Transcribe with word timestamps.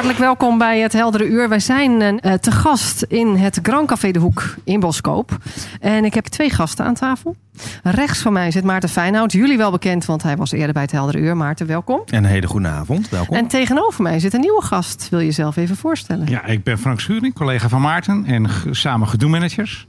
Hartelijk 0.00 0.24
welkom 0.24 0.58
bij 0.58 0.80
het 0.80 0.92
Heldere 0.92 1.26
Uur. 1.26 1.48
Wij 1.48 1.60
zijn 1.60 2.00
uh, 2.00 2.32
te 2.32 2.50
gast 2.50 3.02
in 3.02 3.36
het 3.36 3.58
Grand 3.62 3.88
Café 3.88 4.10
De 4.10 4.18
Hoek 4.18 4.54
in 4.64 4.80
Boskoop. 4.80 5.38
En 5.80 6.04
ik 6.04 6.14
heb 6.14 6.24
twee 6.24 6.50
gasten 6.50 6.84
aan 6.84 6.94
tafel. 6.94 7.36
Rechts 7.82 8.18
van 8.18 8.32
mij 8.32 8.50
zit 8.50 8.64
Maarten 8.64 8.88
Fijnhout. 8.88 9.32
Jullie 9.32 9.56
wel 9.56 9.70
bekend, 9.70 10.04
want 10.04 10.22
hij 10.22 10.36
was 10.36 10.52
eerder 10.52 10.72
bij 10.72 10.82
het 10.82 10.92
Heldere 10.92 11.18
Uur. 11.18 11.36
Maarten, 11.36 11.66
welkom. 11.66 12.02
En 12.06 12.24
een 12.24 12.30
hele 12.30 12.46
goede 12.46 12.68
avond, 12.68 13.08
welkom. 13.08 13.36
En 13.36 13.46
tegenover 13.46 14.02
mij 14.02 14.18
zit 14.18 14.34
een 14.34 14.40
nieuwe 14.40 14.62
gast. 14.62 15.08
Wil 15.10 15.18
je 15.18 15.24
jezelf 15.24 15.56
even 15.56 15.76
voorstellen? 15.76 16.26
Ja, 16.26 16.44
ik 16.44 16.64
ben 16.64 16.78
Frank 16.78 17.00
Schuring, 17.00 17.34
collega 17.34 17.68
van 17.68 17.80
Maarten 17.80 18.24
en 18.26 18.46
samen 18.70 19.08
gedoe-managers. 19.08 19.86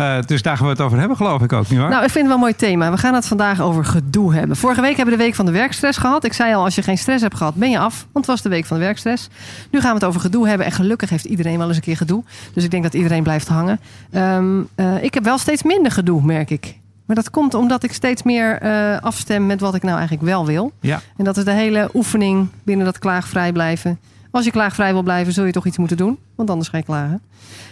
Uh, 0.00 0.20
dus 0.26 0.42
daar 0.42 0.56
gaan 0.56 0.66
we 0.66 0.72
het 0.72 0.80
over 0.80 0.98
hebben, 0.98 1.16
geloof 1.16 1.42
ik 1.42 1.52
ook, 1.52 1.68
niet 1.68 1.78
waar? 1.78 1.90
Nou, 1.90 2.04
ik 2.04 2.10
vind 2.10 2.14
het 2.14 2.26
wel 2.26 2.34
een 2.34 2.40
mooi 2.40 2.56
thema. 2.56 2.90
We 2.90 2.96
gaan 2.96 3.14
het 3.14 3.26
vandaag 3.26 3.60
over 3.60 3.84
gedoe 3.84 4.34
hebben. 4.34 4.56
Vorige 4.56 4.80
week 4.80 4.96
hebben 4.96 5.14
we 5.14 5.20
de 5.20 5.26
week 5.26 5.34
van 5.34 5.46
de 5.46 5.52
werkstress 5.52 5.98
gehad. 5.98 6.24
Ik 6.24 6.32
zei 6.32 6.54
al, 6.54 6.64
als 6.64 6.74
je 6.74 6.82
geen 6.82 6.98
stress 6.98 7.22
hebt 7.22 7.36
gehad, 7.36 7.54
ben 7.54 7.70
je 7.70 7.78
af. 7.78 8.06
Want 8.12 8.26
het 8.26 8.26
was 8.26 8.42
de 8.42 8.48
week 8.48 8.64
van 8.64 8.76
de 8.76 8.82
werkstress. 8.82 9.28
Nu 9.70 9.80
gaan 9.80 9.88
we 9.88 9.94
het 9.94 10.04
over 10.04 10.20
gedoe 10.20 10.48
hebben. 10.48 10.66
En 10.66 10.72
gelukkig 10.72 11.10
heeft 11.10 11.24
iedereen 11.24 11.58
wel 11.58 11.66
eens 11.66 11.76
een 11.76 11.82
keer 11.82 11.96
gedoe. 11.96 12.24
Dus 12.52 12.64
ik 12.64 12.70
denk 12.70 12.82
dat 12.82 12.94
iedereen 12.94 13.22
blijft 13.22 13.48
hangen. 13.48 13.80
Um, 14.12 14.68
uh, 14.76 15.02
ik 15.02 15.14
heb 15.14 15.24
wel 15.24 15.38
steeds 15.38 15.62
minder 15.62 15.92
gedoe, 15.92 16.22
merk 16.22 16.50
ik. 16.50 16.78
Maar 17.06 17.16
dat 17.16 17.30
komt 17.30 17.54
omdat 17.54 17.82
ik 17.82 17.92
steeds 17.92 18.22
meer 18.22 18.62
uh, 18.62 18.98
afstem 19.00 19.46
met 19.46 19.60
wat 19.60 19.74
ik 19.74 19.82
nou 19.82 19.96
eigenlijk 19.96 20.26
wel 20.28 20.46
wil. 20.46 20.72
Ja. 20.80 21.00
En 21.16 21.24
dat 21.24 21.36
is 21.36 21.44
de 21.44 21.50
hele 21.50 21.90
oefening 21.94 22.48
binnen 22.62 22.86
dat 22.86 22.98
klaagvrij 22.98 23.52
blijven. 23.52 23.98
Als 24.38 24.46
je 24.46 24.52
klaagvrij 24.52 24.92
wil 24.92 25.02
blijven, 25.02 25.32
zul 25.32 25.44
je 25.44 25.52
toch 25.52 25.66
iets 25.66 25.78
moeten 25.78 25.96
doen. 25.96 26.18
Want 26.34 26.50
anders 26.50 26.68
ga 26.68 26.76
je 26.76 26.82
klagen. 26.82 27.22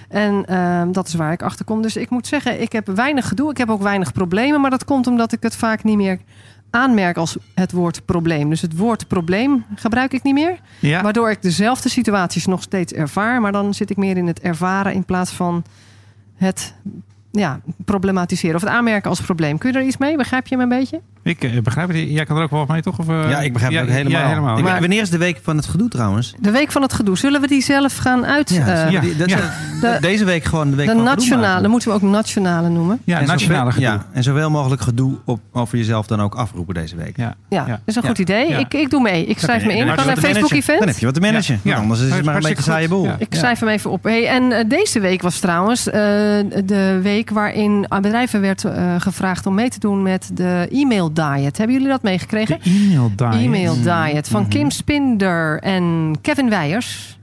En 0.09 0.45
uh, 0.50 0.83
dat 0.92 1.08
is 1.08 1.14
waar 1.14 1.33
ik 1.33 1.42
achter 1.42 1.64
kom. 1.64 1.83
Dus 1.83 1.97
ik 1.97 2.11
moet 2.11 2.27
zeggen, 2.27 2.61
ik 2.61 2.73
heb 2.73 2.86
weinig 2.86 3.28
gedoe. 3.28 3.50
Ik 3.50 3.56
heb 3.56 3.70
ook 3.70 3.83
weinig 3.83 4.12
problemen. 4.12 4.61
Maar 4.61 4.70
dat 4.70 4.84
komt 4.84 5.06
omdat 5.06 5.33
ik 5.33 5.42
het 5.42 5.56
vaak 5.56 5.84
niet 5.84 5.97
meer 5.97 6.19
aanmerk 6.70 7.17
als 7.17 7.36
het 7.55 7.73
woord 7.73 8.05
probleem. 8.05 8.50
Dus 8.50 8.61
het 8.61 8.77
woord 8.77 9.08
probleem 9.08 9.64
gebruik 9.75 10.12
ik 10.12 10.23
niet 10.23 10.34
meer. 10.34 10.58
Ja. 10.81 11.03
Waardoor 11.03 11.31
ik 11.31 11.42
dezelfde 11.42 11.89
situaties 11.89 12.47
nog 12.47 12.62
steeds 12.62 12.92
ervaar. 12.92 13.41
Maar 13.41 13.53
dan 13.53 13.75
zit 13.75 13.91
ik 13.91 13.97
meer 13.97 14.17
in 14.17 14.27
het 14.27 14.41
ervaren 14.41 14.92
in 14.95 15.05
plaats 15.05 15.30
van 15.30 15.64
het 16.34 16.75
ja, 17.37 17.61
problematiseren. 17.84 18.56
Of 18.56 18.61
het 18.62 18.70
aanmerken 18.70 19.11
als 19.11 19.20
probleem. 19.20 19.59
Kun 19.59 19.73
je 19.73 19.79
er 19.79 19.84
iets 19.84 19.97
mee? 19.97 20.17
Begrijp 20.17 20.47
je 20.47 20.56
me 20.56 20.62
een 20.62 20.69
beetje? 20.69 21.01
Ik 21.23 21.45
uh, 21.45 21.61
begrijp 21.62 21.89
het. 21.89 21.97
Jij 22.09 22.25
kan 22.25 22.37
er 22.37 22.42
ook 22.42 22.51
wel 22.51 22.65
mee, 22.69 22.83
toch? 22.83 22.98
Of, 22.98 23.09
uh, 23.09 23.31
ja, 23.31 23.41
ik 23.41 23.53
begrijp 23.53 23.73
het 23.75 23.83
ook 23.83 23.89
helemaal. 23.89 24.20
Ja, 24.20 24.29
helemaal. 24.29 24.59
Ik, 24.59 24.65
Maar- 24.65 24.81
wanneer 24.81 25.03
is 25.03 25.11
de 25.11 25.19
week 25.19 25.39
van 25.42 25.57
het 25.57 25.67
gedoe 25.67 25.89
trouwens? 25.89 26.34
De 26.41 26.51
week 26.51 26.73
van 26.73 26.83
het 26.83 26.92
gedoe. 26.92 27.19
Zullen 27.19 27.41
we 27.41 27.47
die 27.47 27.62
zelf 27.62 27.97
gaan 27.97 28.27
uit... 28.27 28.51
eh, 28.51 28.91
ja. 28.91 29.01
die- 29.01 29.17
dat- 29.17 29.31
ja. 29.31 29.37
de- 29.81 29.98
deze 30.01 30.25
week 30.25 30.45
gewoon 30.45 30.70
de 30.70 30.77
week 30.77 30.87
de 30.87 30.92
van 30.95 31.01
het 31.07 31.11
gedoe 31.11 31.29
nationale, 31.29 31.61
dan 31.62 31.70
moeten 31.70 31.89
we 31.89 31.95
ook 31.95 32.03
nationale 32.03 32.69
noemen. 32.69 33.01
Ja, 33.05 33.19
En 33.20 33.27
nationale 33.27 33.70
zoveel, 33.73 33.89
gedoe. 33.91 34.05
Ja, 34.07 34.17
en 34.17 34.23
zoveel 34.23 34.51
mogelijk 34.51 34.81
gedoe 34.83 35.17
op, 35.25 35.41
over 35.53 35.79
jezelf 35.79 36.07
dan 36.07 36.20
ook 36.20 36.34
afroepen 36.34 36.75
deze 36.75 36.97
week. 36.97 37.17
Ja. 37.17 37.34
Ja, 37.48 37.64
Ja. 37.67 37.67
dat 37.67 37.81
is 37.84 37.95
een 37.97 38.03
Ja. 38.03 38.09
goed 38.09 38.19
idee. 38.19 38.48
Ja. 38.48 38.59
Ik, 38.59 38.75
ik 38.75 38.91
doe 38.91 39.01
mee. 39.03 39.27
Ik 39.27 39.39
schrijf 39.39 39.64
me 39.64 39.73
in. 39.73 39.79
Dan 39.79 39.89
Ik 39.89 39.89
heb 39.89 39.98
ga 39.98 40.03
je 40.03 40.07
naar 40.07 40.14
wat 40.14 40.25
te 40.25 40.29
managen. 40.29 40.41
Facebook-event. 40.41 40.79
Dan 40.79 40.89
heb 40.89 40.98
je 40.98 41.05
wat 41.05 41.14
te 41.14 41.20
managen. 41.20 41.61
Ja. 41.62 41.77
Anders 41.77 42.01
is 42.01 42.12
het 42.12 42.25
maar 42.25 42.34
een 42.37 42.42
beetje 42.42 42.62
saaie 42.62 42.89
boel. 42.89 43.09
Ik 43.19 43.34
schrijf 43.34 43.59
hem 43.61 43.69
even 43.69 43.91
op. 43.91 44.03
Hey, 44.05 44.29
en 44.29 44.53
eh, 44.53 44.64
deze 44.69 45.01
week 45.01 45.23
was 45.23 45.39
trouwens 45.39 45.86
eh, 45.86 45.92
de 46.64 46.98
week 47.02 47.26
waarin 47.31 47.85
aan 47.89 48.03
bedrijven 48.03 48.41
werd 48.41 48.64
eh, 48.64 48.95
gevraagd 48.98 49.47
om 49.47 49.55
mee 49.55 49.69
te 49.69 49.79
doen 49.79 50.03
met 50.03 50.31
de 50.33 50.69
e-mail 50.70 51.13
diet. 51.13 51.57
Hebben 51.59 51.77
jullie 51.77 51.89
dat 51.91 52.03
meegekregen? 52.03 52.61
E-mail 52.63 53.11
diet. 53.17 53.42
E-mail 53.45 53.75
diet 53.83 54.29
van 54.29 54.48
Kim 54.48 54.70
Spinder 54.70 55.59
en 55.61 56.14
Kevin 56.20 56.48
Weijers. 56.48 57.19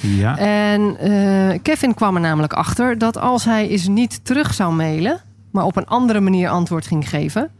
Ja. 0.00 0.38
En 0.38 0.96
eh, 0.98 1.58
Kevin 1.62 1.94
kwam 1.94 2.14
er 2.14 2.20
namelijk 2.20 2.52
achter 2.52 2.98
dat 2.98 3.18
als 3.18 3.44
hij 3.44 3.68
eens 3.68 3.88
niet 3.88 4.24
terug 4.24 4.54
zou 4.54 4.74
mailen, 4.74 5.20
maar 5.52 5.64
op 5.64 5.76
een 5.76 5.86
andere 5.86 6.20
manier 6.20 6.48
antwoord 6.48 6.86
ging 6.86 7.08
geven, 7.08 7.50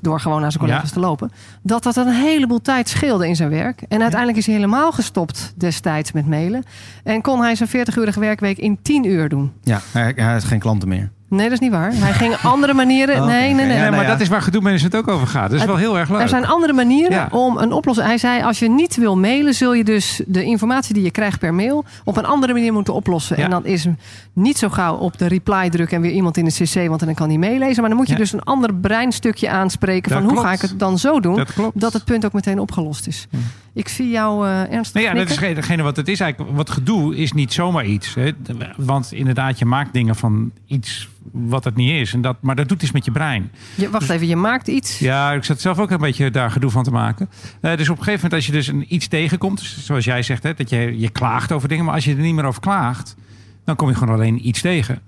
door 0.00 0.20
gewoon 0.20 0.40
naar 0.40 0.52
zijn 0.52 0.62
collega's 0.64 0.88
Ja. 0.88 0.94
te 0.94 1.00
lopen, 1.00 1.30
dat 1.62 1.82
dat 1.82 1.96
een 1.96 2.08
heleboel 2.12 2.60
tijd 2.60 2.88
scheelde 2.88 3.28
in 3.28 3.36
zijn 3.36 3.50
werk. 3.50 3.82
En 3.88 4.00
uiteindelijk 4.00 4.38
is 4.38 4.46
hij 4.46 4.54
helemaal 4.54 4.92
gestopt 4.92 5.54
destijds 5.56 6.12
met 6.12 6.26
mailen. 6.26 6.62
En 7.04 7.22
kon 7.22 7.40
hij 7.40 7.54
zijn 7.54 7.68
40-urige 7.68 8.20
werkweek 8.20 8.58
in 8.58 8.78
10 8.82 9.04
uur 9.06 9.28
doen. 9.28 9.52
Ja, 9.62 9.80
hij, 9.92 10.12
hij 10.16 10.32
heeft 10.32 10.44
geen 10.44 10.58
klanten 10.58 10.88
meer. 10.88 11.10
Nee, 11.34 11.44
dat 11.44 11.52
is 11.52 11.58
niet 11.58 11.70
waar. 11.70 11.90
Hij 11.94 12.12
ging 12.12 12.34
andere 12.42 12.74
manieren. 12.74 12.92
Oh, 13.24 13.26
nee, 13.26 13.36
nee, 13.40 13.54
nee. 13.54 13.62
Ja, 13.66 13.66
Nee, 13.72 13.78
nou 13.78 13.90
maar 13.90 14.02
ja. 14.04 14.10
dat 14.10 14.20
is 14.20 14.28
waar 14.28 14.42
gedoe 14.42 14.60
management 14.62 14.96
ook 14.96 15.08
over 15.08 15.26
gaat. 15.26 15.42
Dat 15.42 15.52
is 15.52 15.58
Het- 15.60 15.68
wel 15.68 15.76
heel 15.78 15.98
erg 15.98 16.10
leuk. 16.10 16.20
Er 16.20 16.28
zijn 16.28 16.46
andere 16.46 16.72
manieren 16.72 17.12
Ja. 17.12 17.28
om 17.30 17.56
een 17.56 17.72
oplossing. 17.72 18.06
Hij 18.06 18.18
zei: 18.18 18.42
als 18.42 18.58
je 18.58 18.68
niet 18.70 18.96
wil 18.96 19.16
mailen, 19.16 19.54
zul 19.54 19.72
je 19.74 19.84
dus 19.84 20.20
de 20.26 20.44
informatie 20.44 20.94
die 20.94 21.02
je 21.02 21.10
krijgt 21.10 21.38
per 21.38 21.54
mail 21.54 21.84
op 22.04 22.16
een 22.16 22.24
andere 22.26 22.52
manier 22.52 22.72
moeten 22.72 22.94
oplossen. 22.94 23.36
Ja. 23.38 23.44
En 23.44 23.50
dan 23.50 23.64
is 23.66 23.86
niet 24.32 24.58
zo 24.58 24.68
gauw 24.68 24.96
op 24.96 25.18
de 25.18 25.26
reply 25.26 25.70
drukken 25.70 25.96
en 25.96 26.02
weer 26.02 26.12
iemand 26.12 26.36
in 26.36 26.44
de 26.44 26.52
CC, 26.52 26.88
want 26.88 27.00
dan 27.04 27.14
kan 27.14 27.28
hij 27.28 27.38
meelezen. 27.38 27.80
Maar 27.80 27.88
dan 27.88 27.98
moet 27.98 28.06
je 28.06 28.12
Ja. 28.12 28.18
dus 28.18 28.32
een 28.32 28.42
ander 28.42 28.74
breinstukje 28.74 29.50
aanspreken 29.50 30.10
Dat 30.12 30.20
van 30.22 30.30
hoe 30.30 30.40
ga 30.40 30.52
ik 30.52 30.60
het 30.60 30.78
dan 30.78 30.98
zo 30.98 31.20
doen 31.20 31.36
Dat 31.36 31.52
klopt. 31.52 31.80
dat 31.80 31.92
het 31.92 32.04
punt 32.04 32.24
ook 32.24 32.32
meteen 32.32 32.58
opgelost 32.58 33.06
is. 33.06 33.26
Ik 33.74 33.88
zie 33.88 34.10
jou 34.10 34.46
eh 34.46 34.72
ernstig. 34.72 35.02
Nou 35.02 35.16
ja, 35.16 35.24
dat 35.24 35.30
is 35.30 35.54
degene 35.54 35.82
wat 35.82 35.96
het 35.96 36.08
is 36.08 36.20
eigenlijk. 36.20 36.56
Wat 36.56 36.70
gedoe 36.70 37.16
is 37.16 37.32
niet 37.32 37.52
zomaar 37.52 37.84
iets. 37.84 38.14
Hè. 38.14 38.30
Want 38.76 39.12
inderdaad, 39.12 39.58
je 39.58 39.64
maakt 39.64 39.92
dingen 39.92 40.16
van 40.16 40.52
iets 40.66 41.08
wat 41.32 41.64
het 41.64 41.76
niet 41.76 41.90
is. 41.90 42.12
En 42.12 42.20
dat, 42.20 42.36
maar 42.40 42.56
dat 42.56 42.68
doet 42.68 42.82
iets 42.82 42.92
met 42.92 43.04
je 43.04 43.10
brein. 43.10 43.50
Je, 43.74 43.90
wacht 43.90 44.10
even, 44.10 44.26
je 44.26 44.36
maakt 44.36 44.68
iets. 44.68 44.98
Ja, 44.98 45.32
ik 45.32 45.44
zat 45.44 45.60
zelf 45.60 45.78
ook 45.78 45.90
een 45.90 45.98
beetje 45.98 46.30
daar 46.30 46.50
gedoe 46.50 46.70
van 46.70 46.84
te 46.84 46.90
maken. 46.90 47.28
Eh, 47.60 47.76
dus 47.76 47.88
op 47.88 47.98
een 47.98 48.04
gegeven 48.04 48.30
moment, 48.30 48.32
als 48.32 48.46
je 48.46 48.52
dus 48.52 48.66
een, 48.66 48.94
iets 48.94 49.08
tegenkomt, 49.08 49.60
zoals 49.60 50.04
jij 50.04 50.22
zegt, 50.22 50.42
hè, 50.42 50.54
dat 50.54 50.70
je, 50.70 50.98
je 50.98 51.08
klaagt 51.08 51.52
over 51.52 51.68
dingen, 51.68 51.84
maar 51.84 51.94
als 51.94 52.04
je 52.04 52.14
er 52.14 52.20
niet 52.20 52.34
meer 52.34 52.44
over 52.44 52.60
klaagt, 52.60 53.16
dan 53.64 53.76
kom 53.76 53.88
je 53.88 53.94
gewoon 53.94 54.14
alleen 54.14 54.48
iets 54.48 54.60
tegen. 54.60 55.00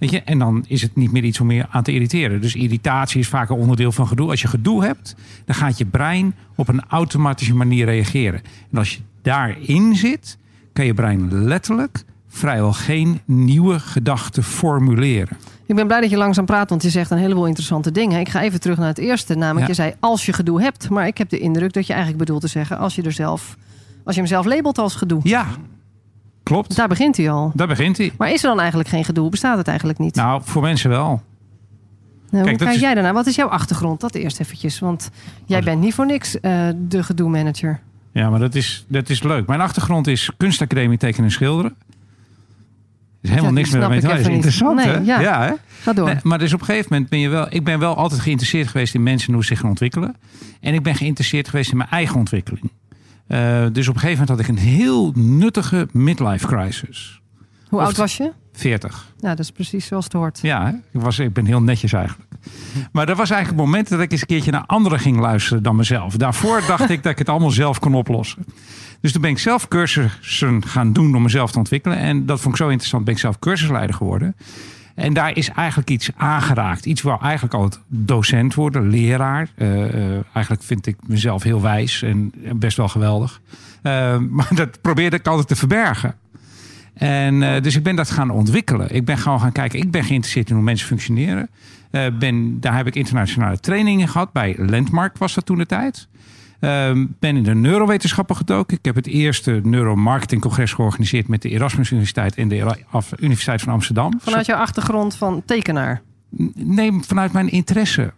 Weet 0.00 0.10
je? 0.10 0.22
En 0.22 0.38
dan 0.38 0.64
is 0.68 0.82
het 0.82 0.96
niet 0.96 1.12
meer 1.12 1.24
iets 1.24 1.40
om 1.40 1.46
meer 1.46 1.66
aan 1.70 1.82
te 1.82 1.92
irriteren. 1.92 2.40
Dus 2.40 2.54
irritatie 2.54 3.20
is 3.20 3.28
vaak 3.28 3.48
een 3.50 3.56
onderdeel 3.56 3.92
van 3.92 4.06
gedoe. 4.06 4.30
Als 4.30 4.40
je 4.42 4.48
gedoe 4.48 4.84
hebt, 4.84 5.14
dan 5.44 5.54
gaat 5.54 5.78
je 5.78 5.84
brein 5.86 6.34
op 6.54 6.68
een 6.68 6.82
automatische 6.88 7.54
manier 7.54 7.84
reageren. 7.84 8.40
En 8.72 8.78
als 8.78 8.94
je 8.94 9.00
daarin 9.22 9.96
zit, 9.96 10.38
kan 10.72 10.84
je 10.86 10.94
brein 10.94 11.44
letterlijk 11.44 12.04
vrijwel 12.28 12.72
geen 12.72 13.20
nieuwe 13.24 13.78
gedachten 13.80 14.42
formuleren. 14.42 15.36
Ik 15.66 15.74
ben 15.74 15.86
blij 15.86 16.00
dat 16.00 16.10
je 16.10 16.16
langzaam 16.16 16.44
praat, 16.44 16.70
want 16.70 16.82
je 16.82 16.90
zegt 16.90 17.10
een 17.10 17.18
heleboel 17.18 17.46
interessante 17.46 17.92
dingen. 17.92 18.20
Ik 18.20 18.28
ga 18.28 18.42
even 18.42 18.60
terug 18.60 18.78
naar 18.78 18.86
het 18.86 18.98
eerste, 18.98 19.34
namelijk 19.34 19.60
Ja. 19.60 19.66
je 19.66 19.74
zei 19.74 19.94
als 20.00 20.26
je 20.26 20.32
gedoe 20.32 20.62
hebt. 20.62 20.88
Maar 20.90 21.06
ik 21.06 21.18
heb 21.18 21.28
de 21.28 21.38
indruk 21.38 21.72
dat 21.72 21.86
je 21.86 21.92
eigenlijk 21.92 22.24
bedoelt 22.24 22.40
te 22.40 22.48
zeggen 22.48 22.78
als 22.78 22.94
je 22.94 23.02
er 23.02 23.12
zelf, 23.12 23.56
als 24.04 24.14
je 24.14 24.20
hem 24.20 24.30
zelf 24.30 24.46
labelt 24.46 24.78
als 24.78 24.94
gedoe. 24.94 25.20
Ja, 25.22 25.46
klopt. 26.52 26.76
Daar 26.76 26.88
begint 26.88 27.16
hij 27.16 27.30
al. 27.30 27.52
Daar 27.54 27.66
begint 27.66 27.96
hij. 27.98 28.12
Maar 28.18 28.30
is 28.32 28.42
er 28.42 28.48
dan 28.48 28.58
eigenlijk 28.60 28.88
geen 28.88 29.04
gedoe? 29.04 29.30
Bestaat 29.30 29.58
het 29.58 29.68
eigenlijk 29.68 29.98
niet? 29.98 30.14
Nou, 30.14 30.40
voor 30.44 30.62
mensen 30.62 30.90
wel. 30.90 31.22
Nou, 32.30 32.44
kijk, 32.44 32.56
hoe 32.56 32.64
kijk 32.66 32.74
is- 32.74 32.80
jij 32.82 32.94
daarnaar? 32.94 33.12
Wat 33.12 33.26
is 33.26 33.34
jouw 33.36 33.48
achtergrond? 33.48 34.00
Dat 34.00 34.14
eerst 34.14 34.40
eventjes. 34.40 34.78
Want 34.78 35.10
jij 35.46 35.58
Oh, 35.58 35.64
bent 35.64 35.80
niet 35.80 35.94
voor 35.94 36.06
niks 36.06 36.40
eh, 36.40 36.68
de 36.76 37.02
gedoe-manager. 37.02 37.80
Ja, 38.12 38.30
maar 38.30 38.38
dat 38.40 38.54
is, 38.54 38.84
dat 38.88 39.08
is 39.10 39.22
leuk. 39.22 39.46
Mijn 39.46 39.60
achtergrond 39.60 40.06
is 40.06 40.30
kunstacademie 40.36 40.98
tekenen 40.98 41.24
en 41.26 41.32
schilderen. 41.32 41.74
Er 41.80 41.86
is 43.20 43.28
helemaal 43.30 43.50
Ja, 43.50 43.56
niks 43.56 43.70
meer 43.70 43.88
mee 43.88 44.00
te 44.00 44.06
maken. 44.06 44.18
Dat 44.22 44.26
is 44.28 44.34
interessant, 44.34 44.76
Nee, 44.76 44.86
hè? 44.86 44.98
ja. 45.20 45.42
hè? 45.42 45.52
Ga 45.80 45.92
door. 45.92 46.06
Nee, 46.06 46.16
maar 46.22 46.38
dus 46.38 46.52
op 46.52 46.60
een 46.60 46.66
gegeven 46.66 46.86
moment 46.92 47.10
ben 47.10 47.18
je 47.18 47.28
wel... 47.28 47.46
Ik 47.50 47.64
ben 47.64 47.78
wel 47.78 47.96
altijd 47.96 48.20
geïnteresseerd 48.20 48.68
geweest 48.68 48.94
in 48.94 49.02
mensen 49.02 49.28
en 49.28 49.34
hoe 49.34 49.42
ze 49.42 49.48
zich 49.48 49.58
gaan 49.60 49.68
ontwikkelen. 49.68 50.16
En 50.60 50.74
ik 50.74 50.82
ben 50.82 50.94
geïnteresseerd 50.94 51.48
geweest 51.48 51.70
in 51.70 51.76
mijn 51.76 51.90
eigen 51.90 52.16
ontwikkeling. 52.16 52.70
Eh, 53.30 53.66
dus 53.72 53.88
op 53.88 53.94
een 53.94 54.00
gegeven 54.00 54.26
moment 54.26 54.28
had 54.28 54.38
ik 54.38 54.48
een 54.48 54.70
heel 54.72 55.12
nuttige 55.14 55.88
midlife 55.92 56.46
crisis. 56.46 57.20
Hoe 57.68 57.78
of- 57.80 57.84
oud 57.86 57.96
was 57.96 58.16
je? 58.16 58.32
40. 58.52 59.12
Ja, 59.18 59.28
dat 59.28 59.38
is 59.38 59.50
precies 59.50 59.86
zoals 59.86 60.04
het 60.04 60.12
hoort. 60.12 60.38
Ja, 60.42 60.64
hè? 60.66 60.70
ik, 60.70 61.00
was, 61.00 61.18
ik 61.18 61.32
ben 61.32 61.44
heel 61.46 61.62
netjes 61.62 61.92
eigenlijk. 61.92 62.28
Maar 62.92 63.06
dat 63.06 63.16
was 63.16 63.30
eigenlijk 63.30 63.62
het 63.62 63.70
moment 63.70 63.88
dat 63.88 64.00
ik 64.00 64.12
eens 64.12 64.20
een 64.20 64.26
keertje 64.26 64.50
naar 64.50 64.64
anderen 64.66 64.98
ging 64.98 65.18
luisteren 65.18 65.62
dan 65.62 65.76
mezelf. 65.76 66.16
Daarvoor 66.16 66.62
dacht 66.66 66.90
ik 66.90 67.02
dat 67.02 67.12
ik 67.12 67.18
het 67.18 67.28
allemaal 67.28 67.50
zelf 67.50 67.78
kon 67.78 67.94
oplossen. 67.94 68.44
Dus 69.00 69.12
toen 69.12 69.20
ben 69.22 69.30
ik 69.30 69.38
zelf 69.38 69.68
cursussen 69.68 70.66
gaan 70.66 70.92
doen 70.92 71.14
om 71.16 71.22
mezelf 71.22 71.52
te 71.52 71.58
ontwikkelen. 71.58 71.98
En 71.98 72.26
dat 72.26 72.40
vond 72.40 72.54
ik 72.54 72.60
zo 72.60 72.68
interessant, 72.68 73.04
ben 73.04 73.14
ik 73.14 73.20
zelf 73.20 73.38
cursusleider 73.38 73.94
geworden. 73.96 74.36
En 74.94 75.12
daar 75.12 75.36
is 75.36 75.48
eigenlijk 75.48 75.90
iets 75.90 76.10
aangeraakt. 76.16 76.86
Iets 76.86 77.02
waar 77.02 77.20
eigenlijk 77.20 77.54
altijd 77.54 77.82
docent 77.86 78.54
worden, 78.54 78.88
leraar. 78.88 79.48
Eh, 79.54 79.84
eh, 79.84 80.24
eigenlijk 80.32 80.62
vind 80.62 80.86
ik 80.86 80.96
mezelf 81.06 81.42
heel 81.42 81.62
wijs 81.62 82.02
en 82.02 82.32
best 82.54 82.76
wel 82.76 82.88
geweldig. 82.88 83.40
Eh, 83.82 84.18
maar 84.36 84.48
dat 84.54 84.80
probeerde 84.80 85.16
ik 85.16 85.26
altijd 85.26 85.48
te 85.48 85.56
verbergen. 85.56 86.14
En 86.94 87.62
dus 87.62 87.76
ik 87.76 87.82
ben 87.82 87.96
dat 87.96 88.10
gaan 88.10 88.30
ontwikkelen. 88.30 88.94
Ik 88.94 89.04
ben 89.04 89.18
gewoon 89.18 89.40
gaan 89.40 89.52
kijken. 89.52 89.78
Ik 89.78 89.90
ben 89.90 90.04
geïnteresseerd 90.04 90.48
in 90.48 90.54
hoe 90.54 90.64
mensen 90.64 90.86
functioneren. 90.86 91.48
Ben, 91.90 92.60
daar 92.60 92.76
heb 92.76 92.86
ik 92.86 92.94
internationale 92.94 93.60
trainingen 93.60 94.08
gehad. 94.08 94.32
Bij 94.32 94.54
Landmark 94.58 95.18
was 95.18 95.34
dat 95.34 95.46
toen 95.46 95.58
de 95.58 95.66
tijd. 95.66 96.08
Ehm, 96.60 97.06
ben 97.18 97.36
in 97.36 97.42
de 97.42 97.54
neurowetenschappen 97.54 98.36
gedoken. 98.36 98.76
Ik 98.76 98.84
heb 98.84 98.94
het 98.94 99.06
eerste 99.06 99.60
neuromarketingcongres 99.62 100.72
georganiseerd 100.72 101.28
met 101.28 101.42
de 101.42 101.48
Erasmus 101.48 101.90
Universiteit 101.90 102.34
en 102.34 102.48
de 102.48 102.76
Universiteit 103.18 103.62
van 103.62 103.72
Amsterdam. 103.72 104.12
Vanuit 104.20 104.46
jouw 104.46 104.58
achtergrond 104.58 105.14
van 105.16 105.42
tekenaar. 105.46 106.02
Nee, 106.54 106.92
vanuit 107.06 107.32
mijn 107.32 107.48
interesse. 107.50 108.12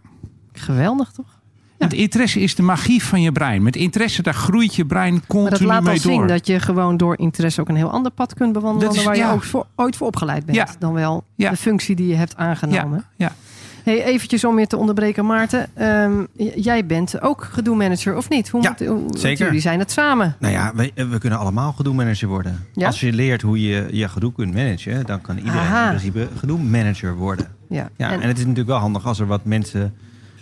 Geweldig, 0.53 1.11
toch? 1.11 1.41
Het 1.77 1.93
interesse 1.93 2.39
is 2.39 2.55
de 2.55 2.61
magie 2.63 3.03
van 3.03 3.21
je 3.21 3.31
brein. 3.31 3.63
Met 3.63 3.75
interesse, 3.75 4.21
daar 4.21 4.33
groeit 4.33 4.75
je 4.75 4.85
brein 4.85 5.11
Maar 5.11 5.21
dat 5.21 5.29
continu 5.29 5.65
laat 5.67 5.77
al 5.77 5.83
mee 5.83 5.97
zien 5.99 6.17
door. 6.17 6.27
dat 6.27 6.47
je 6.47 6.59
gewoon 6.59 6.97
door 6.97 7.17
interesse 7.17 7.61
ook 7.61 7.69
een 7.69 7.75
heel 7.75 7.91
ander 7.91 8.11
pad 8.11 8.33
kunt 8.33 8.53
bewandelen 8.53 8.95
is- 8.95 9.03
waar 9.03 9.17
je 9.17 9.25
ook 9.27 9.43
voor, 9.43 9.65
ooit 9.75 9.95
voor 9.95 10.07
opgeleid 10.07 10.45
bent. 10.45 10.57
Ja. 10.57 10.67
Dan 10.79 10.93
wel 10.93 11.23
de 11.35 11.55
functie 11.57 11.95
die 11.95 12.07
je 12.07 12.15
hebt 12.15 12.35
aangenomen. 12.35 13.05
ja, 13.17 13.25
ja. 13.27 13.35
Hey, 13.83 14.03
eventjes 14.03 14.43
om 14.45 14.59
je 14.59 14.67
te 14.67 14.77
onderbreken, 14.77 15.25
Maarten. 15.25 15.67
Ehm, 15.73 16.23
jij 16.55 16.85
bent 16.85 17.21
ook 17.21 17.43
gedoe-manager, 17.51 18.15
of 18.17 18.29
niet? 18.29 18.49
Hoe 18.49 18.61
Ja, 18.61 18.69
moet- 18.69 18.87
hoe- 18.87 18.99
want 18.99 19.19
zeker. 19.19 19.45
Jullie 19.45 19.61
zijn 19.61 19.79
het 19.79 19.91
samen. 19.91 20.35
Nou 20.39 20.53
ja, 20.53 20.71
we, 20.75 20.91
we 21.09 21.17
kunnen 21.17 21.39
allemaal 21.39 21.71
gedoe-manager 21.73 22.27
worden. 22.27 22.65
Ja? 22.73 22.87
Als 22.87 22.99
je 22.99 23.13
leert 23.13 23.41
hoe 23.41 23.61
je 23.61 23.87
je 23.91 24.07
gedoe 24.09 24.33
kunt 24.33 24.53
managen, 24.53 25.05
dan 25.05 25.21
kan 25.21 25.37
iedereen 25.37 25.59
Aha. 25.59 25.83
in 25.83 25.89
principe 25.97 26.27
gedoe-manager 26.37 27.15
worden. 27.15 27.47
Ja. 27.69 27.89
Ja, 27.97 28.11
en, 28.11 28.21
en, 28.21 28.27
het 28.27 28.37
is 28.37 28.43
natuurlijk 28.43 28.69
wel 28.69 28.79
handig 28.79 29.05
als 29.05 29.19
er 29.19 29.27
wat 29.27 29.45
mensen 29.45 29.93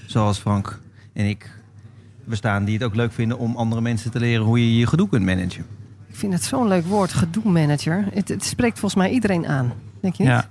zoals 0.06 0.38
Frank 0.40 0.80
en 1.14 1.26
ik 1.26 1.50
bestaan 2.26 2.66
die 2.66 2.74
het 2.74 2.84
ook 2.84 2.96
leuk 2.96 3.12
vinden 3.12 3.38
om 3.38 3.56
andere 3.56 3.82
mensen 3.82 4.12
te 4.12 4.20
leren 4.20 4.46
hoe 4.46 4.60
je 4.60 4.78
je 4.78 4.88
gedoe 4.88 5.10
kunt 5.10 5.26
managen. 5.26 5.66
ik 6.08 6.16
vind 6.16 6.34
het 6.34 6.44
zo'n 6.44 6.68
leuk 6.68 6.86
woord, 6.86 7.14
gedoe-manager. 7.14 8.06
Het, 8.14 8.28
het 8.28 8.44
spreekt 8.44 8.80
volgens 8.80 9.02
mij 9.02 9.12
iedereen 9.12 9.48
aan. 9.48 9.74
Denk 10.02 10.16
je 10.16 10.24
niet? 10.24 10.32
ja. 10.32 10.46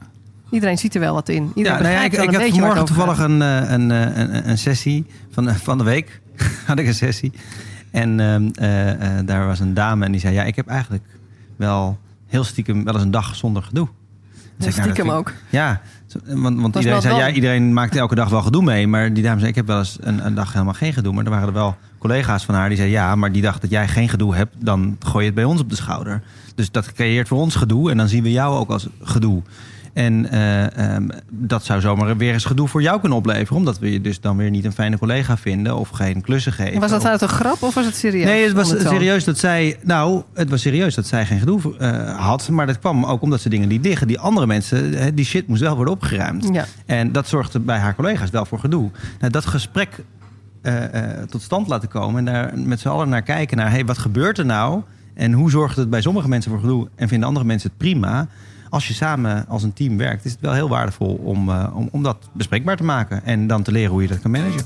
Iedereen 0.50 0.78
ziet 0.78 0.94
er 0.94 1.00
wel 1.00 1.14
wat 1.14 1.28
in. 1.28 1.52
Iedereen 1.54 1.78
Ja, 1.78 1.82
nou 1.84 1.94
ja, 1.94 2.02
ik, 2.02 2.12
een 2.12 2.34
had 2.34 2.48
vanmorgen 2.50 2.84
toevallig 2.84 3.18
een, 3.18 3.42
eh, 3.42 3.70
een, 3.70 3.90
eh, 3.90 4.16
een, 4.16 4.48
een 4.48 4.58
sessie 4.58 5.06
van, 5.30 5.44
de- 5.44 5.54
van 5.54 5.78
de 5.78 5.84
week. 5.84 6.20
had 6.66 6.78
ik 6.78 6.86
een 6.86 6.94
sessie. 6.94 7.32
En 7.90 8.20
ehm, 8.20 8.48
eh, 8.54 9.08
daar 9.24 9.46
was 9.46 9.60
een 9.60 9.74
dame 9.74 10.04
en 10.04 10.12
die 10.12 10.20
zei... 10.20 10.34
ja, 10.34 10.42
ik 10.42 10.56
heb 10.56 10.66
eigenlijk 10.66 11.04
wel 11.56 11.98
heel 12.26 12.44
stiekem 12.44 12.84
wel 12.84 12.94
eens 12.94 13.02
een 13.02 13.10
dag 13.10 13.36
zonder 13.36 13.62
gedoe. 13.62 13.86
Ik, 13.86 14.66
nou, 14.66 14.72
Stiekem 14.72 15.06
ik- 15.06 15.12
ook. 15.12 15.32
Ja, 15.50 15.80
want, 16.26 16.60
want 16.60 16.76
iedereen 16.76 17.02
zei... 17.02 17.16
ja, 17.16 17.30
iedereen 17.30 17.72
maakt 17.72 17.96
elke 17.96 18.14
dag 18.14 18.28
wel 18.28 18.42
gedoe 18.42 18.62
mee. 18.62 18.86
Maar 18.86 19.12
die 19.12 19.22
dame 19.22 19.38
zei, 19.38 19.50
ik 19.50 19.56
heb 19.56 19.66
wel 19.66 19.78
eens 19.78 19.96
een, 20.00 20.26
een 20.26 20.34
dag 20.34 20.52
helemaal 20.52 20.74
geen 20.74 20.92
gedoe. 20.92 21.12
Maar 21.14 21.24
er 21.24 21.30
waren 21.30 21.46
er 21.46 21.52
wel 21.54 21.76
collega's 21.98 22.44
van 22.44 22.54
haar 22.54 22.68
die 22.68 22.76
zeiden... 22.76 22.98
ja, 22.98 23.14
maar 23.14 23.32
die 23.32 23.42
dag 23.42 23.58
dat 23.58 23.70
jij 23.70 23.88
geen 23.88 24.08
gedoe 24.08 24.34
hebt... 24.34 24.54
dan 24.58 24.96
gooi 25.00 25.18
je 25.18 25.26
het 25.30 25.34
bij 25.34 25.44
ons 25.44 25.60
op 25.60 25.70
de 25.70 25.76
schouder. 25.76 26.22
Dus 26.54 26.70
dat 26.70 26.92
creëert 26.92 27.28
voor 27.28 27.38
ons 27.38 27.54
gedoe. 27.54 27.90
En 27.90 27.96
dan 27.96 28.08
zien 28.08 28.22
we 28.22 28.30
jou 28.30 28.58
ook 28.58 28.70
als 28.70 28.88
gedoe. 29.02 29.42
En 29.92 30.30
eh, 30.30 30.94
ehm, 30.94 31.08
dat 31.28 31.64
zou 31.64 31.80
zomaar 31.80 32.16
weer 32.16 32.32
eens 32.32 32.44
gedoe 32.44 32.68
voor 32.68 32.82
jou 32.82 33.00
kunnen 33.00 33.18
opleveren. 33.18 33.56
Omdat 33.56 33.78
we 33.78 33.92
je 33.92 34.00
dus 34.00 34.20
dan 34.20 34.36
weer 34.36 34.50
niet 34.50 34.64
een 34.64 34.72
fijne 34.72 34.98
collega 34.98 35.36
vinden 35.36 35.76
of 35.76 35.88
geen 35.88 36.20
klussen 36.20 36.52
geven. 36.52 36.80
Was 36.80 36.90
dat 36.90 37.04
uit 37.04 37.20
een 37.20 37.28
grap 37.28 37.62
of 37.62 37.74
was 37.74 37.84
het 37.84 37.96
serieus? 37.96 38.24
Nee, 38.24 38.44
het 38.44 38.52
was 38.52 38.68
serieus 38.68 39.24
dat 39.24 39.38
zij. 39.38 39.76
Nou, 39.82 40.22
het 40.34 40.50
was 40.50 40.60
serieus 40.60 40.94
dat 40.94 41.06
zij 41.06 41.26
geen 41.26 41.38
gedoe 41.38 41.76
eh, 41.78 42.18
had. 42.18 42.48
Maar 42.48 42.66
dat 42.66 42.78
kwam 42.78 43.04
ook 43.04 43.22
omdat 43.22 43.40
ze 43.40 43.48
dingen 43.48 43.68
liet 43.68 43.84
liggen. 43.84 44.06
Die 44.06 44.18
andere 44.18 44.46
mensen, 44.46 45.14
die 45.14 45.24
shit 45.24 45.46
moest 45.46 45.60
wel 45.60 45.76
worden 45.76 45.94
opgeruimd. 45.94 46.48
Ja. 46.52 46.66
En 46.86 47.12
dat 47.12 47.28
zorgde 47.28 47.58
bij 47.58 47.78
haar 47.78 47.94
collega's 47.94 48.30
wel 48.30 48.44
voor 48.44 48.58
gedoe. 48.58 48.90
Nou, 49.18 49.32
dat 49.32 49.46
gesprek 49.46 50.04
eh, 50.62 50.84
tot 51.28 51.42
stand 51.42 51.68
laten 51.68 51.88
komen 51.88 52.18
en 52.18 52.24
daar 52.32 52.58
met 52.58 52.80
z'n 52.80 52.88
allen 52.88 53.08
naar 53.08 53.22
kijken 53.22 53.56
naar, 53.56 53.70
hey, 53.70 53.84
wat 53.84 53.98
gebeurt 53.98 54.38
er 54.38 54.44
nou? 54.44 54.82
En 55.14 55.32
hoe 55.32 55.50
zorgt 55.50 55.76
het 55.76 55.90
bij 55.90 56.00
sommige 56.00 56.28
mensen 56.28 56.50
voor 56.50 56.60
gedoe 56.60 56.88
en 56.94 57.08
vinden 57.08 57.28
andere 57.28 57.46
mensen 57.46 57.68
het 57.68 57.78
prima? 57.78 58.28
Als 58.70 58.88
je 58.88 58.94
samen 58.94 59.44
als 59.48 59.62
een 59.62 59.72
team 59.72 59.96
werkt, 59.96 60.24
is 60.24 60.30
het 60.30 60.40
wel 60.40 60.52
heel 60.52 60.68
waardevol 60.68 61.20
om, 61.24 61.48
eh, 61.48 61.66
om, 61.74 61.88
om 61.92 62.02
dat 62.02 62.16
bespreekbaar 62.32 62.76
te 62.76 62.84
maken. 62.84 63.24
En 63.24 63.46
dan 63.46 63.62
te 63.62 63.72
leren 63.72 63.90
hoe 63.90 64.02
je 64.02 64.08
dat 64.08 64.20
kan 64.20 64.30
managen. 64.30 64.64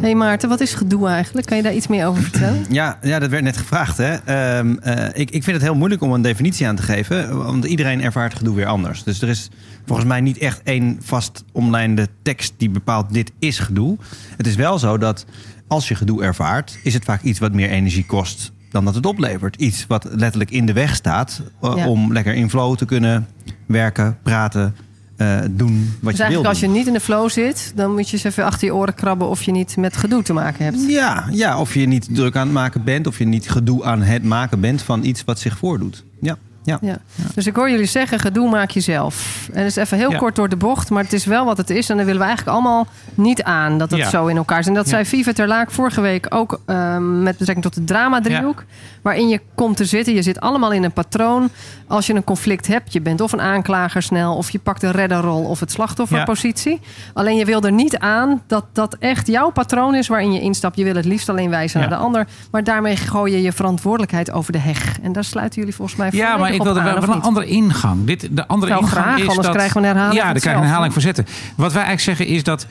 hey 0.00 0.14
Maarten, 0.14 0.48
wat 0.48 0.60
is 0.60 0.74
gedoe 0.74 1.08
eigenlijk? 1.08 1.46
Kan 1.46 1.56
je 1.56 1.62
daar 1.62 1.74
iets 1.74 1.86
meer 1.86 2.06
over 2.06 2.22
vertellen? 2.22 2.64
Ja, 2.74 2.98
ja 3.02 3.18
dat 3.18 3.30
werd 3.30 3.42
net 3.42 3.56
gevraagd. 3.56 3.96
Hè? 3.96 4.14
Ehm, 4.14 4.76
eh, 4.76 5.06
ik, 5.06 5.30
ik 5.30 5.42
vind 5.42 5.56
het 5.56 5.62
heel 5.62 5.74
moeilijk 5.74 6.02
om 6.02 6.12
een 6.12 6.22
definitie 6.22 6.66
aan 6.66 6.76
te 6.76 6.82
geven. 6.82 7.36
Want 7.44 7.64
iedereen 7.64 8.02
ervaart 8.02 8.34
gedoe 8.34 8.54
weer 8.54 8.66
anders. 8.66 9.02
Dus 9.02 9.22
er 9.22 9.28
is 9.28 9.50
volgens 9.86 10.08
mij 10.08 10.20
niet 10.20 10.38
echt 10.38 10.62
één 10.62 10.98
vast 11.02 11.44
omlijnde 11.52 12.08
tekst 12.22 12.54
die 12.56 12.70
bepaalt 12.70 13.12
dit 13.12 13.32
is 13.38 13.58
gedoe. 13.58 13.96
Het 14.36 14.46
is 14.46 14.54
wel 14.54 14.78
zo 14.78 14.98
dat 14.98 15.26
als 15.66 15.88
je 15.88 15.94
gedoe 15.94 16.22
ervaart, 16.22 16.78
is 16.82 16.94
het 16.94 17.04
vaak 17.04 17.22
iets 17.22 17.38
wat 17.38 17.52
meer 17.52 17.70
energie 17.70 18.06
kost 18.06 18.52
dan 18.74 18.84
dat 18.84 18.94
het 18.94 19.06
oplevert. 19.06 19.56
Iets 19.56 19.86
wat 19.86 20.06
letterlijk 20.10 20.50
in 20.50 20.66
de 20.66 20.72
weg 20.72 20.94
staat 20.94 21.42
eh, 21.60 21.72
Ja. 21.76 21.88
om 21.88 22.12
lekker 22.12 22.34
in 22.34 22.50
flow 22.50 22.76
te 22.76 22.84
kunnen 22.84 23.26
werken, 23.66 24.18
praten, 24.22 24.74
eh, 25.16 25.38
doen 25.50 25.74
wat 25.74 25.76
Dus 25.80 25.92
je 26.00 26.00
wil 26.00 26.16
eigenlijk 26.18 26.46
als 26.46 26.60
je 26.60 26.66
niet 26.68 26.86
in 26.86 26.92
de 26.92 27.00
flow 27.00 27.30
zit, 27.30 27.72
dan 27.74 27.92
moet 27.92 28.08
je 28.08 28.12
eens 28.16 28.24
even 28.24 28.44
achter 28.44 28.66
je 28.66 28.74
oren 28.74 28.94
krabben 28.94 29.28
of 29.28 29.42
je 29.42 29.50
niet 29.52 29.76
met 29.76 29.96
gedoe 29.96 30.22
te 30.22 30.32
maken 30.32 30.64
hebt. 30.64 30.84
Ja, 30.88 31.24
ja, 31.30 31.58
of 31.60 31.74
je 31.74 31.86
niet 31.86 32.14
druk 32.14 32.36
aan 32.36 32.46
het 32.46 32.54
maken 32.54 32.84
bent, 32.84 33.06
of 33.06 33.18
je 33.18 33.24
niet 33.24 33.50
gedoe 33.50 33.84
aan 33.84 34.02
het 34.02 34.24
maken 34.24 34.60
bent 34.60 34.82
van 34.82 35.04
iets 35.04 35.24
wat 35.24 35.38
zich 35.38 35.58
voordoet. 35.58 36.04
Ja, 36.20 36.36
ja. 36.64 36.78
Ja. 36.80 36.96
Dus 37.34 37.46
ik 37.46 37.56
hoor 37.56 37.70
jullie 37.70 37.86
zeggen, 37.86 38.18
gedoe 38.20 38.50
maak 38.50 38.70
je 38.70 38.80
zelf. 38.80 39.46
En 39.52 39.58
dat 39.58 39.66
is 39.66 39.76
even 39.76 39.98
heel 39.98 40.10
Ja. 40.10 40.18
kort 40.18 40.36
door 40.36 40.48
de 40.48 40.56
bocht, 40.56 40.90
maar 40.90 41.02
het 41.02 41.12
is 41.12 41.24
wel 41.24 41.44
wat 41.44 41.56
het 41.56 41.70
is. 41.70 41.88
En 41.90 41.96
dan 41.96 42.04
willen 42.04 42.20
we 42.20 42.26
eigenlijk 42.26 42.56
allemaal 42.56 42.86
niet 43.14 43.42
aan 43.42 43.78
dat 43.78 43.90
het 43.90 44.00
Ja. 44.00 44.08
zo 44.08 44.26
in 44.26 44.36
elkaar 44.36 44.58
zit. 44.58 44.66
En 44.68 44.74
dat 44.74 44.84
Ja. 44.84 44.90
zei 44.90 45.04
Viva 45.04 45.32
ter 45.32 45.46
Laak 45.48 45.70
vorige 45.70 46.00
week 46.00 46.26
ook 46.28 46.60
ehm, 46.66 47.22
met 47.22 47.36
betrekking 47.38 47.62
tot 47.66 47.74
de 47.74 47.84
drama-driehoek. 47.84 48.64
Waarin 49.02 49.28
je 49.28 49.40
komt 49.54 49.76
te 49.76 49.84
zitten. 49.84 50.14
Je 50.14 50.22
zit 50.22 50.40
allemaal 50.40 50.72
in 50.72 50.84
een 50.84 50.92
patroon. 50.92 51.48
Als 51.86 52.06
je 52.06 52.14
een 52.14 52.24
conflict 52.24 52.66
hebt, 52.66 52.92
je 52.92 53.00
bent 53.00 53.20
of 53.20 53.32
een 53.32 53.40
aanklager 53.40 54.02
snel... 54.02 54.36
of 54.36 54.50
je 54.50 54.58
pakt 54.58 54.80
de 54.80 54.90
redderrol 54.90 55.44
of 55.44 55.60
het 55.60 55.70
slachtofferpositie. 55.70 56.80
Alleen 57.14 57.36
je 57.36 57.44
wil 57.44 57.62
er 57.62 57.72
niet 57.72 57.98
aan 57.98 58.42
dat 58.46 58.64
dat 58.72 58.96
echt 58.98 59.26
jouw 59.26 59.50
patroon 59.50 59.94
is 59.94 60.08
waarin 60.08 60.32
je 60.32 60.40
instapt. 60.40 60.76
Je 60.76 60.84
wil 60.84 60.94
het 60.94 61.04
liefst 61.04 61.28
alleen 61.28 61.50
wijzen 61.50 61.80
Ja. 61.80 61.86
naar 61.88 61.98
de 61.98 62.04
ander. 62.04 62.26
Maar 62.50 62.64
daarmee 62.64 62.96
gooi 62.96 63.32
je 63.32 63.42
je 63.42 63.52
verantwoordelijkheid 63.52 64.30
over 64.30 64.52
de 64.52 64.58
heg. 64.58 64.98
En 65.02 65.12
daar 65.12 65.24
sluiten 65.24 65.58
jullie 65.60 65.74
volgens 65.74 65.98
mij 65.98 66.08
Ja, 66.12 66.26
maar 66.28 66.36
volledig 66.36 66.53
ik 66.54 66.62
wilde 66.62 66.80
aan, 66.80 67.00
wel 67.00 67.14
een 67.14 67.22
andere 67.22 67.46
ingang. 67.46 68.04
Dit, 68.04 68.28
de 68.30 68.46
andere 68.46 68.72
ingang 68.72 68.90
graag, 68.90 69.18
is 69.18 69.28
anders 69.28 69.46
dat, 69.46 69.56
krijgen 69.56 69.80
we 69.80 69.86
een 69.86 69.94
herhaling 69.94 70.20
Ja, 70.20 70.32
dan 70.32 70.40
krijg 70.40 70.56
je 70.56 70.60
een 70.60 70.66
herhaling 70.66 70.92
van 70.92 71.02
zetten. 71.02 71.26
Wat 71.56 71.72
wij 71.72 71.82
eigenlijk 71.82 72.18
zeggen 72.18 72.36
is 72.36 72.42
dat 72.42 72.66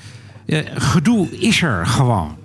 eh, 0.45 0.59
gedoe 0.75 1.30
is 1.39 1.62
er 1.62 1.88
gewoon. 1.88 2.35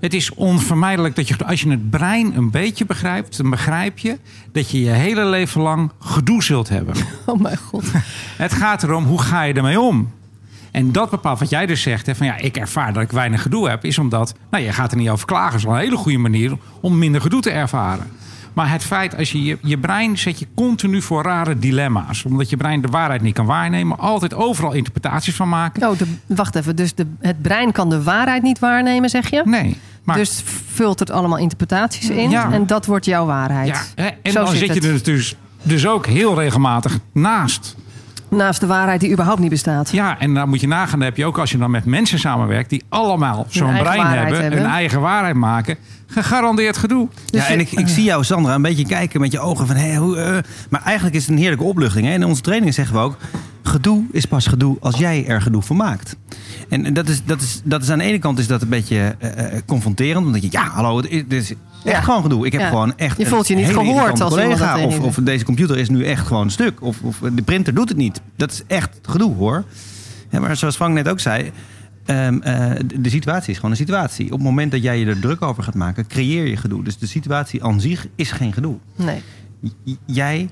Het 0.00 0.14
is 0.14 0.34
onvermijdelijk 0.34 1.16
dat 1.16 1.28
je, 1.28 1.46
als 1.46 1.60
je 1.60 1.70
het 1.70 1.90
brein 1.90 2.36
een 2.36 2.50
beetje 2.50 2.86
begrijpt, 2.86 3.36
dan 3.36 3.50
begrijp 3.50 3.98
je 3.98 4.18
dat 4.52 4.70
je 4.70 4.80
je 4.80 4.90
hele 4.90 5.24
leven 5.24 5.60
lang 5.60 5.90
gedoe 6.00 6.42
zult 6.42 6.68
hebben. 6.68 6.94
Oh 7.26 7.40
mijn 7.40 7.56
god. 7.56 7.84
Het 8.36 8.52
gaat 8.52 8.82
erom, 8.82 9.04
hoe 9.04 9.22
ga 9.22 9.42
je 9.42 9.54
ermee 9.54 9.80
om? 9.80 10.12
En 10.70 10.92
dat 10.92 11.10
bepaalt 11.10 11.38
wat 11.38 11.50
jij 11.50 11.66
dus 11.66 11.82
zegt. 11.82 12.06
Hè, 12.06 12.14
van 12.14 12.26
ja, 12.26 12.36
ik 12.36 12.56
ervaar 12.56 12.92
dat 12.92 13.02
ik 13.02 13.10
weinig 13.10 13.42
gedoe 13.42 13.68
heb. 13.68 13.84
Is 13.84 13.98
omdat, 13.98 14.34
nou 14.50 14.64
je 14.64 14.72
gaat 14.72 14.90
er 14.90 14.96
niet 14.96 15.08
over 15.08 15.26
klagen. 15.26 15.56
is 15.56 15.64
wel 15.64 15.74
een 15.74 15.80
hele 15.80 15.96
goede 15.96 16.18
manier 16.18 16.56
om 16.80 16.98
minder 16.98 17.20
gedoe 17.20 17.40
te 17.40 17.50
ervaren. 17.50 18.06
Maar 18.52 18.70
het 18.70 18.84
feit, 18.84 19.16
als 19.16 19.32
je, 19.32 19.44
je 19.44 19.58
je 19.62 19.78
brein 19.78 20.18
zet 20.18 20.38
je 20.38 20.46
continu 20.54 21.02
voor 21.02 21.22
rare 21.22 21.58
dilemma's. 21.58 22.24
Omdat 22.24 22.50
je 22.50 22.56
brein 22.56 22.80
de 22.80 22.88
waarheid 22.88 23.20
niet 23.22 23.34
kan 23.34 23.46
waarnemen. 23.46 23.98
Altijd 23.98 24.34
overal 24.34 24.72
interpretaties 24.72 25.34
van 25.36 25.48
maken. 25.48 25.88
Oh, 25.88 25.98
de, 25.98 26.06
wacht 26.26 26.54
even. 26.54 26.76
Dus 26.76 26.94
de, 26.94 27.06
het 27.20 27.42
brein 27.42 27.72
kan 27.72 27.90
de 27.90 28.02
waarheid 28.02 28.42
niet 28.42 28.58
waarnemen, 28.58 29.10
zeg 29.10 29.30
je? 29.30 29.42
Nee. 29.44 29.76
Maar, 30.04 30.16
Dus 30.16 30.42
vult 30.66 30.98
het 30.98 31.10
allemaal 31.10 31.38
interpretaties 31.38 32.08
in. 32.10 32.30
Ja. 32.30 32.52
En 32.52 32.66
dat 32.66 32.86
wordt 32.86 33.04
jouw 33.04 33.26
waarheid. 33.26 33.68
ja, 33.68 33.82
hè, 33.94 34.08
en 34.22 34.32
Zo 34.32 34.44
dan 34.44 34.56
zit 34.56 34.68
het. 34.68 34.82
je 34.82 34.88
er 34.90 35.02
dus, 35.02 35.34
dus 35.62 35.86
ook 35.86 36.06
heel 36.06 36.38
regelmatig 36.38 36.98
naast. 37.12 37.76
Naast 38.30 38.60
de 38.60 38.66
waarheid 38.66 39.00
die 39.00 39.12
überhaupt 39.12 39.40
niet 39.40 39.50
bestaat. 39.50 39.90
Ja, 39.90 40.18
en 40.18 40.34
dan 40.34 40.48
moet 40.48 40.60
je 40.60 40.66
nagaan, 40.66 40.98
dan 40.98 41.08
heb 41.08 41.16
je 41.16 41.24
ook 41.24 41.38
als 41.38 41.50
je 41.50 41.58
dan 41.58 41.70
met 41.70 41.84
mensen 41.84 42.18
samenwerkt... 42.18 42.70
die 42.70 42.82
allemaal 42.88 43.46
zo'n 43.48 43.76
brein 43.78 44.06
hebben, 44.06 44.40
hebben. 44.40 44.60
een 44.60 44.70
eigen 44.70 45.00
waarheid 45.00 45.34
maken... 45.34 45.76
gegarandeerd 46.06 46.76
gedoe. 46.76 47.08
Dus 47.30 47.40
ja, 47.40 47.48
en 47.48 47.58
je- 47.58 47.60
ik, 47.60 47.72
ik 47.72 47.88
zie 47.88 48.04
jou, 48.04 48.24
Sandra, 48.24 48.54
een 48.54 48.62
beetje 48.62 48.86
kijken 48.86 49.20
met 49.20 49.32
je 49.32 49.40
ogen 49.40 49.66
van... 49.66 49.76
Hé, 49.76 49.96
hoe, 49.96 50.16
eh, 50.16 50.38
maar 50.70 50.82
eigenlijk 50.82 51.16
is 51.16 51.22
het 51.22 51.30
een 51.30 51.38
heerlijke 51.38 51.64
opluchting. 51.64 52.06
Hè? 52.06 52.12
In 52.12 52.24
onze 52.24 52.42
trainingen 52.42 52.74
zeggen 52.74 52.94
we 52.96 53.00
ook... 53.02 53.16
gedoe 53.62 54.04
is 54.12 54.24
pas 54.24 54.46
gedoe 54.46 54.76
als 54.80 54.96
jij 54.96 55.26
er 55.26 55.42
gedoe 55.42 55.62
van 55.62 55.76
maakt. 55.76 56.16
En 56.68 56.92
dat 56.94 57.08
is, 57.08 57.24
dat 57.24 57.40
is, 57.40 57.60
dat 57.64 57.82
is 57.82 57.90
aan 57.90 57.98
de 57.98 58.04
ene 58.04 58.18
kant 58.18 58.38
is 58.38 58.46
dat 58.46 58.62
een 58.62 58.68
beetje 58.68 59.14
eh, 59.18 59.54
eh, 59.56 59.62
confronterend. 59.66 60.26
Omdat 60.26 60.42
je, 60.42 60.48
ja, 60.50 60.68
hallo, 60.68 60.96
het 60.96 61.32
is, 61.32 61.52
is 61.84 61.90
echt 61.90 61.96
Ja. 61.96 62.02
gewoon 62.02 62.22
gedoe. 62.22 62.46
Ik 62.46 62.52
heb 62.52 62.60
Ja. 62.60 62.68
gewoon 62.68 62.92
echt 62.96 63.18
Je 63.18 63.26
voelt 63.26 63.48
je 63.48 63.54
niet 63.54 63.66
gehoord 63.68 64.20
als 64.20 64.32
collega. 64.34 64.84
Of, 64.84 64.98
of 65.00 65.14
deze 65.14 65.44
computer 65.44 65.78
is 65.78 65.88
nu 65.88 66.04
echt 66.04 66.26
gewoon 66.26 66.50
stuk. 66.50 66.82
Of, 66.82 67.02
of 67.02 67.18
de 67.32 67.42
printer 67.42 67.74
doet 67.74 67.88
het 67.88 67.98
niet. 67.98 68.20
Dat 68.36 68.52
is 68.52 68.62
echt 68.66 68.98
gedoe, 69.02 69.34
hoor. 69.34 69.64
Ja, 70.30 70.40
maar 70.40 70.56
zoals 70.56 70.76
Frank 70.76 70.94
net 70.94 71.08
ook 71.08 71.20
zei... 71.20 71.50
ehm, 72.06 72.38
eh, 72.42 72.70
de- 72.86 73.00
de 73.00 73.10
situatie 73.10 73.50
is 73.50 73.56
gewoon 73.56 73.70
een 73.70 73.76
situatie. 73.76 74.24
Op 74.26 74.30
het 74.32 74.42
moment 74.42 74.72
dat 74.72 74.82
jij 74.82 74.98
je 74.98 75.06
er 75.06 75.20
druk 75.20 75.42
over 75.42 75.62
gaat 75.62 75.74
maken, 75.74 76.06
creëer 76.06 76.46
je 76.46 76.56
gedoe. 76.56 76.84
Dus 76.84 76.98
de 76.98 77.06
situatie 77.06 77.64
aan 77.64 77.80
zich 77.80 78.06
is 78.16 78.30
geen 78.32 78.52
gedoe. 78.52 78.76
Nee. 78.96 79.22
J- 79.84 79.96
jij 80.06 80.48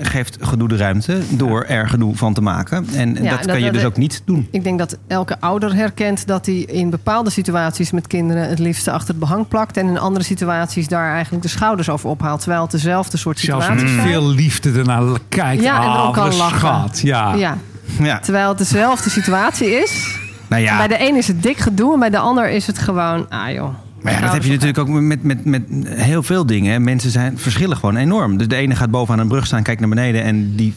geeft 0.00 0.36
gedoe 0.40 0.68
de 0.68 0.76
ruimte 0.76 1.20
door 1.30 1.64
er 1.64 1.88
gedoe 1.88 2.16
van 2.16 2.34
te 2.34 2.40
maken. 2.40 2.86
En 2.94 3.08
Ja, 3.14 3.20
dat 3.30 3.30
dat- 3.38 3.46
kan 3.46 3.58
je 3.58 3.64
dat- 3.64 3.74
dus 3.74 3.84
ook 3.84 3.96
niet 3.96 4.22
doen. 4.24 4.48
Ik 4.50 4.64
denk 4.64 4.78
dat 4.78 4.96
elke 5.06 5.40
ouder 5.40 5.74
herkent 5.74 6.26
dat 6.26 6.46
hij 6.46 6.54
in 6.54 6.90
bepaalde 6.90 7.30
situaties 7.30 7.90
met 7.90 8.06
kinderen 8.06 8.48
het 8.48 8.58
liefste 8.58 8.90
achter 8.90 9.08
het 9.08 9.18
behang 9.18 9.48
plakt. 9.48 9.76
En 9.76 9.86
in 9.88 9.98
andere 9.98 10.24
situaties 10.24 10.88
daar 10.88 11.12
eigenlijk 11.12 11.42
de 11.42 11.48
schouders 11.50 11.88
over 11.88 12.08
ophaalt. 12.10 12.40
Terwijl 12.40 12.62
het 12.62 12.70
dezelfde 12.70 13.16
soort 13.16 13.38
Zelfs 13.38 13.64
situaties 13.64 13.90
met 13.92 14.00
zijn. 14.02 14.12
veel 14.12 14.28
liefde 14.28 14.72
ernaar 14.78 15.18
kijkt. 15.28 15.62
Ja, 15.62 15.82
en 15.82 15.88
Ah, 15.88 15.94
erom 15.98 16.12
kan 16.12 16.34
lachen. 16.36 16.58
schat. 16.58 17.00
Ja. 17.00 17.34
Ja, 17.34 17.56
Ja. 18.00 18.18
terwijl 18.18 18.48
het 18.48 18.58
dezelfde 18.58 19.10
situatie 19.10 19.68
is. 19.70 20.18
Nou 20.48 20.62
ja, 20.62 20.76
Bij 20.76 20.88
de 20.88 21.08
een 21.08 21.16
is 21.16 21.26
het 21.26 21.42
dik 21.42 21.58
gedoe 21.58 21.92
en 21.92 21.98
bij 22.00 22.10
de 22.10 22.18
ander 22.18 22.50
is 22.50 22.66
het 22.66 22.78
gewoon, 22.78 23.28
ah 23.28 23.52
joh. 23.52 23.74
Maar 24.02 24.12
ja, 24.12 24.20
dat 24.20 24.32
heb 24.32 24.42
je 24.42 24.50
natuurlijk 24.50 24.78
ook 24.78 24.88
met, 24.88 25.22
met, 25.22 25.44
met 25.44 25.62
heel 25.84 26.22
veel 26.22 26.46
dingen. 26.46 26.84
Mensen 26.84 27.10
zijn, 27.10 27.38
verschillen 27.38 27.76
gewoon 27.76 27.96
enorm. 27.96 28.36
Dus 28.36 28.48
de 28.48 28.56
ene 28.56 28.76
gaat 28.76 28.90
bovenaan 28.90 29.20
een 29.20 29.28
brug 29.28 29.46
staan, 29.46 29.62
kijkt 29.62 29.80
naar 29.80 29.88
beneden 29.88 30.22
en 30.22 30.56
die 30.56 30.74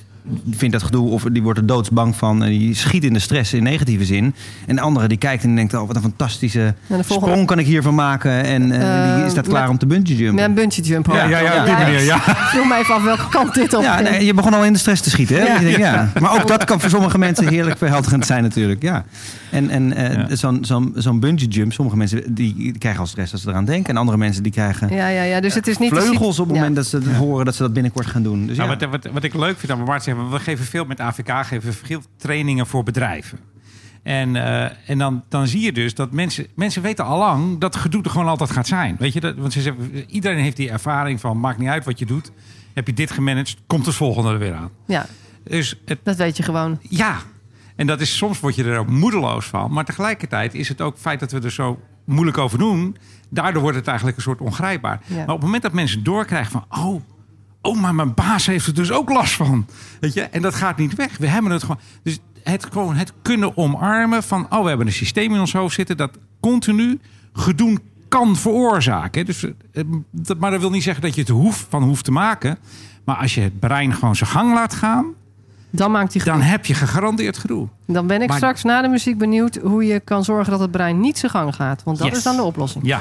vindt 0.52 0.74
dat 0.74 0.84
gedoe 0.84 1.10
of 1.10 1.24
die 1.32 1.42
wordt 1.44 1.60
er 1.60 1.66
doodsbang 1.66 2.16
van 2.16 2.44
en 2.44 2.50
die 2.50 2.76
schiet 2.76 3.04
in 3.04 3.14
de 3.14 3.20
stress 3.20 3.54
in 3.54 3.64
negatieve 3.64 4.06
zin. 4.06 4.36
En 4.68 4.76
de 4.76 4.82
andere 4.82 5.08
die 5.08 5.18
kijkt 5.18 5.44
en 5.44 5.56
denkt, 5.56 5.74
oh 5.74 5.88
wat 5.88 5.96
een 5.96 6.02
fantastische 6.02 6.60
de 6.60 6.74
volgende- 6.88 7.04
sprong 7.30 7.48
kan 7.48 7.60
ik 7.60 7.66
hiervan 7.66 7.96
maken 7.96 8.44
en 8.44 8.72
eh, 8.72 9.16
die 9.16 9.26
is 9.26 9.34
dat 9.34 9.44
Eh, 9.46 9.50
klaar 9.50 9.62
met- 9.62 9.72
om 9.72 9.78
te 9.78 9.86
bungee 9.86 10.16
jumpen. 10.16 10.36
Met 10.36 10.46
een 10.46 10.54
bungee 10.54 10.84
jump. 10.84 11.06
Ja, 11.12 11.28
ja, 11.28 11.40
ja, 11.40 11.60
op 11.60 11.66
die 11.66 11.74
manier, 11.76 12.02
ja. 12.04 12.20
Vroeg 12.20 12.68
me 12.68 12.76
even 12.78 12.96
af 12.96 13.04
welke 13.04 13.30
kant 13.30 13.54
dit 13.54 13.74
op 13.74 13.82
Ja, 13.84 14.00
nee, 14.00 14.26
je 14.26 14.34
begon 14.34 14.54
al 14.54 14.66
in 14.66 14.74
de 14.74 14.80
stress 14.80 15.02
te 15.02 15.10
schieten. 15.10 15.36
Hè? 15.36 15.44
Ja. 15.46 15.60
Je 15.60 15.66
denkt, 15.66 15.80
ja. 15.80 16.12
Maar 16.22 16.34
ook 16.42 16.48
dat 16.48 16.64
kan 16.64 16.80
voor 16.80 16.90
sommige 16.90 17.18
mensen 17.18 17.48
heerlijk 17.48 17.78
verhelderend 17.78 18.26
zijn 18.26 18.44
natuurlijk. 18.44 18.82
Ja. 18.82 19.06
En, 19.50 19.70
en 19.70 19.94
eh, 19.94 20.14
Ja. 20.30 20.36
zo'n 20.36 20.58
zo'n 20.66 20.92
zo'n 20.96 21.20
bungee 21.20 21.48
jump, 21.48 21.74
sommige 21.74 21.98
mensen 21.98 22.34
die, 22.34 22.78
krijgen 22.78 23.02
al 23.02 23.08
stress 23.08 23.32
als 23.32 23.42
ze 23.42 23.50
eraan 23.50 23.66
denken. 23.66 23.90
En 23.94 23.98
andere 24.00 24.18
mensen 24.18 24.44
die 24.44 24.52
krijgen 24.52 24.90
Ja, 24.96 25.08
ja, 25.08 25.24
ja. 25.24 25.40
Dus 25.42 25.54
het 25.54 25.68
is 25.68 25.78
niet 25.78 25.90
vleugels 25.90 26.40
op 26.40 26.46
het 26.48 26.56
Ja. 26.56 26.62
moment 26.62 26.76
dat 26.76 26.86
ze 26.86 27.14
horen 27.18 27.46
dat 27.46 27.56
ze 27.56 27.62
dat 27.64 27.74
binnenkort 27.74 28.06
gaan 28.06 28.24
doen. 28.24 28.48
Dus 28.48 28.58
Nou, 28.58 28.70
ja. 28.70 28.78
wat, 28.78 28.90
wat, 29.04 29.14
wat 29.14 29.24
ik 29.24 29.34
leuk 29.36 29.60
vind 29.60 29.72
aan 29.72 29.86
Bart 29.86 30.04
we 30.30 30.40
geven 30.40 30.66
veel 30.66 30.86
met 30.86 31.00
AVK, 31.00 31.46
geven 31.46 31.74
veel 31.74 32.02
trainingen 32.18 32.68
voor 32.68 32.84
bedrijven. 32.84 33.40
En, 34.04 34.36
eh, 34.36 34.90
en 34.90 34.98
dan, 34.98 35.24
dan 35.30 35.48
zie 35.48 35.62
je 35.62 35.72
dus 35.72 35.96
dat 35.96 36.12
mensen, 36.12 36.48
mensen 36.56 36.82
weten 36.82 37.06
al 37.06 37.18
lang 37.18 37.60
dat 37.60 37.76
gedoe 37.76 38.04
er 38.04 38.10
gewoon 38.10 38.28
altijd 38.28 38.52
gaat 38.52 38.68
zijn. 38.68 38.96
Weet 39.00 39.14
je, 39.14 39.20
dat, 39.20 39.36
want 39.36 39.54
ze 39.54 39.62
zeggen, 39.62 40.06
iedereen 40.08 40.44
heeft 40.44 40.58
die 40.58 40.70
ervaring 40.70 41.20
van 41.20 41.40
maakt 41.40 41.58
niet 41.58 41.70
uit 41.70 41.86
wat 41.86 42.00
je 42.00 42.06
doet. 42.06 42.32
Heb 42.74 42.88
je 42.88 42.94
dit 42.94 43.12
gemanaged, 43.12 43.58
komt 43.68 43.86
het 43.86 43.96
volgende 43.96 44.30
er 44.30 44.40
weer 44.40 44.54
aan. 44.54 44.70
Ja, 44.86 45.06
Dus 45.44 45.80
het, 45.86 46.00
dat 46.04 46.16
weet 46.16 46.38
je 46.38 46.44
gewoon. 46.44 46.80
ja, 46.82 47.18
en 47.76 47.88
dat 47.88 48.02
is 48.02 48.18
soms 48.18 48.40
word 48.40 48.56
je 48.56 48.64
er 48.64 48.78
ook 48.78 48.90
moedeloos 48.90 49.46
van. 49.46 49.72
Maar 49.72 49.86
tegelijkertijd 49.86 50.54
is 50.54 50.70
het 50.70 50.82
ook 50.82 50.94
het 50.94 51.02
feit 51.02 51.20
dat 51.20 51.32
we 51.32 51.40
er 51.40 51.52
zo 51.52 51.80
moeilijk 52.06 52.38
over 52.38 52.58
doen. 52.58 52.98
Daardoor 53.30 53.62
wordt 53.62 53.78
het 53.78 53.88
eigenlijk 53.88 54.18
een 54.18 54.24
soort 54.24 54.42
ongrijpbaar. 54.42 55.02
Ja. 55.08 55.16
Maar 55.16 55.24
op 55.24 55.34
het 55.36 55.42
moment 55.44 55.64
dat 55.64 55.74
mensen 55.74 56.04
doorkrijgen 56.04 56.52
van... 56.52 56.66
oh, 56.70 57.02
oh, 57.72 57.82
maar 57.82 57.96
mijn 57.96 58.14
baas 58.14 58.46
heeft 58.46 58.68
er 58.68 58.74
dus 58.74 58.92
ook 58.92 59.10
last 59.10 59.34
van. 59.34 59.66
Weet 60.00 60.14
je? 60.14 60.22
En 60.22 60.42
dat 60.42 60.56
gaat 60.56 60.78
niet 60.78 60.96
weg. 60.96 61.18
We 61.18 61.28
hebben 61.28 61.52
het 61.52 61.62
gewoon... 61.62 61.80
Dus 62.04 62.20
het, 62.44 62.66
gewoon 62.72 62.96
het 62.96 63.14
kunnen 63.22 63.58
omarmen 63.58 64.24
van... 64.24 64.46
oh, 64.50 64.62
we 64.62 64.68
hebben 64.68 64.88
een 64.88 64.94
systeem 64.94 65.34
in 65.34 65.40
ons 65.40 65.54
hoofd 65.54 65.76
zitten... 65.76 65.98
dat 65.98 66.12
continu 66.40 67.00
gedoe 67.34 67.78
kan 68.08 68.36
veroorzaken. 68.36 69.26
Dus, 69.26 69.44
eh, 69.44 69.84
dat- 70.12 70.38
maar 70.38 70.52
dat 70.52 70.60
wil 70.60 70.70
niet 70.70 70.84
zeggen 70.84 71.02
dat 71.04 71.16
je 71.16 71.22
het 71.22 71.30
hoeft, 71.30 71.66
van 71.70 71.84
hoeft 71.84 72.04
te 72.04 72.12
maken. 72.12 72.58
Maar 73.06 73.16
als 73.16 73.36
je 73.36 73.42
het 73.42 73.60
brein 73.60 73.94
gewoon 73.94 74.16
zijn 74.16 74.30
gang 74.30 74.54
laat 74.54 74.74
gaan... 74.74 75.06
Dan 75.76 75.92
maakt 75.92 76.14
hij 76.14 76.24
dan 76.24 76.42
heb 76.42 76.66
je 76.66 76.74
gegarandeerd 76.74 77.38
gedoe. 77.38 77.68
Dan 77.88 78.08
ben 78.08 78.22
ik 78.22 78.28
Maar- 78.28 78.38
straks 78.38 78.64
na 78.64 78.82
de 78.82 78.88
muziek 78.88 79.18
benieuwd 79.18 79.56
hoe 79.64 79.86
je 79.86 80.00
kan 80.00 80.24
zorgen 80.24 80.52
dat 80.52 80.60
het 80.60 80.72
brein 80.72 81.00
niet 81.00 81.18
zijn 81.18 81.32
gang 81.32 81.56
gaat. 81.56 81.84
Want 81.84 81.98
dat 81.98 82.08
Yes. 82.08 82.18
is 82.18 82.24
dan 82.24 82.36
de 82.36 82.42
oplossing. 82.44 82.86
Ja. 82.86 83.00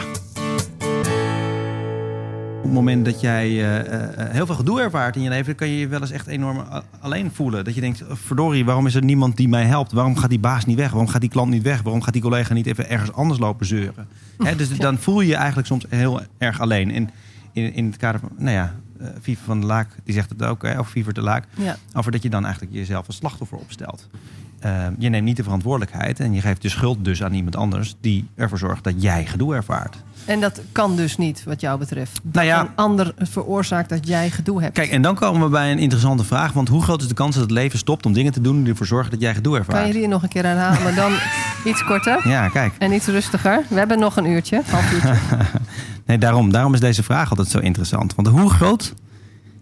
Op 2.63 2.69
het 2.69 2.77
moment 2.77 3.05
dat 3.05 3.21
jij 3.21 3.47
eh, 3.49 3.79
eh, 4.21 4.31
heel 4.31 4.47
veel 4.47 4.55
gedoe 4.55 4.81
ervaart 4.81 5.17
in 5.17 5.23
je 5.23 5.29
leven, 5.29 5.45
dan 5.47 5.55
kan 5.55 5.69
je 5.69 5.79
je 5.79 5.89
wel 5.89 6.01
eens 6.01 6.11
echt 6.11 6.27
enorm 6.27 6.65
alleen 7.01 7.31
voelen. 7.33 7.65
Dat 7.65 7.75
je 7.75 7.81
denkt, 7.81 8.03
oh, 8.03 8.11
verdorie, 8.15 8.65
waarom 8.65 8.87
is 8.87 8.95
er 8.95 9.05
niemand 9.05 9.37
die 9.37 9.49
mij 9.49 9.65
helpt? 9.65 9.93
Waarom 9.93 10.17
gaat 10.17 10.31
die 10.31 10.39
baas 10.39 10.65
niet 10.65 10.77
weg? 10.77 10.91
Waarom 10.91 11.09
gaat 11.09 11.21
die 11.21 11.31
klant 11.31 11.51
niet 11.51 11.63
weg? 11.63 11.83
Waarom 11.83 12.03
gaat 12.03 12.13
die 12.13 12.23
collega 12.23 12.55
niet 12.55 12.67
even 12.67 12.89
ergens 12.91 13.13
anders 13.13 13.41
lopen 13.41 13.67
zeuren? 13.67 14.09
Hè, 14.39 14.57
dus 14.57 14.69
dan 14.79 14.99
voel 14.99 15.21
je 15.21 15.29
je 15.29 15.35
eigenlijk 15.35 15.67
soms 15.67 15.85
heel 15.89 16.21
erg 16.39 16.61
alleen. 16.61 16.93
En 16.95 17.11
in, 17.53 17.75
in 17.75 17.87
het 17.87 17.97
kader 17.97 18.21
van, 18.21 18.31
nou 18.37 18.51
ja, 18.57 18.75
eh 19.01 19.07
Viver 19.21 19.45
van 19.45 19.59
der 19.59 19.69
Laak, 19.69 19.89
die 20.05 20.15
zegt 20.15 20.31
het 20.31 20.43
ook, 20.43 20.63
hè, 20.63 20.79
of 20.79 20.89
Viver 20.89 21.13
de 21.13 21.23
Laak, 21.23 21.45
Ja. 21.55 21.77
over 21.95 22.13
dat 22.13 22.23
je 22.23 22.31
dan 22.31 22.45
eigenlijk 22.45 22.75
jezelf 22.75 23.07
als 23.07 23.17
slachtoffer 23.17 23.59
opstelt. 23.59 24.09
Eh, 24.63 24.87
je 24.99 25.09
neemt 25.09 25.25
niet 25.25 25.37
de 25.37 25.43
verantwoordelijkheid 25.43 26.21
en 26.21 26.33
je 26.33 26.41
geeft 26.41 26.63
de 26.63 26.69
schuld 26.69 27.05
dus 27.05 27.23
aan 27.23 27.33
iemand 27.35 27.57
anders 27.57 27.95
die 28.01 28.29
ervoor 28.35 28.59
zorgt 28.59 28.85
dat 28.85 29.03
jij 29.03 29.27
gedoe 29.27 29.55
ervaart. 29.55 29.97
En 30.25 30.41
dat 30.41 30.61
kan 30.73 30.97
dus 30.97 31.17
niet, 31.17 31.45
wat 31.45 31.61
jou 31.61 31.79
betreft. 31.79 32.21
Nou 32.33 32.47
ja, 32.47 32.61
Een 32.61 32.69
ander 32.75 33.15
veroorzaakt 33.19 33.89
dat 33.89 34.07
jij 34.07 34.31
gedoe 34.31 34.63
hebt. 34.63 34.75
Kijk, 34.75 34.91
en 34.91 35.03
dan 35.03 35.15
komen 35.15 35.43
we 35.43 35.49
bij 35.49 35.73
een 35.73 35.79
interessante 35.79 36.25
vraag. 36.25 36.53
Want 36.53 36.69
hoe 36.69 36.83
groot 36.83 37.01
is 37.03 37.09
de 37.09 37.15
kans 37.15 37.35
dat 37.35 37.43
het 37.45 37.53
leven 37.53 37.79
stopt 37.79 38.07
om 38.07 38.13
dingen 38.13 38.33
te 38.33 38.41
doen 38.41 38.61
die 38.63 38.71
ervoor 38.71 38.87
zorgen 38.87 39.11
dat 39.11 39.21
jij 39.21 39.35
gedoe 39.35 39.53
kan 39.53 39.63
je 39.63 39.69
ervaart? 39.69 39.93
die 39.93 40.09
nog 40.09 40.23
een 40.23 40.29
keer 40.29 40.45
herhalen, 40.45 40.83
maar 40.83 40.95
dan 40.95 41.13
iets 41.71 41.85
korter 41.85 42.29
Ja, 42.29 42.49
kijk. 42.49 42.73
en 42.79 42.93
iets 42.93 43.07
rustiger. 43.07 43.63
We 43.69 43.75
hebben 43.79 43.99
nog 43.99 44.17
een 44.17 44.27
uurtje, 44.27 44.63
half 44.67 44.93
uurtje. 44.93 45.15
Nee, 46.07 46.19
daarom, 46.19 46.53
daarom 46.53 46.75
is 46.75 46.81
deze 46.81 47.03
vraag 47.03 47.31
altijd 47.31 47.49
zo 47.49 47.59
interessant. 47.59 48.15
Want 48.15 48.29
hoe 48.29 48.51
groot 48.51 48.95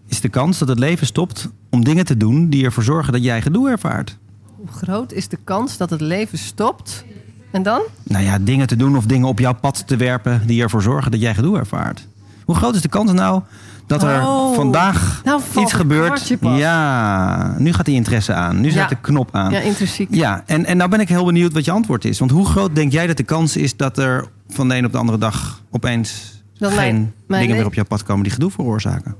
is 0.07 0.21
de 0.21 0.29
kans 0.29 0.57
dat 0.57 0.67
het 0.67 0.79
leven 0.79 1.05
stopt 1.07 1.49
om 1.69 1.83
dingen 1.83 2.05
te 2.05 2.17
doen 2.17 2.49
die 2.49 2.65
ervoor 2.65 2.83
zorgen 2.83 3.13
dat 3.13 3.23
jij 3.23 3.41
gedoe 3.41 3.69
ervaart? 3.69 4.17
Hoe 4.61 4.71
groot 4.71 5.11
is 5.13 5.27
de 5.27 5.37
kans 5.43 5.77
dat 5.77 5.89
het 5.89 6.01
leven 6.01 6.37
stopt? 6.37 7.05
En 7.51 7.63
dan? 7.63 7.81
Nou 8.03 8.23
ja, 8.23 8.39
dingen 8.39 8.67
te 8.67 8.75
doen 8.75 8.97
of 8.97 9.05
dingen 9.05 9.27
op 9.27 9.39
jouw 9.39 9.53
pad 9.53 9.87
te 9.87 9.95
werpen 9.95 10.41
die 10.45 10.61
ervoor 10.61 10.81
zorgen 10.81 11.11
dat 11.11 11.21
jij 11.21 11.33
gedoe 11.35 11.57
ervaart. 11.57 12.07
Hoe 12.45 12.55
groot 12.55 12.75
is 12.75 12.81
de 12.81 12.87
kans 12.89 13.11
nou 13.11 13.41
dat 13.87 14.03
er 14.03 14.21
Oh. 14.21 14.55
vandaag 14.55 15.21
Nou 15.23 15.41
iets 15.59 15.73
gebeurt? 15.73 16.37
Ja, 16.41 17.55
nu 17.57 17.73
gaat 17.73 17.85
die 17.85 17.95
interesse 17.95 18.33
aan. 18.33 18.61
Nu 18.61 18.69
zet 18.69 18.81
Ja. 18.81 18.87
de 18.87 18.95
knop 19.01 19.29
aan. 19.35 19.51
Ja, 19.51 19.59
intrinsiek. 19.59 20.07
Ja, 20.11 20.43
en, 20.45 20.65
en 20.65 20.77
nou 20.77 20.89
ben 20.89 20.99
ik 20.99 21.09
heel 21.09 21.25
benieuwd 21.25 21.53
wat 21.53 21.65
je 21.65 21.71
antwoord 21.71 22.05
is. 22.05 22.19
Want 22.19 22.31
hoe 22.31 22.45
groot 22.45 22.75
denk 22.75 22.91
jij 22.91 23.07
dat 23.07 23.17
de 23.17 23.23
kans 23.23 23.57
is 23.57 23.77
dat 23.77 23.97
er 23.97 24.27
van 24.49 24.67
de 24.67 24.75
een 24.75 24.85
op 24.85 24.91
de 24.91 24.97
andere 24.97 25.17
dag 25.17 25.61
opeens 25.71 26.41
Dat 26.57 26.69
geen 26.69 26.77
mijn- 26.79 27.13
mijn 27.27 27.41
dingen 27.41 27.55
meer 27.55 27.65
op 27.65 27.73
jouw 27.73 27.85
pad 27.85 28.03
komen 28.03 28.23
die 28.23 28.31
gedoe 28.31 28.51
veroorzaken? 28.51 29.15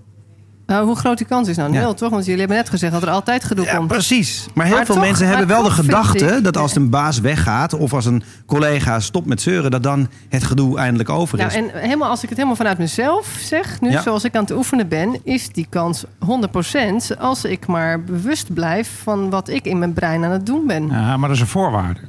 Nou, 0.71 0.85
hoe 0.85 0.95
groot 0.95 1.17
die 1.17 1.27
kans 1.27 1.47
is 1.47 1.57
nou? 1.57 1.73
Ja. 1.73 1.79
Nul, 1.81 1.93
toch? 1.93 2.09
Want 2.09 2.23
jullie 2.25 2.39
hebben 2.39 2.57
net 2.57 2.69
gezegd 2.69 2.93
dat 2.93 3.01
er 3.01 3.09
altijd 3.09 3.43
gedoe 3.43 3.65
Ja, 3.65 3.75
komt. 3.75 3.87
precies. 3.87 4.45
Maar 4.53 4.65
heel 4.65 4.75
Maar 4.75 4.85
veel 4.85 4.95
toch- 4.95 5.03
mensen 5.03 5.27
hebben 5.27 5.47
wel 5.47 5.63
de 5.63 5.69
gedachte 5.69 6.25
ik- 6.25 6.43
dat 6.43 6.57
als 6.57 6.75
een 6.75 6.89
baas 6.89 7.19
weggaat 7.19 7.73
of 7.73 7.93
als 7.93 8.05
een 8.05 8.23
collega 8.45 8.99
stopt 8.99 9.27
met 9.27 9.41
zeuren, 9.41 9.71
dat 9.71 9.83
dan 9.83 10.07
het 10.29 10.43
gedoe 10.43 10.77
eindelijk 10.77 11.09
over 11.09 11.39
is. 11.39 11.53
Nou, 11.55 11.65
en 11.71 11.79
helemaal, 11.81 12.09
als 12.09 12.17
ik 12.23 12.27
het 12.29 12.37
helemaal 12.37 12.57
vanuit 12.57 12.77
mezelf 12.77 13.35
zeg, 13.39 13.81
nu 13.81 13.89
Ja. 13.91 14.01
zoals 14.01 14.23
ik 14.23 14.35
aan 14.35 14.41
het 14.41 14.51
oefenen 14.51 14.87
ben, 14.87 15.19
is 15.23 15.49
die 15.49 15.67
kans 15.69 16.03
100% 16.25 17.17
als 17.19 17.45
ik 17.45 17.67
maar 17.67 18.03
bewust 18.03 18.53
blijf 18.53 18.89
van 19.03 19.29
wat 19.29 19.49
ik 19.49 19.65
in 19.65 19.79
mijn 19.79 19.93
brein 19.93 20.23
aan 20.25 20.31
het 20.31 20.45
doen 20.45 20.67
ben. 20.67 20.87
Ja, 20.87 20.99
Ja, 20.99 21.17
maar 21.17 21.27
dat 21.27 21.37
is 21.37 21.41
een 21.43 21.49
voorwaarde. 21.49 21.99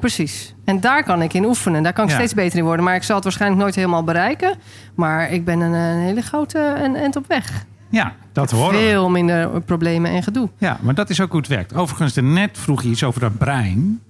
precies. 0.00 0.54
En 0.64 0.80
daar 0.80 1.04
kan 1.04 1.22
ik 1.22 1.34
in 1.34 1.44
oefenen. 1.44 1.82
Daar 1.82 1.92
kan 1.92 2.04
ik 2.04 2.10
Ja. 2.10 2.16
steeds 2.16 2.34
beter 2.34 2.58
in 2.58 2.64
worden. 2.64 2.84
Maar 2.84 2.94
ik 2.94 3.02
zal 3.02 3.14
het 3.14 3.24
waarschijnlijk 3.24 3.62
nooit 3.62 3.74
helemaal 3.74 4.04
bereiken. 4.04 4.54
Maar 4.94 5.30
ik 5.32 5.44
ben 5.44 5.60
een, 5.60 5.72
een 5.72 6.00
hele 6.00 6.20
grote 6.22 6.58
en 6.58 6.94
end 6.96 7.16
op 7.16 7.24
weg. 7.28 7.64
Ja, 7.90 8.14
dat 8.32 8.50
horen 8.50 8.80
we. 8.80 8.86
Veel 8.86 9.10
minder 9.10 9.60
problemen 9.60 10.10
en 10.10 10.22
gedoe. 10.22 10.48
Ja, 10.58 10.78
maar 10.82 10.94
dat 10.94 11.10
is 11.10 11.20
ook 11.20 11.30
hoe 11.30 11.40
het 11.40 11.48
werkt. 11.48 11.74
Overigens, 11.74 12.14
net 12.14 12.58
vroeg 12.58 12.82
je 12.82 12.88
iets 12.88 13.04
over 13.04 13.20
dat 13.20 13.38
brein. 13.38 14.00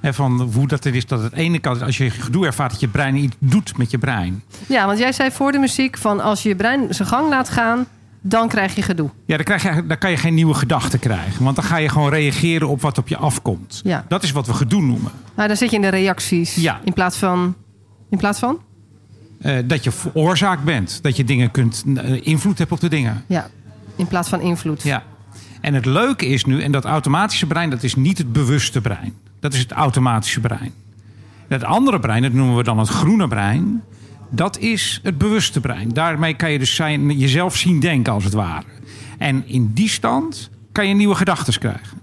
En 0.00 0.14
van 0.14 0.50
hoe 0.54 0.66
dat 0.66 0.84
het 0.84 0.94
is 0.94 1.06
dat 1.06 1.22
het 1.22 1.32
ene 1.32 1.58
kant, 1.58 1.82
als 1.82 1.96
je 1.96 2.10
gedoe 2.10 2.46
ervaart, 2.46 2.70
dat 2.70 2.80
je 2.80 2.88
brein 2.88 3.16
iets 3.16 3.36
doet 3.38 3.76
met 3.76 3.90
je 3.90 3.98
brein. 3.98 4.42
Ja, 4.66 4.86
want 4.86 4.98
jij 4.98 5.12
zei 5.12 5.30
voor 5.30 5.52
de 5.52 5.58
muziek 5.58 5.98
van 5.98 6.20
als 6.20 6.42
je 6.42 6.48
je 6.48 6.56
brein 6.56 6.94
zijn 6.94 7.08
gang 7.08 7.28
laat 7.28 7.48
gaan, 7.48 7.86
dan 8.20 8.48
krijg 8.48 8.74
je 8.74 8.82
gedoe. 8.82 9.10
Ja, 9.26 9.36
dan, 9.36 9.44
krijg 9.44 9.62
je, 9.62 9.86
dan 9.86 9.98
kan 9.98 10.10
je 10.10 10.16
geen 10.16 10.34
nieuwe 10.34 10.54
gedachten 10.54 10.98
krijgen. 10.98 11.44
Want 11.44 11.56
dan 11.56 11.64
ga 11.64 11.76
je 11.76 11.88
gewoon 11.88 12.10
reageren 12.10 12.68
op 12.68 12.80
wat 12.80 12.98
op 12.98 13.08
je 13.08 13.16
afkomt. 13.16 13.80
Ja. 13.84 14.04
Dat 14.08 14.22
is 14.22 14.32
wat 14.32 14.46
we 14.46 14.54
gedoe 14.54 14.82
noemen. 14.82 15.12
Maar 15.34 15.48
dan 15.48 15.56
zit 15.56 15.70
je 15.70 15.76
in 15.76 15.82
de 15.82 15.88
reacties. 15.88 16.54
Ja. 16.54 16.80
In 16.84 16.92
plaats 16.92 17.16
van. 17.16 17.54
In 18.10 18.18
plaats 18.18 18.38
van? 18.38 18.58
Eh, 19.40 19.56
dat 19.64 19.84
je 19.84 19.90
veroorzaakt 19.90 20.64
bent. 20.64 21.02
Dat 21.02 21.16
je 21.16 21.24
dingen 21.24 21.50
kunt, 21.50 21.84
eh, 21.96 22.26
invloed 22.26 22.58
hebt 22.58 22.72
op 22.72 22.80
de 22.80 22.88
dingen. 22.88 23.24
Ja. 23.26 23.48
In 23.96 24.06
plaats 24.06 24.28
van 24.28 24.40
invloed. 24.40 24.82
Ja. 24.82 25.02
En 25.60 25.74
het 25.74 25.84
leuke 25.84 26.26
is 26.26 26.44
nu, 26.44 26.62
en 26.62 26.72
dat 26.72 26.84
automatische 26.84 27.46
brein, 27.46 27.70
dat 27.70 27.82
is 27.82 27.94
niet 27.94 28.18
het 28.18 28.32
bewuste 28.32 28.80
brein. 28.80 29.14
Dat 29.40 29.52
is 29.52 29.58
het 29.58 29.72
automatische 29.72 30.40
brein. 30.40 30.72
Het 31.48 31.64
andere 31.64 32.00
brein, 32.00 32.22
dat 32.22 32.32
noemen 32.32 32.56
we 32.56 32.62
dan 32.62 32.78
het 32.78 32.88
groene 32.88 33.28
brein. 33.28 33.82
Dat 34.30 34.58
is 34.58 35.00
het 35.02 35.18
bewuste 35.18 35.60
brein. 35.60 35.88
Daarmee 35.88 36.34
kan 36.34 36.52
je 36.52 36.58
dus 36.58 36.74
zijn, 36.74 37.18
jezelf 37.18 37.56
zien 37.56 37.80
denken, 37.80 38.12
als 38.12 38.24
het 38.24 38.32
ware. 38.32 38.66
En 39.18 39.46
in 39.46 39.70
die 39.74 39.88
stand 39.88 40.50
kan 40.72 40.88
je 40.88 40.94
nieuwe 40.94 41.14
gedachten 41.14 41.58
krijgen. 41.58 41.99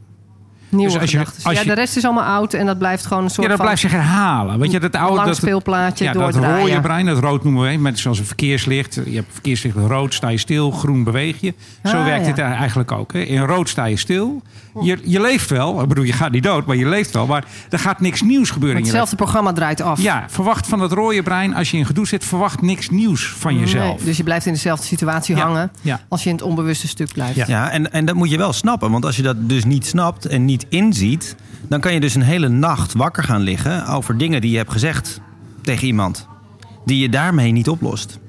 Nieuwe 0.69 0.91
Dus 0.91 1.01
als 1.01 1.11
je- 1.11 1.19
als 1.19 1.53
ja, 1.55 1.61
je- 1.61 1.65
de 1.67 1.73
rest 1.73 1.97
is 1.97 2.05
allemaal 2.05 2.23
oud 2.23 2.53
en 2.53 2.65
dat 2.65 2.77
blijft 2.77 3.05
gewoon 3.05 3.23
een 3.23 3.29
soort 3.29 3.41
Ja, 3.41 3.47
dat 3.47 3.55
van 3.57 3.65
blijft 3.65 3.81
zich 3.81 3.91
herhalen. 3.91 4.59
Weet 4.59 4.71
je, 4.71 4.79
dat 4.79 4.95
oude 4.95 5.15
lang 5.15 5.27
dat, 5.27 5.35
speelplaatje 5.35 6.03
ja, 6.05 6.13
dat 6.13 6.35
rode 6.35 6.81
brein, 6.81 7.05
dat 7.05 7.19
rood 7.19 7.43
noemen 7.43 7.71
we, 7.71 7.77
met 7.77 7.99
zoals 7.99 8.19
een 8.19 8.25
verkeerslicht. 8.25 8.99
Je 9.05 9.15
hebt 9.15 9.27
verkeerslicht 9.33 9.75
rood, 9.75 10.13
sta 10.13 10.27
je 10.29 10.37
stil, 10.37 10.71
groen 10.71 11.03
beweeg 11.03 11.35
je. 11.41 11.53
Zo 11.83 11.97
Ah, 11.97 12.03
werkt 12.05 12.25
ja. 12.25 12.33
dit 12.33 12.43
eigenlijk 12.43 12.91
ook. 12.91 13.13
Hè. 13.13 13.19
In 13.19 13.41
rood 13.41 13.69
sta 13.69 13.85
je 13.85 13.97
stil. 13.97 14.41
Je, 14.81 14.97
je 15.03 15.21
leeft 15.21 15.49
wel. 15.49 15.81
Ik 15.81 15.87
bedoel, 15.87 16.03
je 16.03 16.13
gaat 16.13 16.31
niet 16.31 16.43
dood, 16.43 16.65
maar 16.65 16.75
je 16.75 16.87
leeft 16.87 17.11
wel. 17.13 17.25
Maar 17.25 17.45
er 17.69 17.79
gaat 17.79 17.99
niks 17.99 18.21
nieuws 18.21 18.49
gebeuren 18.49 18.77
in 18.77 18.83
je 18.83 18.89
Hetzelfde 18.89 19.15
programma 19.15 19.53
draait 19.53 19.81
af. 19.81 20.01
Ja, 20.01 20.25
verwacht 20.27 20.67
van 20.67 20.79
dat 20.79 20.91
rode 20.91 21.23
brein, 21.23 21.55
als 21.55 21.71
je 21.71 21.77
in 21.77 21.85
gedoe 21.85 22.07
zit, 22.07 22.25
verwacht 22.25 22.61
niks 22.61 22.89
nieuws 22.89 23.27
van 23.37 23.59
jezelf. 23.59 23.95
Nee, 23.97 24.05
dus 24.05 24.17
je 24.17 24.23
blijft 24.23 24.45
in 24.45 24.53
dezelfde 24.53 24.85
situatie 24.85 25.35
Ja, 25.35 25.41
hangen 25.43 25.71
ja. 25.81 25.99
als 26.09 26.23
je 26.23 26.29
in 26.29 26.35
het 26.35 26.43
onbewuste 26.43 26.87
stuk 26.87 27.13
blijft. 27.13 27.35
Ja. 27.35 27.45
Ja, 27.47 27.69
en, 27.69 27.91
en 27.93 28.05
dat 28.05 28.15
moet 28.15 28.29
je 28.29 28.37
wel 28.37 28.53
snappen. 28.53 28.91
Want 28.91 29.05
als 29.05 29.15
je 29.15 29.21
dat 29.21 29.35
dus 29.49 29.65
niet 29.65 29.85
snapt 29.85 30.25
en 30.25 30.45
niet 30.45 30.65
inziet... 30.69 31.35
dan 31.67 31.79
kan 31.79 31.93
je 31.93 31.99
dus 31.99 32.15
een 32.15 32.21
hele 32.21 32.49
nacht 32.49 32.93
wakker 32.93 33.23
gaan 33.23 33.41
liggen... 33.41 33.87
over 33.87 34.17
dingen 34.17 34.41
die 34.41 34.51
je 34.51 34.57
hebt 34.57 34.71
gezegd 34.71 35.21
tegen 35.61 35.87
iemand. 35.87 36.27
Die 36.85 36.99
je 37.01 37.09
daarmee 37.09 37.51
niet 37.51 37.69
oplost. 37.69 38.19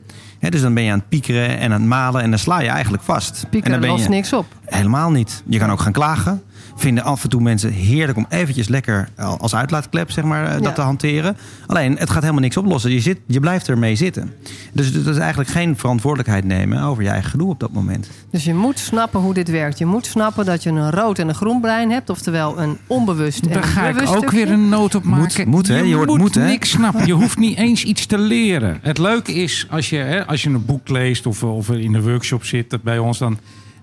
Dus 0.41 0.61
dan 0.61 0.75
ben 0.75 0.83
je 0.83 0.93
aan 0.93 0.99
het 0.99 1.09
piekeren 1.09 1.59
en 1.59 1.73
aan 1.73 1.81
het 1.81 1.89
malen... 1.89 2.23
en 2.23 2.31
dan 2.31 2.39
sla 2.39 2.61
je 2.61 2.69
eigenlijk 2.69 3.03
vast. 3.03 3.43
en 3.43 3.49
Piekeren 3.49 3.81
dan 3.81 3.89
ben 3.89 3.99
lost 3.99 4.09
niks 4.09 4.33
op. 4.33 4.47
helemaal 4.65 5.11
niet. 5.11 5.43
Je 5.47 5.59
kan 5.59 5.71
ook 5.71 5.81
gaan 5.81 5.93
klagen. 5.93 6.43
Vinden 6.77 7.05
af 7.05 7.23
en 7.23 7.29
toe 7.29 7.41
mensen 7.41 7.73
heerlijk 7.73 8.19
om 8.19 8.27
eventjes 8.29 8.69
lekker 8.69 9.09
als 9.17 9.55
uitlaatklep 9.55 10.11
zeg 10.11 10.25
maar, 10.25 10.45
eh, 10.47 10.53
dat 10.53 10.63
Ja. 10.63 10.73
te 10.73 10.81
hanteren. 10.81 11.37
Alleen, 11.67 11.97
het 11.99 12.11
gaat 12.11 12.21
helemaal 12.23 12.43
niks 12.43 12.57
oplossen. 12.57 12.91
Je, 12.91 13.01
zit, 13.01 13.19
je 13.27 13.41
blijft 13.41 13.69
ermee 13.69 13.95
zitten. 13.97 14.33
Dus 14.73 14.93
dat 14.93 15.07
is 15.07 15.17
eigenlijk 15.21 15.51
geen 15.51 15.77
verantwoordelijkheid 15.79 16.45
nemen 16.45 16.83
over 16.83 17.03
je 17.03 17.09
eigen 17.09 17.31
gedoe 17.31 17.49
op 17.51 17.61
dat 17.61 17.73
moment. 17.73 18.11
Dus 18.31 18.45
je 18.45 18.55
moet 18.55 18.79
snappen 18.79 19.21
hoe 19.21 19.35
dit 19.35 19.51
werkt. 19.51 19.79
Je 19.79 19.87
moet 19.87 20.07
snappen 20.07 20.45
dat 20.45 20.63
je 20.63 20.71
een 20.71 20.91
rood 20.91 21.19
en 21.19 21.29
een 21.29 21.35
groen 21.35 21.61
brein 21.61 21.91
hebt. 21.91 22.11
Oftewel 22.11 22.59
een 22.61 22.77
onbewust 22.87 23.47
en 23.47 23.53
Daar 23.53 23.63
ga 23.63 23.89
ik 23.89 24.01
ook 24.01 24.07
stukje. 24.17 24.37
weer 24.37 24.51
een 24.51 24.69
noot 24.69 24.95
op 24.95 25.05
maken. 25.05 25.49
moet, 25.49 25.69
hè? 25.69 25.79
Je 25.79 25.95
hoort 25.95 26.09
moet 26.09 26.19
moet, 26.19 26.35
hè? 26.35 26.47
niks 26.47 26.71
snappen. 26.71 27.07
Je 27.07 27.13
hoeft 27.13 27.39
niet 27.39 27.57
eens 27.59 27.85
iets 27.85 28.07
te 28.07 28.19
leren. 28.19 28.79
Het 28.83 28.99
leuke 28.99 29.35
is, 29.35 29.67
als 29.71 29.91
je, 29.91 29.97
hè, 29.97 30.27
als 30.27 30.43
je 30.43 30.49
een 30.51 30.65
boek 30.65 30.89
leest 30.89 31.27
of, 31.27 31.43
of 31.43 31.71
in 31.71 31.95
een 31.95 32.03
workshop 32.03 32.45
zit 32.45 32.71
dat 32.71 32.83
bij 32.83 32.99
ons... 32.99 33.19
Dan, 33.19 33.39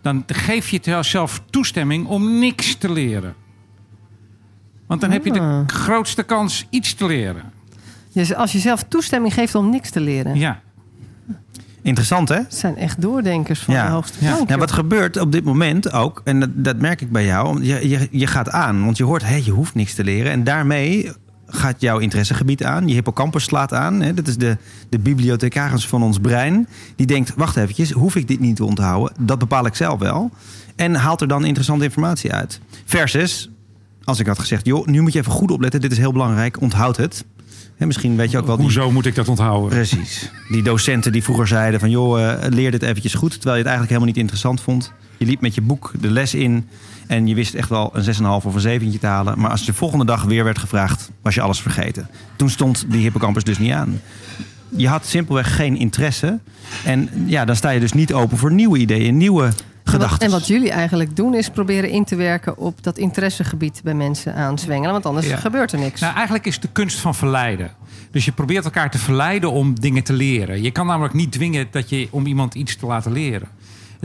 dan 0.05 0.23
geef 0.27 0.69
je 0.69 0.79
het 0.83 1.05
zelf 1.05 1.41
toestemming 1.49 2.07
om 2.07 2.39
niks 2.39 2.75
te 2.75 2.91
leren. 2.91 3.35
Want 4.87 5.01
dan 5.01 5.11
heb 5.11 5.25
je 5.25 5.31
de 5.31 5.39
Ah. 5.39 5.67
grootste 5.67 6.23
kans 6.23 6.67
iets 6.69 6.93
te 6.93 7.05
leren. 7.05 7.43
Dus 8.13 8.33
als 8.35 8.51
je 8.51 8.59
zelf 8.59 8.83
toestemming 8.83 9.33
geeft 9.33 9.55
om 9.55 9.69
niks 9.69 9.89
te 9.89 9.99
leren. 9.99 10.35
Ja. 10.37 10.61
Interessant, 11.81 12.29
hè? 12.29 12.35
Het 12.35 12.55
zijn 12.55 12.77
echt 12.77 13.01
doordenkers 13.01 13.59
van 13.59 13.73
Ja. 13.73 13.85
de 13.85 13.91
hoogste 13.91 14.25
Ja. 14.25 14.43
Nou, 14.47 14.59
wat 14.59 14.71
gebeurt 14.71 15.17
op 15.19 15.31
dit 15.31 15.43
moment 15.43 15.91
ook, 15.91 16.21
en 16.23 16.39
dat, 16.39 16.49
dat 16.53 16.77
merk 16.79 17.01
ik 17.01 17.11
bij 17.11 17.25
jou, 17.25 17.63
je, 17.63 17.89
je, 17.89 18.07
je 18.11 18.27
gaat 18.27 18.49
aan, 18.49 18.83
want 18.85 18.97
je 18.97 19.03
hoort, 19.03 19.23
hé, 19.25 19.35
je 19.35 19.51
hoeft 19.51 19.75
niks 19.75 19.93
te 19.93 20.03
leren. 20.03 20.31
En 20.31 20.43
daarmee 20.43 21.11
gaat 21.47 21.81
jouw 21.81 21.99
interessegebied 21.99 22.63
aan, 22.63 22.87
je 22.87 22.93
hippocampus 22.93 23.43
slaat 23.43 23.73
aan. 23.73 24.01
Hè, 24.01 24.13
dat 24.13 24.27
is 24.27 24.37
de, 24.37 24.57
de 24.89 24.99
bibliothecaris 24.99 25.87
van 25.87 26.03
ons 26.03 26.19
brein. 26.19 26.67
Die 26.95 27.05
denkt, 27.05 27.33
wacht 27.35 27.55
eventjes, 27.55 27.91
hoef 27.91 28.15
ik 28.15 28.27
dit 28.27 28.39
niet 28.39 28.55
te 28.55 28.65
onthouden? 28.65 29.13
Dat 29.19 29.39
bepaal 29.39 29.65
ik 29.65 29.75
zelf 29.75 29.99
wel. 29.99 30.31
En 30.75 30.95
haalt 30.95 31.21
er 31.21 31.27
dan 31.27 31.45
interessante 31.45 31.83
informatie 31.83 32.33
uit. 32.33 32.59
Versus, 32.85 33.49
als 34.03 34.19
ik 34.19 34.27
had 34.27 34.39
gezegd, 34.39 34.65
joh, 34.65 34.85
nu 34.85 35.01
moet 35.01 35.13
je 35.13 35.19
even 35.19 35.31
goed 35.31 35.51
opletten, 35.51 35.81
dit 35.81 35.91
is 35.91 35.97
heel 35.97 36.11
belangrijk, 36.11 36.61
onthoud 36.61 36.97
het. 36.97 37.25
Hè, 37.75 37.85
misschien 37.85 38.15
weet 38.15 38.31
je 38.31 38.37
ook 38.37 38.45
wel 38.45 38.55
die, 38.55 38.65
Hoezo 38.65 38.91
moet 38.91 39.05
ik 39.05 39.15
dat 39.15 39.27
onthouden? 39.27 39.69
Precies. 39.69 40.31
Die 40.49 40.63
docenten 40.63 41.11
die 41.11 41.23
vroeger 41.23 41.47
zeiden 41.47 41.79
van... 41.79 41.89
joh, 41.89 42.31
eh, 42.31 42.49
leer 42.49 42.71
dit 42.71 42.81
eventjes 42.81 43.13
goed. 43.13 43.31
Terwijl 43.31 43.55
je 43.55 43.61
het 43.63 43.71
eigenlijk 43.71 43.89
helemaal 43.89 44.07
niet 44.07 44.17
interessant 44.17 44.61
vond. 44.61 44.93
Je 45.17 45.25
liep 45.25 45.41
met 45.41 45.55
je 45.55 45.61
boek 45.61 45.91
de 45.99 46.09
les 46.11 46.33
in... 46.33 46.67
en 47.07 47.27
je 47.27 47.35
wist 47.35 47.53
echt 47.53 47.69
wel 47.69 47.89
een 47.93 48.15
6,5 48.15 48.21
of 48.23 48.53
een 48.53 48.59
7 48.59 48.99
te 48.99 49.07
halen. 49.07 49.39
Maar 49.39 49.51
als 49.51 49.59
je 49.59 49.65
de 49.65 49.73
volgende 49.73 50.05
dag 50.05 50.23
weer 50.23 50.43
werd 50.43 50.57
gevraagd... 50.59 51.11
was 51.21 51.35
je 51.35 51.41
alles 51.41 51.61
vergeten. 51.61 52.09
Toen 52.35 52.49
stond 52.49 52.85
die 52.87 53.01
hippocampus 53.01 53.43
dus 53.43 53.57
niet 53.57 53.71
aan. 53.71 54.01
Je 54.69 54.87
had 54.87 55.05
simpelweg 55.05 55.55
geen 55.55 55.77
interesse. 55.77 56.39
En 56.85 57.09
ja, 57.25 57.45
dan 57.45 57.55
sta 57.55 57.69
je 57.69 57.79
dus 57.79 57.93
niet 57.93 58.13
open 58.13 58.37
voor 58.37 58.51
nieuwe 58.51 58.77
ideeën, 58.77 59.17
nieuwe 59.17 59.51
gedachten. 59.83 60.25
en 60.25 60.31
wat 60.31 60.47
jullie 60.47 60.71
eigenlijk 60.71 61.15
doen 61.15 61.33
is 61.33 61.49
proberen 61.49 61.89
in 61.89 62.03
te 62.03 62.15
werken 62.15 62.57
op 62.57 62.83
dat 62.83 62.97
interessegebied 62.97 63.81
bij 63.83 63.93
mensen 63.93 64.35
aanzwengelen. 64.35 64.91
Want 64.91 65.05
anders 65.05 65.27
Ja. 65.27 65.37
gebeurt 65.37 65.71
er 65.71 65.79
niks. 65.79 66.01
Nou, 66.01 66.13
eigenlijk 66.13 66.45
is 66.45 66.53
het 66.53 66.61
de 66.61 66.69
kunst 66.71 66.99
van 66.99 67.15
verleiden. 67.15 67.71
Dus 68.11 68.25
je 68.25 68.31
probeert 68.31 68.65
elkaar 68.65 68.91
te 68.91 68.97
verleiden 68.97 69.51
om 69.51 69.79
dingen 69.79 70.03
te 70.03 70.13
leren. 70.13 70.61
Je 70.61 70.71
kan 70.71 70.85
namelijk 70.87 71.13
niet 71.13 71.31
dwingen 71.31 71.67
dat 71.71 71.89
je, 71.89 72.07
om 72.11 72.25
iemand 72.25 72.55
iets 72.55 72.75
te 72.75 72.85
laten 72.85 73.11
leren. 73.11 73.47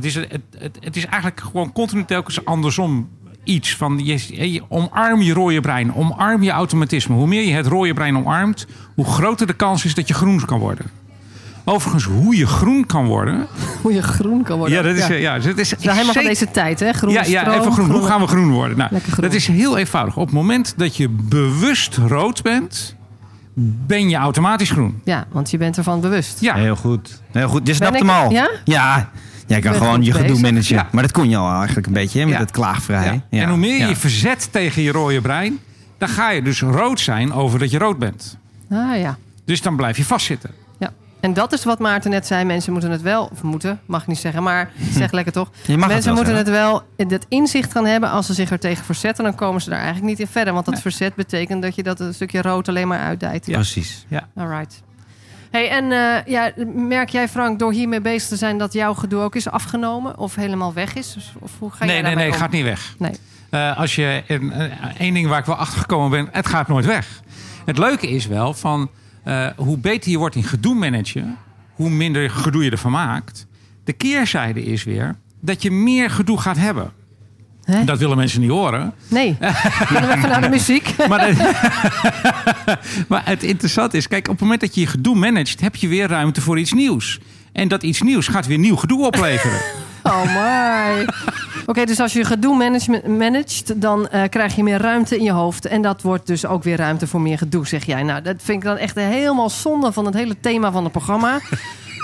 Het 0.00 0.08
is, 0.08 0.14
het, 0.14 0.40
het, 0.58 0.78
het 0.80 0.96
is 0.96 1.04
eigenlijk 1.06 1.40
gewoon 1.40 1.72
continu 1.72 2.04
telkens 2.04 2.44
andersom 2.44 3.08
iets. 3.44 3.76
Van 3.76 4.00
je, 4.04 4.52
je 4.52 4.62
omarm 4.68 5.22
je 5.22 5.32
rode 5.32 5.60
brein, 5.60 5.94
omarm 5.94 6.42
je 6.42 6.50
automatisme. 6.50 7.14
Hoe 7.14 7.26
meer 7.26 7.42
je 7.42 7.52
het 7.54 7.66
rode 7.66 7.94
brein 7.94 8.16
omarmt, 8.16 8.66
hoe 8.94 9.04
groter 9.04 9.46
de 9.46 9.52
kans 9.52 9.84
is 9.84 9.94
dat 9.94 10.08
je 10.08 10.14
groen 10.14 10.44
kan 10.44 10.58
worden. 10.58 10.86
Overigens, 11.64 12.04
hoe 12.04 12.36
je 12.36 12.46
groen 12.46 12.86
kan 12.86 13.06
worden. 13.06 13.46
Hoe 13.82 13.92
je 13.92 14.02
groen 14.02 14.42
kan 14.42 14.58
worden. 14.58 14.76
Ja, 14.76 14.82
dat 14.82 14.96
is, 14.96 15.06
Ja. 15.20 15.38
dat 15.38 15.58
is, 15.58 15.68
Dat 15.68 15.78
is 15.80 15.86
helemaal 15.90 16.12
van 16.14 16.24
deze 16.24 16.50
tijd, 16.50 16.80
hè? 16.80 16.92
Groen 16.92 17.12
ja, 17.12 17.24
ja, 17.24 17.40
stroom, 17.40 17.58
even 17.60 17.72
groen. 17.72 17.90
Hoe 17.90 18.06
gaan 18.06 18.20
we 18.20 18.26
groen 18.26 18.50
worden? 18.50 18.76
Nou, 18.76 18.90
groen. 18.98 19.24
dat 19.24 19.34
is 19.34 19.46
heel 19.46 19.76
eenvoudig. 19.78 20.16
Op 20.16 20.24
het 20.26 20.34
moment 20.34 20.74
dat 20.76 20.96
je 20.96 21.08
bewust 21.08 21.96
rood 21.96 22.42
bent, 22.42 22.96
ben 23.86 24.08
je 24.08 24.16
automatisch 24.16 24.70
groen. 24.70 25.00
Ja, 25.04 25.26
want 25.32 25.50
je 25.50 25.58
bent 25.58 25.76
ervan 25.76 26.00
bewust. 26.00 26.40
Ja, 26.40 26.54
Heel 26.54 26.76
goed. 26.76 27.22
Heel 27.32 27.48
goed. 27.48 27.66
Je 27.66 27.74
snapt 27.74 27.94
ik- 27.94 28.00
hem 28.00 28.10
al. 28.10 28.30
ja? 28.30 28.50
Ja. 28.64 29.10
Jij 29.50 29.60
kan 29.60 29.74
gewoon 29.74 30.02
je 30.02 30.12
gedoe 30.12 30.40
managen. 30.40 30.74
Ja. 30.76 30.88
Maar 30.92 31.02
dat 31.02 31.12
kon 31.12 31.28
je 31.28 31.36
al 31.36 31.56
eigenlijk 31.56 31.86
een 31.86 31.92
beetje 31.92 32.18
hè, 32.18 32.24
met 32.24 32.34
Ja. 32.34 32.40
het 32.40 32.50
klaagvrij. 32.50 33.04
Ja. 33.04 33.22
Ja. 33.30 33.42
En 33.42 33.48
hoe 33.48 33.58
meer 33.58 33.88
je 33.88 33.96
verzet 33.96 34.48
tegen 34.52 34.82
je 34.82 34.92
rode 34.92 35.20
brein, 35.20 35.58
dan 35.98 36.08
ga 36.08 36.30
je 36.30 36.42
dus 36.42 36.60
rood 36.60 37.00
zijn 37.00 37.32
over 37.32 37.58
dat 37.58 37.70
je 37.70 37.78
rood 37.78 37.98
bent. 37.98 38.36
Ah 38.70 38.98
ja. 38.98 39.16
Dus 39.44 39.62
dan 39.62 39.76
blijf 39.76 39.96
je 39.96 40.04
vastzitten. 40.04 40.50
ja. 40.78 40.90
En 41.20 41.32
dat 41.34 41.52
is 41.52 41.64
wat 41.64 41.78
Maarten 41.78 42.10
net 42.10 42.26
zei. 42.26 42.44
Mensen 42.44 42.72
moeten 42.72 42.90
het 42.90 43.02
wel, 43.02 43.28
of 43.32 43.42
moeten, 43.42 43.80
mag 43.86 44.00
ik 44.02 44.06
niet 44.06 44.18
zeggen, 44.18 44.42
maar 44.42 44.70
zeg 44.94 45.10
lekker 45.12 45.32
toch. 45.32 45.50
Je 45.66 45.76
mag 45.76 45.80
het 45.80 45.88
Mensen 45.92 46.14
wel 46.14 46.22
moeten 46.24 46.44
zeggen. 46.44 46.62
het 46.62 46.86
wel, 46.96 47.08
dat 47.18 47.26
inzicht 47.28 47.72
gaan 47.72 47.86
hebben. 47.86 48.10
Als 48.10 48.26
ze 48.26 48.34
zich 48.34 48.50
er 48.50 48.58
tegen 48.58 48.84
verzetten, 48.84 49.24
dan 49.24 49.34
komen 49.34 49.60
ze 49.60 49.68
daar 49.70 49.78
eigenlijk 49.78 50.08
niet 50.08 50.20
in 50.20 50.26
verder. 50.26 50.52
Want 50.52 50.64
dat 50.64 50.74
Nee. 50.74 50.82
verzet 50.82 51.14
betekent 51.14 51.62
dat 51.62 51.74
je 51.74 51.82
dat 51.82 52.00
een 52.00 52.14
stukje 52.14 52.42
rood 52.42 52.68
alleen 52.68 52.88
maar 52.88 53.00
uitdijt. 53.00 53.46
Ja. 53.46 53.54
Precies. 53.54 54.06
Alright. 54.36 54.82
Hey, 55.50 55.68
en 55.70 55.92
eh, 55.92 56.24
ja, 56.32 56.52
merk 56.74 57.08
jij, 57.08 57.28
Frank, 57.28 57.58
door 57.58 57.72
hiermee 57.72 58.00
bezig 58.00 58.28
te 58.28 58.36
zijn... 58.36 58.58
dat 58.58 58.72
jouw 58.72 58.94
gedoe 58.94 59.20
ook 59.22 59.34
is 59.34 59.48
afgenomen 59.50 60.18
of 60.18 60.34
helemaal 60.34 60.72
weg 60.72 60.94
is? 60.94 61.12
Dus- 61.12 61.32
Of 61.38 61.52
hoe 61.58 61.70
ga 61.70 61.76
jij 61.86 61.94
nee, 61.94 62.02
nee, 62.02 62.14
nee, 62.14 62.30
om? 62.32 62.36
gaat 62.38 62.50
niet 62.50 62.64
weg. 62.64 62.94
Nee. 62.98 63.12
Eh, 63.50 63.76
als 63.78 63.94
je 63.94 64.22
een- 64.26 64.52
één 64.98 65.14
ding 65.14 65.28
waar 65.28 65.38
ik 65.38 65.44
wel 65.44 65.56
achter 65.56 65.80
gekomen 65.80 66.10
ben, 66.10 66.28
het 66.32 66.46
gaat 66.46 66.68
nooit 66.68 66.84
weg. 66.86 67.20
Het 67.64 67.78
leuke 67.78 68.08
is 68.08 68.26
wel 68.26 68.54
van 68.54 68.90
eh, 69.24 69.46
hoe 69.56 69.78
beter 69.78 70.10
je 70.10 70.18
wordt 70.18 70.34
in 70.34 70.44
gedoe 70.44 70.74
managen, 70.74 71.36
hoe 71.74 71.90
minder 71.90 72.30
gedoe 72.30 72.64
je 72.64 72.70
ervan 72.70 72.90
maakt. 72.92 73.46
De 73.84 73.92
keerzijde 73.92 74.64
is 74.64 74.84
weer 74.84 75.14
dat 75.40 75.62
je 75.62 75.70
meer 75.70 76.10
gedoe 76.10 76.40
gaat 76.40 76.56
hebben. 76.56 76.92
Hè? 77.70 77.84
Dat 77.84 77.98
willen 77.98 78.16
mensen 78.16 78.40
niet 78.40 78.50
horen. 78.50 78.92
Nee. 79.08 79.36
We 79.40 80.14
even 80.16 80.28
naar 80.28 80.40
de 80.40 80.48
muziek? 80.48 80.94
Maar, 81.08 81.32
maar 83.08 83.22
het 83.24 83.42
interessante 83.42 83.96
is, 83.96 84.08
kijk, 84.08 84.26
op 84.26 84.32
het 84.32 84.40
moment 84.40 84.60
dat 84.60 84.74
je 84.74 84.80
je 84.80 84.86
gedoe 84.86 85.16
managt, 85.16 85.60
heb 85.60 85.76
je 85.76 85.88
weer 85.88 86.08
ruimte 86.08 86.40
voor 86.40 86.58
iets 86.58 86.72
nieuws. 86.72 87.20
En 87.52 87.68
dat 87.68 87.82
iets 87.82 88.02
nieuws 88.02 88.28
gaat 88.28 88.46
weer 88.46 88.58
nieuw 88.58 88.76
gedoe 88.76 89.06
opleveren. 89.06 89.58
Oh 90.02 90.22
my. 90.22 91.06
Oké, 91.66 91.84
dus 91.84 92.00
als 92.00 92.12
je 92.12 92.24
gedoe 92.24 92.80
managt, 93.06 93.80
dan 93.80 94.08
eh, 94.08 94.22
krijg 94.28 94.56
je 94.56 94.62
meer 94.62 94.78
ruimte 94.78 95.16
in 95.16 95.24
je 95.24 95.32
hoofd. 95.32 95.66
En 95.66 95.82
dat 95.82 96.02
wordt 96.02 96.26
dus 96.26 96.46
ook 96.46 96.62
weer 96.62 96.76
ruimte 96.76 97.06
voor 97.06 97.20
meer 97.20 97.38
gedoe, 97.38 97.66
zeg 97.66 97.84
jij. 97.84 98.02
Nou, 98.02 98.22
dat 98.22 98.34
vind 98.38 98.58
ik 98.62 98.68
dan 98.68 98.76
echt 98.76 98.94
helemaal 98.94 99.50
zonde 99.50 99.92
van 99.92 100.04
het 100.04 100.14
hele 100.14 100.36
thema 100.40 100.72
van 100.72 100.82
het 100.82 100.92
programma. 100.92 101.40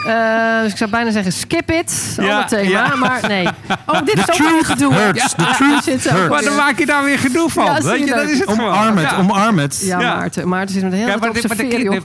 Eh, 0.06 0.62
dus 0.62 0.70
ik 0.70 0.76
zou 0.78 0.90
bijna 0.90 1.10
zeggen, 1.10 1.32
skip 1.32 1.70
it, 1.70 2.14
al 2.18 2.24
Ja, 2.24 2.38
het 2.38 2.48
thema. 2.48 2.68
ja. 2.70 2.94
Maar 2.96 3.20
nee. 3.28 3.48
Oh, 3.86 3.98
dit 4.04 4.18
is 4.18 4.30
ook 4.30 4.50
weer 4.50 4.64
gedoe. 4.64 4.94
hurts. 4.94 5.34
The 5.34 5.42
Ja, 5.42 5.52
truth 5.54 5.88
ook 5.88 6.12
hurts. 6.12 6.28
maar 6.28 6.28
dan 6.28 6.40
weer. 6.42 6.52
maak 6.62 6.78
je 6.78 6.86
daar 6.86 7.04
weer 7.04 7.18
gedoe 7.18 7.50
van. 7.50 7.64
Ja, 7.64 7.80
weet 7.82 7.98
je 8.08 8.14
dat 8.14 8.28
is 8.28 8.38
het. 8.38 8.48
Omarm 8.48 8.96
het, 8.96 9.10
Ja. 9.10 9.16
omarm 9.16 9.58
het. 9.58 9.80
Ja, 9.84 10.00
Ja. 10.00 10.16
Maarten. 10.16 10.48
Maarten 10.48 10.74
zit 10.74 10.82
met 10.82 10.92
heel 10.92 11.06
Ja, 11.06 11.16
maar 11.16 11.28
op 11.28 11.34
de, 11.34 11.48
maar 11.48 11.56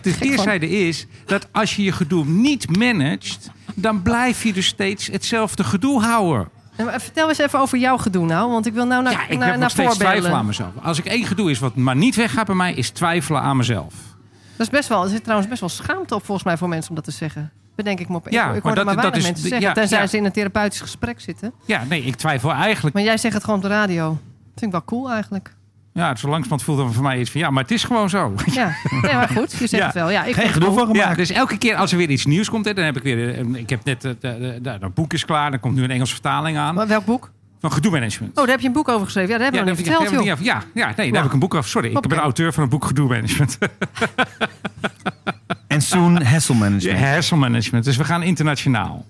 de, 0.01 0.15
keerzijde 0.19 0.69
is 0.69 1.05
dat 1.25 1.47
als 1.51 1.75
je 1.75 1.83
je 1.83 1.91
gedoe 1.91 2.25
niet 2.25 2.77
managt, 2.77 3.49
dan 3.75 4.01
blijf 4.01 4.43
je 4.43 4.53
dus 4.53 4.65
steeds 4.65 5.07
hetzelfde 5.07 5.63
gedoe 5.63 6.01
houden. 6.01 6.49
Vertel 6.97 7.29
eens 7.29 7.37
even 7.37 7.59
over 7.59 7.77
jouw 7.77 7.97
gedoe 7.97 8.25
nou, 8.25 8.51
want 8.51 8.65
ik 8.65 8.73
wil 8.73 8.85
nou 8.85 9.03
naar, 9.03 9.11
Ja, 9.11 9.21
ik 9.23 9.29
heb 9.29 9.39
naar 9.39 9.57
nog 9.57 9.69
steeds 9.69 9.87
voorbeelden. 9.89 9.97
twijfelen 10.17 10.39
aan 10.39 10.45
mezelf. 10.45 10.69
Als 10.83 10.97
ik 10.99 11.05
één 11.05 11.25
gedoe 11.25 11.51
is 11.51 11.59
wat 11.59 11.75
maar 11.75 11.95
niet 11.95 12.15
weggaat 12.15 12.45
bij 12.45 12.55
mij, 12.55 12.73
is 12.73 12.89
twijfelen 12.89 13.41
aan 13.41 13.57
mezelf. 13.57 13.93
Dat 14.57 14.67
is 14.67 14.69
best 14.69 14.89
wel, 14.89 15.03
er 15.03 15.09
zit 15.09 15.21
trouwens 15.23 15.49
best 15.49 15.59
wel 15.61 15.69
schaamte 15.69 16.15
op 16.15 16.25
volgens 16.25 16.45
mij 16.47 16.57
voor 16.57 16.69
mensen 16.69 16.89
om 16.89 16.95
dat 16.95 17.03
te 17.03 17.11
zeggen. 17.11 17.51
Bedenk 17.83 17.99
ik 17.99 18.09
me 18.09 18.15
op. 18.15 18.29
Ja, 18.29 18.51
ik, 18.53 18.61
hoor 18.63 18.75
dat- 18.75 18.85
maar 18.85 19.01
dat 19.01 19.15
is 19.15 19.23
mensen 19.23 19.41
zeggen. 19.47 19.67
ja, 19.67 19.73
tenzij 19.73 19.99
ja. 19.99 20.07
ze 20.07 20.17
in 20.17 20.25
een 20.25 20.31
therapeutisch 20.31 20.81
gesprek 20.81 21.19
zitten. 21.19 21.53
Ja, 21.65 21.83
nee, 21.89 22.03
ik 22.03 22.15
twijfel 22.15 22.51
eigenlijk. 22.51 22.95
Maar 22.95 23.03
jij 23.03 23.17
zegt 23.17 23.33
het 23.33 23.43
gewoon 23.43 23.59
op 23.59 23.65
de 23.65 23.71
radio. 23.71 24.07
Dat 24.09 24.19
vind 24.55 24.65
ik 24.65 24.71
wel 24.71 24.83
cool 24.85 25.11
eigenlijk. 25.11 25.53
Ja, 25.93 26.15
zo 26.15 26.27
langzamerhand 26.27 26.63
voelt 26.63 26.79
het 26.79 26.93
voor 26.93 27.03
mij 27.03 27.19
iets 27.19 27.31
van 27.31 27.41
ja, 27.41 27.49
maar 27.49 27.61
het 27.63 27.71
is 27.71 27.83
gewoon 27.83 28.09
zo. 28.09 28.33
Ja, 28.51 28.71
nee, 29.01 29.13
maar 29.13 29.29
goed. 29.29 29.51
Je 29.51 29.57
zegt 29.57 29.71
Ja. 29.71 29.85
het 29.85 29.93
wel. 29.93 30.09
Ja, 30.09 30.23
ik 30.23 30.35
Geen 30.35 30.59
cool. 30.59 30.73
van 30.73 30.93
Ja, 30.93 31.13
dus 31.13 31.29
elke 31.31 31.57
keer 31.57 31.75
als 31.75 31.91
er 31.91 31.97
weer 31.97 32.09
iets 32.09 32.25
nieuws 32.25 32.49
komt, 32.49 32.65
hè, 32.65 32.73
dan 32.73 32.85
heb 32.85 32.97
ik 32.97 33.03
weer. 33.03 33.39
een- 33.39 33.55
Ik 33.55 33.69
heb 33.69 33.83
net. 33.83 34.05
eh, 34.21 34.55
eh, 34.55 34.63
dat 34.81 34.93
boek 34.93 35.13
is 35.13 35.25
klaar, 35.25 35.51
dan 35.51 35.59
komt 35.59 35.75
nu 35.75 35.83
een 35.83 35.91
Engelse 35.91 36.13
vertaling 36.13 36.57
aan. 36.57 36.75
Maar 36.75 36.87
welk 36.87 37.05
boek? 37.05 37.31
Van 37.59 37.71
gedoe 37.71 37.91
management. 37.91 38.31
Oh, 38.31 38.43
daar 38.43 38.47
heb 38.51 38.59
je 38.59 38.67
een 38.67 38.73
boek 38.73 38.87
over 38.89 39.05
geschreven. 39.05 39.29
Ja, 39.31 39.35
dat 39.37 39.43
hebben 39.43 39.59
ja, 39.59 39.71
we 39.75 39.81
nog 39.81 39.85
daar 39.85 39.93
niet 39.99 40.09
heb 40.09 40.09
ik- 40.09 40.19
verteld, 40.19 40.39
daar 40.39 40.53
joh. 40.53 40.55
heb 40.55 40.63
ik 40.63 40.73
niet 40.73 40.81
af- 40.81 40.81
Ja, 40.81 40.81
ja, 40.81 40.87
nee, 40.87 40.95
daar 40.95 41.05
Nou. 41.05 41.15
heb 41.17 41.25
ik 41.25 41.33
een 41.33 41.39
boek 41.39 41.53
over. 41.55 41.69
Sorry, 41.69 41.89
ik 41.95 42.07
ben 42.07 42.17
auteur 42.17 42.53
van 42.53 42.63
een 42.63 42.69
boek 42.69 42.85
gedoe 42.85 43.07
management. 43.09 43.57
En 43.57 43.69
soon 45.91 46.21
hassle 46.23 46.55
management. 46.55 46.99
Ja, 46.99 47.05
hersenmanagement. 47.05 47.83
Dus 47.85 47.97
we 47.97 48.03
gaan 48.03 48.23
internationaal. 48.23 49.05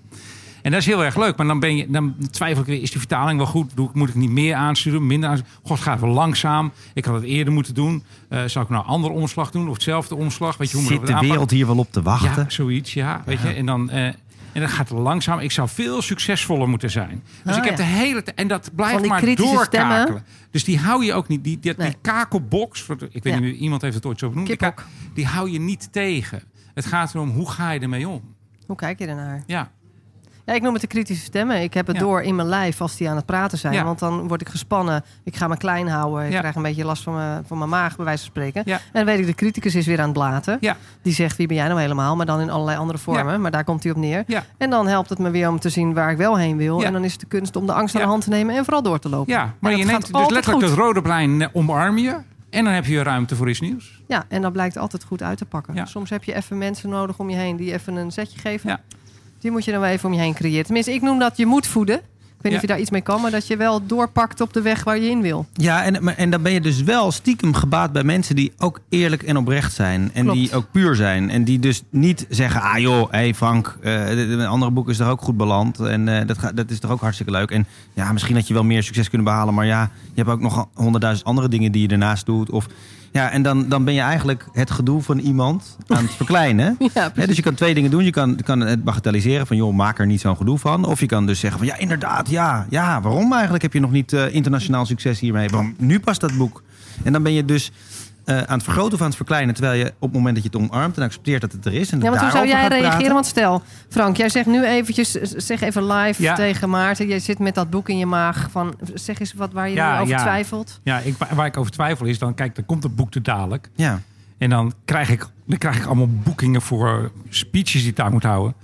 En 0.62 0.70
dat 0.70 0.80
is 0.80 0.86
heel 0.86 1.04
erg 1.04 1.16
leuk. 1.16 1.36
Maar 1.36 1.46
dan, 1.46 1.60
ben 1.60 1.76
je, 1.76 1.90
dan 1.90 2.14
twijfel 2.30 2.60
ik 2.60 2.66
weer, 2.66 2.82
is 2.82 2.90
die 2.90 2.98
vertaling 2.98 3.36
wel 3.38 3.46
goed? 3.46 3.70
Doe, 3.74 3.90
moet 3.92 4.08
ik 4.08 4.14
niet 4.14 4.30
meer 4.30 4.54
aansturen, 4.54 5.06
minder 5.06 5.28
aansturen? 5.30 5.54
God, 5.62 5.80
gaat 5.80 6.00
wel 6.00 6.10
langzaam. 6.10 6.72
Ik 6.94 7.04
had 7.04 7.14
het 7.14 7.24
eerder 7.24 7.52
moeten 7.52 7.74
doen. 7.74 8.04
Eh, 8.28 8.44
zou 8.46 8.64
ik 8.64 8.70
nou 8.70 8.84
een 8.84 8.90
andere 8.90 9.14
omslag 9.14 9.50
doen? 9.50 9.66
Of 9.68 9.74
hetzelfde 9.74 10.14
omslag? 10.14 10.56
Weet 10.56 10.70
je, 10.70 10.76
hoe 10.76 10.86
Zit 10.86 11.00
de 11.00 11.06
wereld 11.06 11.22
aanpakken? 11.30 11.56
hier 11.56 11.66
wel 11.66 11.78
op 11.78 11.92
te 11.92 12.02
wachten? 12.02 12.42
Ja, 12.42 12.50
zoiets, 12.50 12.94
ja. 12.94 13.22
Weet 13.26 13.40
je? 13.40 13.48
En 13.48 13.66
dan... 13.66 13.90
eh, 13.90 14.06
en 14.52 14.60
dat 14.60 14.70
gaat 14.70 14.90
langzaam. 14.90 15.38
Ik 15.38 15.50
zou 15.52 15.68
veel 15.68 16.02
succesvoller 16.02 16.68
moeten 16.68 16.90
zijn. 16.90 17.22
Dus 17.44 17.52
Ah, 17.52 17.58
ik 17.58 17.70
heb 17.70 17.78
ja. 17.78 17.84
de 17.84 17.90
hele 17.90 18.22
tijd. 18.22 18.36
En 18.36 18.48
dat 18.48 18.70
blijft 18.76 19.06
maar 19.06 19.20
doorkakelen. 19.34 19.64
stemmen. 19.64 20.24
Dus 20.50 20.64
die 20.64 20.78
hou 20.78 21.04
je 21.04 21.14
ook 21.14 21.28
niet. 21.28 21.44
Die, 21.44 21.58
die, 21.60 21.74
Nee. 21.76 21.88
die 21.88 21.96
kakelbox. 22.02 22.86
Ik 22.88 22.98
weet 22.98 23.20
Ja. 23.22 23.30
niet 23.32 23.40
meer, 23.40 23.52
iemand 23.52 23.82
heeft 23.82 23.94
het 23.94 24.06
ooit 24.06 24.18
zo 24.18 24.28
benoemd. 24.28 24.46
Die, 24.46 24.58
die 25.14 25.26
hou 25.26 25.50
je 25.50 25.60
niet 25.60 25.88
tegen. 25.92 26.42
Het 26.74 26.84
gaat 26.86 27.14
erom 27.14 27.30
hoe 27.30 27.50
ga 27.50 27.70
je 27.70 27.80
ermee 27.80 28.08
om. 28.08 28.20
Hoe 28.66 28.76
kijk 28.76 28.98
je 28.98 29.06
ernaar? 29.06 29.42
Ja. 29.46 29.70
Ja, 30.46 30.52
ik 30.52 30.62
noem 30.62 30.72
het 30.72 30.80
de 30.82 30.88
kritische 30.88 31.24
stemmen. 31.24 31.62
Ik 31.62 31.74
heb 31.74 31.86
het 31.86 31.96
Ja. 31.96 32.02
door 32.02 32.22
in 32.22 32.34
mijn 32.36 32.48
lijf 32.48 32.80
als 32.80 32.96
die 32.96 33.08
aan 33.10 33.16
het 33.16 33.26
praten 33.26 33.58
zijn. 33.58 33.72
Ja. 33.74 33.84
Want 33.84 33.98
dan 33.98 34.28
word 34.28 34.40
ik 34.40 34.48
gespannen. 34.48 35.04
Ik 35.24 35.36
ga 35.36 35.48
me 35.48 35.56
klein 35.56 35.88
houden. 35.88 36.26
Ik 36.26 36.32
Ja. 36.32 36.38
krijg 36.38 36.54
een 36.54 36.62
beetje 36.62 36.84
last 36.84 37.02
van 37.02 37.14
mijn, 37.14 37.44
van 37.46 37.58
mijn 37.58 37.70
maag, 37.70 37.96
bij 37.96 38.04
wijze 38.04 38.20
van 38.22 38.30
spreken. 38.30 38.64
En 38.64 38.80
dan 38.92 39.04
weet 39.04 39.18
ik, 39.18 39.26
de 39.26 39.34
criticus 39.34 39.74
is 39.74 39.86
weer 39.86 39.98
aan 39.98 40.04
het 40.04 40.12
blaten. 40.12 40.58
Die 41.02 41.12
zegt, 41.12 41.36
wie 41.36 41.46
ben 41.46 41.56
jij 41.56 41.66
nou 41.68 41.80
helemaal? 41.80 42.16
Maar 42.16 42.26
dan 42.26 42.40
in 42.40 42.50
allerlei 42.50 42.78
andere 42.78 42.98
vormen. 42.98 43.40
Maar 43.40 43.50
daar 43.50 43.64
komt 43.64 43.82
hij 43.82 43.92
op 43.92 43.98
neer. 43.98 44.24
En 44.58 44.70
dan 44.70 44.86
helpt 44.86 45.08
het 45.08 45.18
me 45.18 45.30
weer 45.30 45.48
om 45.48 45.58
te 45.58 45.68
zien 45.68 45.94
waar 45.94 46.10
ik 46.10 46.16
wel 46.16 46.38
heen 46.38 46.56
wil. 46.56 46.84
En 46.84 46.92
dan 46.92 47.04
is 47.04 47.12
het 47.12 47.20
de 47.20 47.26
kunst 47.26 47.56
om 47.56 47.66
de 47.66 47.72
angst 47.72 47.94
aan 47.94 48.00
de 48.02 48.06
hand 48.08 48.22
te 48.22 48.28
nemen 48.30 48.56
en 48.56 48.64
vooral 48.64 48.82
door 48.82 48.98
te 48.98 49.08
lopen. 49.08 49.32
Ja, 49.32 49.54
maar 49.58 49.76
je 49.76 49.84
neemt 49.84 50.00
dus 50.00 50.10
letterlijk 50.12 50.44
goed. 50.46 50.62
het 50.62 50.72
rode 50.72 51.02
plein 51.02 51.48
omarm 51.54 51.98
je. 51.98 52.16
En 52.52 52.64
dan 52.64 52.72
heb 52.72 52.84
je 52.84 53.02
ruimte 53.02 53.36
voor 53.36 53.48
iets 53.48 53.60
nieuws. 53.60 54.00
Ja, 54.06 54.24
en 54.28 54.42
dat 54.42 54.52
blijkt 54.52 54.76
altijd 54.76 55.04
goed 55.04 55.22
uit 55.22 55.38
te 55.38 55.44
pakken. 55.44 55.74
Ja. 55.74 55.84
Soms 55.84 56.10
heb 56.10 56.24
je 56.24 56.34
even 56.34 56.58
mensen 56.58 56.88
nodig 56.88 57.18
om 57.18 57.30
je 57.30 57.36
heen 57.36 57.56
die 57.56 57.72
even 57.72 57.96
een 57.96 58.12
zetje 58.12 58.38
geven. 58.38 58.70
Ja. 58.70 58.80
Die 59.38 59.50
moet 59.50 59.64
je 59.64 59.70
dan 59.70 59.80
wel 59.80 59.90
even 59.90 60.08
om 60.08 60.14
je 60.14 60.20
heen 60.20 60.34
creëren. 60.34 60.64
Tenminste, 60.64 60.92
ik 60.92 61.02
noem 61.02 61.18
dat 61.18 61.36
je 61.36 61.46
moet 61.46 61.66
voeden. 61.66 62.00
Ik 62.42 62.50
weet 62.50 62.60
niet 62.60 62.68
Ja. 62.70 62.76
of 62.76 62.78
je 62.78 62.84
daar 62.84 62.96
iets 62.96 63.04
mee 63.06 63.14
kan, 63.14 63.20
maar 63.22 63.30
dat 63.30 63.46
je 63.46 63.56
wel 63.56 63.86
doorpakt 63.86 64.40
op 64.40 64.52
de 64.52 64.62
weg 64.62 64.84
waar 64.84 64.98
je 64.98 65.08
in 65.10 65.20
wil. 65.22 65.46
Ja, 65.52 65.84
en, 65.84 66.16
en 66.16 66.30
dan 66.30 66.42
ben 66.42 66.52
je 66.52 66.60
dus 66.60 66.82
wel 66.82 67.12
stiekem 67.12 67.54
gebaat 67.54 67.92
bij 67.92 68.04
mensen 68.04 68.36
die 68.36 68.52
ook 68.58 68.80
eerlijk 68.88 69.22
en 69.22 69.36
oprecht 69.36 69.72
zijn. 69.72 70.10
En 70.14 70.22
Klopt. 70.24 70.38
die 70.38 70.54
ook 70.54 70.64
puur 70.70 70.94
zijn. 70.94 71.30
En 71.30 71.44
die 71.44 71.58
dus 71.58 71.82
niet 71.90 72.26
zeggen, 72.28 72.60
ah 72.60 72.78
joh, 72.78 73.10
hé 73.10 73.18
hey 73.18 73.34
Frank, 73.34 73.78
eh 73.82 74.18
een 74.30 74.46
andere 74.46 74.70
boek 74.72 74.88
is 74.88 74.98
er 74.98 75.08
ook 75.08 75.20
goed 75.22 75.36
beland. 75.36 75.80
En 75.80 76.08
eh, 76.08 76.26
dat, 76.26 76.38
gaat, 76.38 76.56
dat 76.56 76.70
is 76.70 76.78
toch 76.78 76.90
ook 76.90 77.00
hartstikke 77.00 77.32
leuk. 77.32 77.50
En 77.50 77.66
ja, 77.92 78.12
misschien 78.12 78.34
had 78.36 78.48
je 78.48 78.54
wel 78.54 78.64
meer 78.64 78.82
succes 78.82 79.08
kunnen 79.08 79.26
behalen. 79.26 79.54
Maar 79.54 79.66
ja, 79.66 79.90
je 80.04 80.22
hebt 80.22 80.30
ook 80.30 80.40
nog 80.40 80.68
honderdduizend 80.74 81.26
andere 81.26 81.48
dingen 81.48 81.72
die 81.72 81.82
je 81.82 81.88
ernaast 81.88 82.26
doet. 82.26 82.50
Of, 82.50 82.66
ja, 83.12 83.30
en 83.30 83.42
dan, 83.42 83.68
dan 83.68 83.84
ben 83.84 83.94
je 83.94 84.00
eigenlijk 84.00 84.48
het 84.52 84.70
gedoe 84.70 85.02
van 85.02 85.18
iemand 85.18 85.76
aan 85.86 86.02
het 86.02 86.14
verkleinen. 86.14 86.76
Ja, 86.94 87.26
dus 87.26 87.36
je 87.36 87.42
kan 87.42 87.54
twee 87.54 87.74
dingen 87.74 87.90
doen. 87.90 88.04
Je 88.04 88.10
kan, 88.10 88.36
kan 88.44 88.60
het 88.60 88.84
bagatelliseren 88.84 89.46
van, 89.46 89.56
joh, 89.56 89.74
maak 89.74 89.98
er 89.98 90.06
niet 90.06 90.20
zo'n 90.20 90.36
gedoe 90.36 90.58
van. 90.58 90.84
Of 90.84 91.00
je 91.00 91.06
kan 91.06 91.26
dus 91.26 91.40
zeggen 91.40 91.58
van, 91.58 91.68
ja, 91.68 91.76
inderdaad, 91.76 92.30
ja, 92.30 92.66
ja, 92.70 93.00
waarom 93.00 93.32
eigenlijk 93.32 93.62
heb 93.62 93.72
je 93.72 93.80
nog 93.80 93.90
niet 93.90 94.12
eh, 94.12 94.34
internationaal 94.34 94.86
succes 94.86 95.20
hiermee? 95.20 95.48
Waarom 95.48 95.74
nu 95.78 96.00
past 96.00 96.20
dat 96.20 96.36
boek? 96.36 96.62
En 97.02 97.12
dan 97.12 97.22
ben 97.22 97.32
je 97.32 97.44
dus 97.44 97.70
eh, 98.24 98.36
aan 98.36 98.54
het 98.54 98.62
vergroten 98.62 98.92
of 98.94 99.00
aan 99.00 99.06
het 99.06 99.16
verkleinen, 99.16 99.54
terwijl 99.54 99.78
je 99.78 99.86
op 99.86 100.00
het 100.00 100.12
moment 100.12 100.34
dat 100.34 100.44
je 100.44 100.50
het 100.58 100.70
omarmt 100.70 100.96
en 100.96 101.02
accepteert 101.02 101.40
dat 101.40 101.52
het 101.52 101.64
er 101.66 101.72
is 101.74 101.90
en 101.92 102.00
Ja, 102.00 102.08
want 102.08 102.20
hoe 102.20 102.30
zou 102.30 102.46
jij 102.46 102.68
reageren? 102.68 102.90
praten. 102.90 103.12
Want 103.12 103.26
stel, 103.26 103.62
Frank, 103.88 104.16
jij 104.16 104.28
zegt 104.28 104.46
nu 104.46 104.64
eventjes, 104.64 105.10
zeg 105.20 105.60
even 105.60 105.86
live 105.86 106.22
Ja. 106.22 106.34
tegen 106.34 106.70
Maarten. 106.70 107.06
Jij 107.08 107.18
zit 107.18 107.38
met 107.38 107.54
dat 107.54 107.70
boek 107.70 107.88
in 107.88 107.98
je 107.98 108.06
maag. 108.06 108.48
Van, 108.50 108.74
zeg 108.94 109.20
eens 109.20 109.32
wat 109.32 109.52
waar 109.52 109.68
je 109.68 109.74
Ja, 109.74 109.94
nu 109.94 110.00
over 110.00 110.14
ja. 110.14 110.20
twijfelt. 110.22 110.80
Ja, 110.82 110.98
ik, 110.98 111.14
waar 111.34 111.46
ik 111.46 111.56
over 111.56 111.72
twijfel 111.72 112.06
is, 112.06 112.18
dan 112.18 112.34
kijk, 112.34 112.54
dan 112.54 112.64
komt 112.66 112.82
het 112.82 112.96
boek 112.96 113.10
te 113.10 113.20
dadelijk. 113.20 113.70
Ja, 113.74 114.00
En 114.38 114.50
dan 114.50 114.72
krijg 114.84 115.10
ik, 115.10 115.26
dan 115.46 115.58
krijg 115.58 115.76
ik 115.76 115.84
allemaal 115.86 116.08
boekingen 116.22 116.62
voor 116.62 117.10
speeches 117.28 117.80
die 117.80 117.90
ik 117.90 117.96
daar 117.96 118.10
moet 118.10 118.22
houden. 118.22 118.54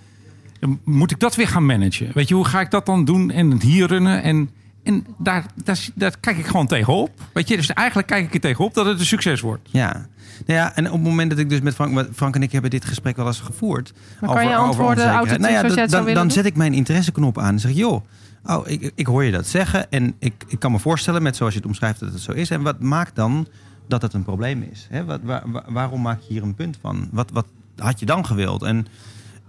Dan 0.61 0.81
moet 0.85 1.11
ik 1.11 1.21
dat 1.21 1.35
weer 1.37 1.49
gaan 1.49 1.67
managen. 1.67 2.11
Weet 2.15 2.29
je, 2.29 2.35
hoe 2.35 2.45
ga 2.45 2.61
ik 2.61 2.71
dat 2.71 2.87
dan 2.87 3.05
doen 3.05 3.31
en 3.31 3.51
het 3.51 3.63
hier 3.63 3.87
runnen? 3.87 4.23
En, 4.23 4.51
en 4.83 5.07
daar, 5.19 5.47
daar, 5.65 5.87
daar 5.95 6.15
kijk 6.21 6.39
ik 6.39 6.47
gewoon 6.47 6.67
tegenop. 6.67 7.11
Weet 7.33 7.49
je, 7.49 7.57
dus 7.57 7.73
eigenlijk 7.73 8.09
kijk 8.09 8.25
ik 8.27 8.35
er 8.35 8.41
tegenop 8.41 8.75
dat 8.75 8.87
het 8.87 8.99
een 8.99 9.07
succes 9.07 9.41
wordt. 9.41 9.69
ja. 9.73 10.07
Nou 10.47 10.59
ja, 10.61 10.75
en 10.77 10.87
op 10.87 10.93
het 10.93 11.03
moment 11.03 11.31
dat 11.31 11.39
ik 11.39 11.49
dus 11.49 11.61
met 11.61 11.75
Frank... 11.75 12.09
Frank 12.15 12.35
en 12.35 12.43
ik 12.43 12.53
hebben 12.53 12.71
dit 12.71 12.85
gesprek 12.85 13.17
wel 13.17 13.27
eens 13.27 13.41
gevoerd. 13.41 13.93
Maar 14.21 14.31
kan 14.35 14.49
je 14.49 14.57
antwoorden 14.57 14.89
onzekerheid. 14.89 15.17
authentiek 15.17 15.41
Nou 15.41 15.53
ja, 15.53 15.69
het 15.69 15.77
dan, 15.77 15.89
zou 15.89 16.05
willen 16.05 16.21
dan 16.21 16.31
zet 16.31 16.45
ik 16.45 16.57
mijn 16.57 16.75
interesseknop 16.75 17.39
aan 17.39 17.53
en 17.53 17.61
zeg 17.61 17.73
joh... 17.73 18.05
Oh, 18.45 18.69
ik, 18.69 18.93
ik 18.95 19.07
hoor 19.07 19.25
je 19.25 19.31
dat 19.33 19.47
zeggen 19.47 19.91
en 19.91 20.15
ik, 20.19 20.45
ik 20.47 20.59
kan 20.59 20.73
me 20.73 20.79
voorstellen 20.79 21.23
met 21.23 21.37
zoals 21.37 21.53
je 21.53 21.59
het 21.59 21.69
omschrijft 21.69 22.01
dat 22.01 22.13
het 22.13 22.21
zo 22.21 22.33
is. 22.33 22.51
En 22.51 22.63
wat 22.63 22.81
maakt 22.81 23.17
dan 23.17 23.47
dat 23.89 24.03
het 24.03 24.13
een 24.13 24.23
probleem 24.25 24.63
is? 24.71 24.87
Hè? 24.91 25.05
Wat, 25.05 25.21
waar- 25.23 25.43
waar- 25.47 25.65
waarom 25.73 26.03
maak 26.03 26.21
je 26.21 26.33
hier 26.33 26.43
een 26.43 26.55
punt 26.55 26.79
van? 26.81 27.09
Wat, 27.13 27.31
wat 27.31 27.47
had 27.77 28.01
je 28.01 28.07
dan 28.07 28.27
gewild? 28.27 28.63
En 28.63 28.87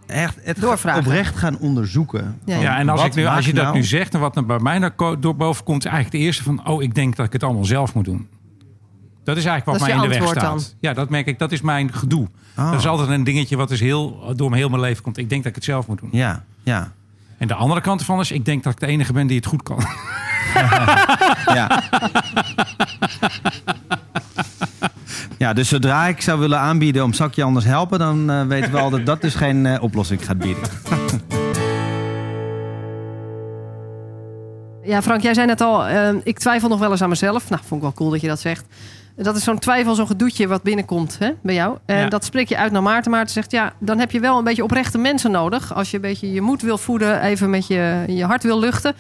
echt 0.10 0.38
het 0.42 0.62
Doorvragen. 0.62 1.00
oprecht 1.06 1.38
gaan 1.38 1.58
onderzoeken. 1.58 2.40
Ja, 2.46 2.78
en 2.78 2.90
als, 2.90 3.04
ik 3.04 3.16
nu, 3.16 3.26
als 3.26 3.46
je 3.46 3.54
dat 3.54 3.64
nou- 3.64 3.76
nu 3.76 3.84
zegt 3.84 4.14
en 4.14 4.20
wat 4.20 4.36
er 4.36 4.46
bij 4.46 4.60
mij 4.60 4.80
naar 4.80 4.94
door 5.20 5.36
boven 5.36 5.64
komt, 5.64 5.86
is 5.86 5.92
eigenlijk 5.92 6.14
het 6.16 6.26
eerste 6.26 6.44
van: 6.44 6.68
oh, 6.68 6.82
ik 6.84 6.96
denk 6.96 7.16
dat 7.16 7.26
ik 7.26 7.34
het 7.34 7.44
allemaal 7.44 7.66
zelf 7.66 7.94
moet 7.94 8.06
doen. 8.06 8.28
Dat 9.24 9.38
is 9.38 9.46
eigenlijk 9.46 9.66
wat 9.66 9.88
Dat 9.88 9.98
mij 9.98 10.06
in 10.06 10.12
de 10.12 10.20
weg 10.20 10.30
staat. 10.30 10.76
Ja, 10.80 10.94
dat 10.94 11.10
merk 11.10 11.28
ik. 11.28 11.40
Dat 11.40 11.52
is 11.52 11.62
mijn 11.62 11.94
gedoe. 11.94 12.28
Oh. 12.58 12.72
Dat 12.72 12.80
is 12.80 12.88
altijd 12.88 13.10
een 13.10 13.24
dingetje 13.24 13.56
wat 13.58 13.70
dus 13.70 13.80
heel, 13.80 14.34
door 14.36 14.50
mijn 14.50 14.62
heel 14.62 14.70
mijn 14.70 14.82
leven 14.82 15.04
komt. 15.04 15.18
Ik 15.18 15.30
denk 15.30 15.42
dat 15.42 15.50
ik 15.50 15.56
het 15.56 15.66
zelf 15.66 15.88
moet 15.88 16.00
doen. 16.00 16.10
Ja, 16.12 16.44
ja. 16.64 16.92
En 17.38 17.48
de 17.48 17.54
andere 17.54 17.82
kant 17.82 18.00
ervan 18.00 18.20
is, 18.20 18.32
ik 18.32 18.46
denk 18.46 18.64
dat 18.64 18.74
ik 18.74 18.80
de 18.80 18.86
enige 18.86 19.14
ben 19.14 19.28
die 19.28 19.36
het 19.38 19.46
goed 19.46 19.64
kan. 19.64 19.80
Ja. 20.54 21.04
ja, 21.46 21.84
dus 25.54 25.68
zodra 25.70 26.08
ik 26.08 26.22
zou 26.22 26.40
willen 26.40 26.60
aanbieden 26.60 27.04
om 27.04 27.14
zakje 27.14 27.44
anders 27.44 27.66
helpen, 27.66 28.00
dan 28.00 28.30
eh, 28.30 28.42
weten 28.46 28.72
we 28.72 28.78
al 28.80 28.90
dat 28.90 29.06
dat 29.06 29.22
dus 29.22 29.36
geen 29.36 29.66
eh, 29.66 29.84
oplossing 29.84 30.26
gaat 30.26 30.38
bieden. 30.38 30.64
Ja, 34.84 35.02
Frank, 35.02 35.22
jij 35.22 35.34
zei 35.34 35.48
net 35.48 35.62
al, 35.62 35.86
eh, 35.88 36.10
ik 36.24 36.40
twijfel 36.40 36.70
nog 36.70 36.80
wel 36.80 36.92
eens 36.92 37.02
aan 37.02 37.10
mezelf. 37.10 37.50
Nou, 37.50 37.62
vond 37.66 37.76
ik 37.76 37.82
wel 37.82 37.94
cool 37.94 38.10
dat 38.10 38.22
je 38.22 38.28
dat 38.28 38.40
zegt. 38.40 38.66
Dat 39.16 39.36
is 39.36 39.44
zo'n 39.44 39.60
twijfel, 39.60 39.96
zo'n 39.96 40.08
gedoetje 40.08 40.48
wat 40.48 40.64
binnenkomt 40.64 41.16
hè, 41.20 41.30
bij 41.44 41.56
jou. 41.56 41.78
En 41.86 41.98
Ja. 41.98 42.08
dat 42.10 42.26
spreek 42.26 42.50
je 42.50 42.58
uit 42.58 42.72
naar 42.72 42.82
Maarten. 42.84 43.12
Maarten 43.12 43.34
zegt, 43.34 43.52
ja, 43.52 43.74
dan 43.80 44.00
heb 44.00 44.12
je 44.12 44.20
wel 44.20 44.38
een 44.38 44.44
beetje 44.44 44.64
oprechte 44.64 44.98
mensen 44.98 45.32
nodig. 45.32 45.74
Als 45.74 45.90
je 45.90 45.96
een 45.96 46.02
beetje 46.02 46.32
je 46.34 46.42
moed 46.42 46.62
wil 46.62 46.78
voeden, 46.78 47.22
even 47.22 47.50
met 47.50 47.68
je, 47.68 48.04
je 48.08 48.24
hart 48.26 48.44
wil 48.44 48.60
luchten. 48.60 48.96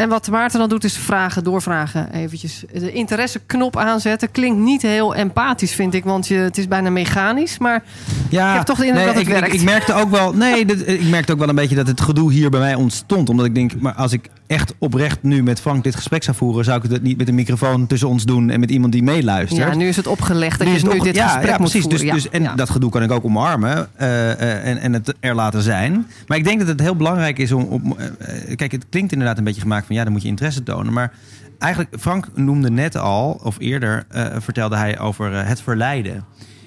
En 0.00 0.08
wat 0.08 0.28
Maarten 0.30 0.58
dan 0.58 0.68
doet, 0.68 0.84
is 0.84 0.96
vragen, 0.96 1.44
doorvragen. 1.44 2.12
Eventjes 2.12 2.64
de 2.72 2.92
interesseknop 2.92 3.76
aanzetten. 3.76 4.30
Klinkt 4.30 4.58
niet 4.58 4.82
heel 4.82 5.14
empathisch, 5.14 5.74
vind 5.74 5.94
ik. 5.94 6.04
Want 6.04 6.26
je, 6.26 6.34
het 6.34 6.58
is 6.58 6.68
bijna 6.68 6.90
mechanisch. 6.90 7.58
Maar 7.58 7.82
Ja, 8.28 8.50
Ik 8.50 8.56
heb 8.56 8.66
toch 8.66 8.78
de 8.78 8.86
indruk 8.86 9.04
dat 9.06 9.14
het 9.14 9.22
ik, 9.22 9.28
ik- 9.34 9.40
werkt. 9.40 9.54
Ik, 9.54 9.62
merkte 9.62 9.92
ook 9.94 10.10
wel, 10.10 10.32
nee, 10.34 10.64
dit- 10.64 10.88
ik 10.88 11.08
merkte 11.08 11.32
ook 11.32 11.38
wel 11.38 11.48
een 11.48 11.54
beetje 11.54 11.76
dat 11.76 11.86
het 11.86 12.00
gedoe 12.00 12.32
hier 12.32 12.50
bij 12.50 12.60
mij 12.60 12.74
ontstond. 12.74 13.28
Omdat 13.28 13.46
ik 13.46 13.54
denk, 13.54 13.72
maar 13.80 13.92
als 13.94 14.12
ik 14.12 14.28
echt 14.50 14.74
oprecht 14.78 15.22
nu 15.22 15.42
met 15.42 15.60
Frank 15.60 15.84
dit 15.84 15.94
gesprek 15.94 16.22
zou 16.22 16.36
voeren, 16.36 16.64
zou 16.64 16.84
ik 16.84 16.90
het 16.90 17.02
niet 17.02 17.16
met 17.16 17.28
een 17.28 17.34
microfoon 17.34 17.86
tussen 17.86 18.08
ons 18.08 18.24
doen 18.24 18.50
en 18.50 18.60
met 18.60 18.70
iemand 18.70 18.92
die 18.92 19.02
meeluistert. 19.02 19.68
ja, 19.70 19.76
nu 19.76 19.88
is 19.88 19.96
het 19.96 20.06
opgelegd 20.06 20.58
dat 20.58 20.68
Nu 20.68 20.74
je 20.74 20.82
nu 20.82 20.88
opge- 20.88 21.02
dit 21.02 21.14
ja, 21.14 21.26
gesprek 21.26 21.44
ja, 21.46 21.58
moet 21.58 21.70
precies. 21.70 21.82
voeren. 21.82 22.14
Dus, 22.14 22.22
dus, 22.22 22.32
en 22.32 22.56
dat 22.56 22.70
gedoe 22.70 22.90
kan 22.90 23.02
ik 23.02 23.10
ook 23.10 23.24
omarmen 23.24 23.88
eh, 23.96 24.30
eh, 24.32 24.66
en, 24.70 24.78
en 24.78 24.92
het 24.92 25.14
er 25.20 25.34
laten 25.34 25.62
zijn. 25.62 26.06
Maar 26.26 26.38
ik 26.38 26.44
denk 26.44 26.58
dat 26.58 26.68
het 26.68 26.80
heel 26.80 26.96
belangrijk 26.96 27.38
is 27.38 27.52
om... 27.52 27.94
eh, 27.98 28.56
kijk, 28.56 28.72
het 28.72 28.86
klinkt 28.90 29.12
inderdaad 29.12 29.38
een 29.38 29.44
beetje 29.44 29.60
gemaakt 29.60 29.86
van... 29.86 29.96
ja, 29.96 30.02
dan 30.04 30.12
moet 30.12 30.22
je 30.22 30.28
interesse 30.28 30.62
tonen. 30.62 30.92
Maar 30.92 31.12
eigenlijk, 31.58 31.94
Frank 32.00 32.28
noemde 32.34 32.70
net 32.70 32.96
al, 32.96 33.40
of 33.42 33.56
eerder... 33.58 34.04
vertelde 34.38 34.76
hij 34.76 34.98
over 34.98 35.46
het 35.46 35.60
verleiden. 35.60 36.24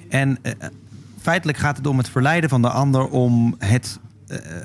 En 0.10 0.38
feitelijk 1.22 1.58
gaat 1.58 1.78
het 1.78 1.88
om 1.88 1.98
het 1.98 2.10
verleiden 2.10 2.50
van 2.50 2.62
de 2.62 2.69
ander... 2.69 3.08
om 3.08 3.56
het 3.60 4.00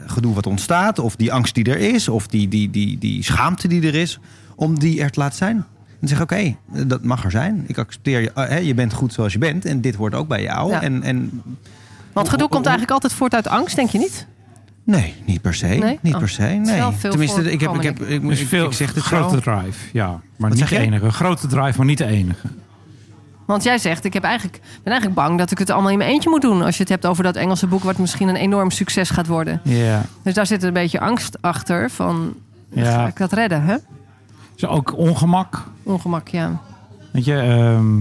gedoe 0.06 0.34
wat 0.34 0.46
ontstaat... 0.46 0.98
of 0.98 1.16
die 1.16 1.32
angst 1.32 1.54
die 1.54 1.64
er 1.64 1.78
is... 1.94 2.08
of 2.08 2.26
die, 2.26 2.48
die, 2.48 2.70
die, 2.70 2.98
die 2.98 3.22
schaamte 3.22 3.68
die 3.68 3.86
er 3.86 3.94
is... 3.94 4.18
om 4.56 4.78
die 4.78 5.00
er 5.00 5.10
te 5.10 5.20
laten 5.20 5.36
zijn. 5.36 5.64
En 6.00 6.08
zeg, 6.08 6.20
oké, 6.20 6.56
dat 6.86 7.04
mag 7.04 7.24
er 7.24 7.30
zijn. 7.30 7.64
Ik 7.66 7.78
accepteer 7.78 8.20
je. 8.20 8.32
eh, 8.32 8.48
hè, 8.48 8.56
je 8.56 8.74
bent 8.74 8.92
goed 8.92 9.12
zoals 9.12 9.32
je 9.32 9.38
bent. 9.38 9.64
En 9.64 9.80
dit 9.80 9.94
hoort 9.94 10.14
ook 10.14 10.28
bij 10.28 10.42
jou. 10.42 10.70
Ja. 10.70 10.82
En, 10.82 11.02
en 11.02 11.42
Want 12.12 12.28
gedoe 12.28 12.48
komt 12.48 12.64
eigenlijk 12.66 12.94
altijd 12.94 13.12
voort 13.12 13.34
uit 13.34 13.48
angst, 13.48 13.76
denk 13.76 13.90
je 13.90 13.98
niet? 13.98 14.26
nee, 14.84 15.14
niet 15.24 15.40
per 15.40 15.54
se. 15.54 15.66
Nee? 15.66 15.98
Niet 16.02 16.14
Oh. 16.14 16.18
per 16.18 16.28
se. 16.28 16.42
is 16.42 16.68
Nee. 16.68 16.82
Tenminste, 16.98 17.52
ik 17.52 17.60
heb, 17.60 17.74
ik 17.74 17.82
heb, 17.82 18.00
ik, 18.02 18.22
ik, 18.22 18.46
veel 18.46 18.66
ik 18.66 18.72
zeg 18.72 18.94
het 18.94 19.04
grote 19.04 19.40
drive, 19.40 19.78
ja. 19.92 20.20
Maar 20.36 20.50
Wat 20.50 20.58
niet 20.58 20.68
de 20.68 20.78
enige. 20.78 21.10
Grote 21.10 21.46
drive, 21.46 21.76
maar 21.76 21.86
niet 21.86 21.98
de 21.98 22.06
enige. 22.06 22.48
Want 23.48 23.62
jij 23.62 23.78
zegt, 23.78 24.04
ik 24.04 24.12
heb 24.12 24.22
eigenlijk, 24.22 24.60
ben 24.82 24.92
eigenlijk 24.92 25.14
bang 25.20 25.38
dat 25.38 25.50
ik 25.50 25.58
het 25.58 25.70
allemaal 25.70 25.90
in 25.90 25.98
mijn 25.98 26.10
eentje 26.10 26.30
moet 26.30 26.40
doen. 26.40 26.62
Als 26.62 26.76
je 26.76 26.82
het 26.82 26.88
hebt 26.88 27.06
over 27.06 27.22
dat 27.24 27.36
Engelse 27.36 27.66
boek, 27.66 27.82
wat 27.82 27.98
misschien 27.98 28.28
een 28.28 28.36
enorm 28.36 28.70
succes 28.70 29.10
gaat 29.10 29.26
worden. 29.26 29.60
Ja. 29.64 30.02
Dus 30.22 30.34
daar 30.34 30.46
zit 30.46 30.62
een 30.62 30.72
beetje 30.72 31.00
angst 31.00 31.42
achter 31.42 31.90
van, 31.90 32.34
ga 32.74 32.80
Ja. 32.82 33.06
ik 33.06 33.16
dat 33.16 33.32
redden? 33.32 33.62
Hè? 33.62 33.76
Is 34.56 34.66
ook 34.66 34.96
ongemak. 34.96 35.64
Ongemak, 35.82 36.28
ja. 36.28 36.60
Weet 37.12 37.24
je, 37.24 37.34
ehm 37.40 38.00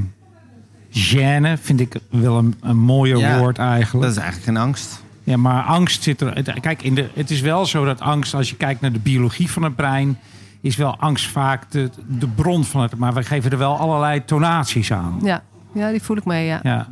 gêne 0.91 1.62
vind 1.62 1.79
ik 1.79 1.95
wel 2.10 2.38
een, 2.38 2.55
een 2.62 2.77
mooier 2.77 3.17
Ja, 3.17 3.39
woord 3.39 3.57
eigenlijk. 3.57 4.05
Dat 4.05 4.12
is 4.15 4.21
eigenlijk 4.21 4.45
geen 4.45 4.57
angst. 4.57 5.01
Ja, 5.23 5.38
maar 5.38 5.63
angst 5.63 6.03
zit 6.03 6.21
er. 6.21 6.60
Kijk, 6.60 6.83
in 6.83 6.95
de, 6.95 7.10
het 7.13 7.31
is 7.31 7.41
wel 7.41 7.65
zo 7.65 7.86
dat 7.86 7.99
angst, 7.99 8.33
als 8.33 8.49
je 8.49 8.55
kijkt 8.55 8.81
naar 8.81 8.91
de 8.91 8.99
biologie 8.99 9.51
van 9.51 9.63
het 9.63 9.75
brein, 9.75 10.19
is 10.62 10.76
wel 10.76 10.96
angst 11.00 11.28
vaak 11.28 11.72
de, 11.72 11.89
de 12.08 12.28
bron 12.28 12.63
van 12.65 12.82
het. 12.82 12.96
Maar 12.98 13.13
we 13.13 13.24
geven 13.24 13.52
er 13.52 13.58
wel 13.58 13.78
allerlei 13.78 14.26
tonaties 14.26 14.91
aan. 14.91 15.20
ja. 15.24 15.41
Ja, 15.74 15.89
die 15.91 16.02
voel 16.04 16.17
ik 16.17 16.26
mee, 16.26 16.46
ja. 16.46 16.60
Ja, 16.63 16.88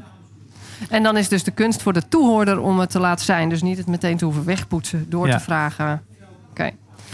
En 0.90 1.04
dan 1.04 1.18
is 1.18 1.30
dus 1.30 1.44
de 1.44 1.52
kunst 1.52 1.82
voor 1.82 1.94
de 1.94 2.08
toehoorder 2.08 2.60
om 2.60 2.80
het 2.80 2.90
te 2.90 3.00
laten 3.00 3.26
zijn. 3.26 3.50
Dus 3.50 3.62
niet 3.62 3.78
het 3.78 3.88
meteen 3.88 4.18
te 4.18 4.26
hoeven 4.26 4.46
wegpoetsen 4.46 5.10
door 5.10 5.28
Ja. 5.28 5.38
te 5.38 5.44
vragen. 5.44 6.02
Oké. 6.50 6.70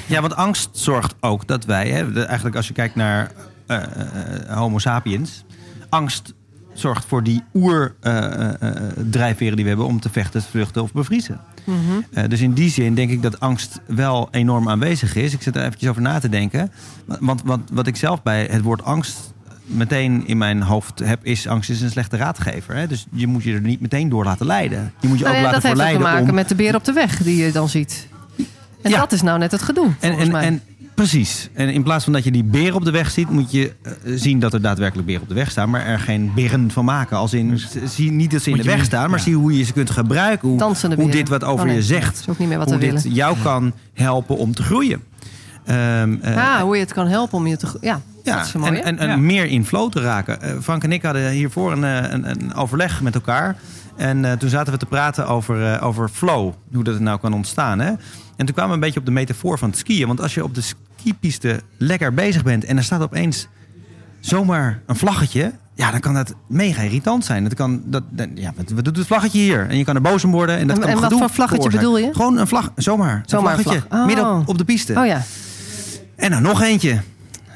Ja, 0.05 0.21
want 0.21 0.35
angst 0.35 0.69
zorgt 0.71 1.15
ook 1.19 1.47
dat 1.47 1.65
wij, 1.65 1.89
hè, 1.89 2.25
eigenlijk 2.25 2.55
als 2.55 2.67
je 2.67 2.73
kijkt 2.73 2.95
naar 2.95 3.31
eh, 3.67 3.77
eh, 3.77 4.49
eh, 4.49 4.57
Homo 4.57 4.77
sapiens, 4.79 5.43
angst 5.89 6.33
zorgt 6.73 7.05
voor 7.05 7.23
die 7.23 7.41
oerdrijfveren 7.53 9.55
die 9.55 9.63
we 9.63 9.69
hebben 9.69 9.85
om 9.87 9.99
te 9.99 10.09
vechten, 10.09 10.41
vluchten 10.41 10.81
of 10.81 10.93
bevriezen. 10.93 11.39
Mhm. 11.63 11.77
Eh, 12.13 12.23
dus 12.29 12.41
in 12.41 12.53
die 12.53 12.69
zin 12.69 12.95
denk 12.95 13.11
ik 13.11 13.21
dat 13.21 13.39
angst 13.39 13.79
wel 13.87 14.27
enorm 14.31 14.69
aanwezig 14.69 15.15
is. 15.15 15.33
Ik 15.33 15.41
zit 15.41 15.55
er 15.55 15.63
eventjes 15.63 15.89
over 15.89 16.01
na 16.01 16.19
te 16.19 16.29
denken. 16.29 16.71
Want, 17.19 17.41
want 17.45 17.69
wat 17.73 17.87
ik 17.87 17.95
zelf 17.95 18.23
bij 18.23 18.47
het 18.51 18.61
woord 18.61 18.83
angst 18.83 19.33
meteen 19.65 20.27
in 20.27 20.37
mijn 20.37 20.61
hoofd 20.61 20.99
heb, 20.99 21.25
is 21.25 21.47
angst 21.47 21.69
is 21.69 21.81
een 21.81 21.89
slechte 21.89 22.17
raadgever. 22.17 22.75
Hè? 22.75 22.87
Dus 22.87 23.05
je 23.11 23.27
moet 23.27 23.43
je 23.43 23.53
er 23.53 23.61
niet 23.61 23.81
meteen 23.81 24.09
door 24.09 24.23
laten 24.23 24.45
leiden. 24.45 24.93
Je 24.99 25.07
moet 25.07 25.17
je 25.17 25.23
Nou 25.23 25.35
ook 25.35 25.41
ja, 25.43 25.51
laten 25.51 25.69
dat 25.71 25.79
heeft 25.79 25.93
te 25.93 25.99
maken 25.99 26.29
om... 26.29 26.35
met 26.35 26.49
de 26.49 26.55
beer 26.55 26.75
op 26.75 26.83
de 26.83 26.93
weg 26.93 27.17
die 27.23 27.43
je 27.43 27.51
dan 27.51 27.69
ziet. 27.69 28.07
En 28.81 28.91
Ja. 28.91 28.99
dat 28.99 29.11
is 29.11 29.21
nou 29.21 29.39
net 29.39 29.51
het 29.51 29.61
gedoe, 29.61 29.87
En, 29.99 30.33
en 30.33 30.61
precies. 31.09 31.49
En 31.53 31.69
in 31.69 31.83
plaats 31.83 32.03
van 32.03 32.13
dat 32.13 32.23
je 32.23 32.31
die 32.31 32.43
beren 32.43 32.75
op 32.75 32.85
de 32.85 32.91
weg 32.91 33.11
ziet, 33.11 33.29
moet 33.29 33.51
je 33.51 33.73
eh, 33.81 33.91
zien 34.05 34.39
dat 34.39 34.53
er 34.53 34.61
daadwerkelijk 34.61 35.07
beren 35.07 35.21
op 35.21 35.27
de 35.27 35.33
weg 35.33 35.51
staan, 35.51 35.69
maar 35.69 35.85
er 35.85 35.99
geen 35.99 36.31
beren 36.35 36.71
van 36.71 36.85
maken. 36.85 37.17
Als 37.17 37.33
in, 37.33 37.57
z- 37.59 37.75
zie 37.85 38.11
niet 38.11 38.31
dat 38.31 38.41
ze 38.41 38.49
in 38.49 38.55
de 38.57 38.61
je 38.63 38.67
weg 38.69 38.77
niet- 38.77 38.85
staan, 38.85 39.09
maar 39.09 39.17
ja. 39.19 39.25
zie 39.25 39.35
hoe 39.35 39.57
je 39.57 39.63
ze 39.63 39.73
kunt 39.73 39.89
gebruiken. 39.89 40.47
Hoe, 40.49 40.75
hoe 40.95 41.09
dit 41.11 41.29
wat 41.29 41.43
over 41.43 41.59
Oh, 41.59 41.65
nee, 41.65 41.75
je 41.75 41.83
zegt. 41.83 42.25
Ook 42.29 42.37
niet 42.37 42.47
meer 42.47 42.57
wat 42.57 42.69
hoe 42.69 42.77
we 42.77 42.85
dit 42.85 43.01
willen. 43.01 43.17
jou 43.17 43.37
kan 43.43 43.73
helpen 43.93 44.37
om 44.37 44.53
te 44.55 44.63
groeien. 44.63 45.03
Ehm, 45.65 46.15
eh, 46.21 46.37
Ah, 46.55 46.61
hoe 46.61 46.75
je 46.75 46.81
het 46.81 46.93
kan 46.93 47.07
helpen 47.07 47.37
om 47.37 47.47
je 47.47 47.57
te... 47.57 47.67
Ja, 47.81 48.01
ja, 48.23 48.37
dat 48.37 48.45
is 48.45 48.53
mooi. 48.53 48.71
en, 48.77 48.83
en, 48.83 48.97
en 48.97 49.07
Ja. 49.09 49.17
meer 49.17 49.45
in 49.45 49.65
flow 49.65 49.91
te 49.91 50.01
raken. 50.01 50.41
Eh, 50.41 50.53
Frank 50.61 50.83
en 50.83 50.91
ik 50.91 51.01
hadden 51.01 51.31
hiervoor 51.31 51.71
een, 51.71 51.83
eh, 51.83 52.11
een, 52.11 52.29
een 52.29 52.53
overleg 52.53 53.01
met 53.01 53.15
elkaar. 53.15 53.55
En 53.95 54.25
eh, 54.25 54.31
toen 54.31 54.49
zaten 54.49 54.73
we 54.73 54.79
te 54.79 54.85
praten 54.85 55.27
over, 55.27 55.73
eh, 55.73 55.85
over 55.87 56.09
flow. 56.09 56.53
Hoe 56.73 56.83
dat 56.83 56.99
nou 56.99 57.19
kan 57.19 57.33
ontstaan. 57.33 57.79
Hè? 57.79 57.87
En 58.35 58.45
toen 58.47 58.55
kwamen 58.55 58.67
we 58.67 58.73
een 58.73 58.79
beetje 58.79 58.99
op 58.99 59.05
de 59.05 59.11
metafoor 59.11 59.57
van 59.57 59.69
het 59.69 59.77
skiën. 59.77 60.07
Want 60.07 60.21
als 60.21 60.33
je 60.33 60.43
op 60.43 60.55
de 60.55 60.61
skipiste 61.01 61.61
lekker 61.77 62.13
bezig 62.13 62.43
bent... 62.43 62.65
en 62.65 62.77
er 62.77 62.83
staat 62.83 63.01
opeens 63.01 63.47
zomaar 64.19 64.81
een 64.85 64.95
vlaggetje... 64.95 65.51
ja, 65.75 65.91
dan 65.91 65.99
kan 65.99 66.13
dat 66.13 66.33
mega 66.47 66.81
irritant 66.81 67.25
zijn. 67.25 67.43
Dat 67.43 67.53
kan, 67.53 67.81
dat, 67.85 68.03
dat- 68.09 68.27
ja, 68.35 68.53
wat, 68.55 68.85
doet 68.85 68.97
het 68.97 69.07
vlaggetje 69.07 69.39
hier? 69.39 69.67
En 69.69 69.77
je 69.77 69.83
kan 69.83 69.95
er 69.95 70.01
boos 70.01 70.23
om 70.23 70.31
worden. 70.31 70.57
En, 70.57 70.67
dat 70.67 70.75
En- 70.75 70.81
kan 70.81 70.91
en 70.91 70.99
wat 70.99 71.13
voor 71.13 71.29
vlaggetje 71.29 71.69
bedoel 71.69 71.97
je? 71.97 72.13
Gewoon 72.13 72.37
een 72.37 72.47
vlag, 72.47 72.71
zomaar. 72.75 73.23
Zomaar 73.25 73.51
een 73.51 73.57
een 73.57 73.63
vlaggetje, 73.63 73.87
vlag. 73.87 73.99
Oh. 74.01 74.05
midden 74.05 74.37
op, 74.39 74.47
op 74.47 74.57
de 74.57 74.65
piste. 74.65 74.93
Oh 74.99 75.05
ja. 75.05 75.21
En 76.15 76.31
dan 76.31 76.41
nog 76.41 76.61
eentje. 76.61 77.01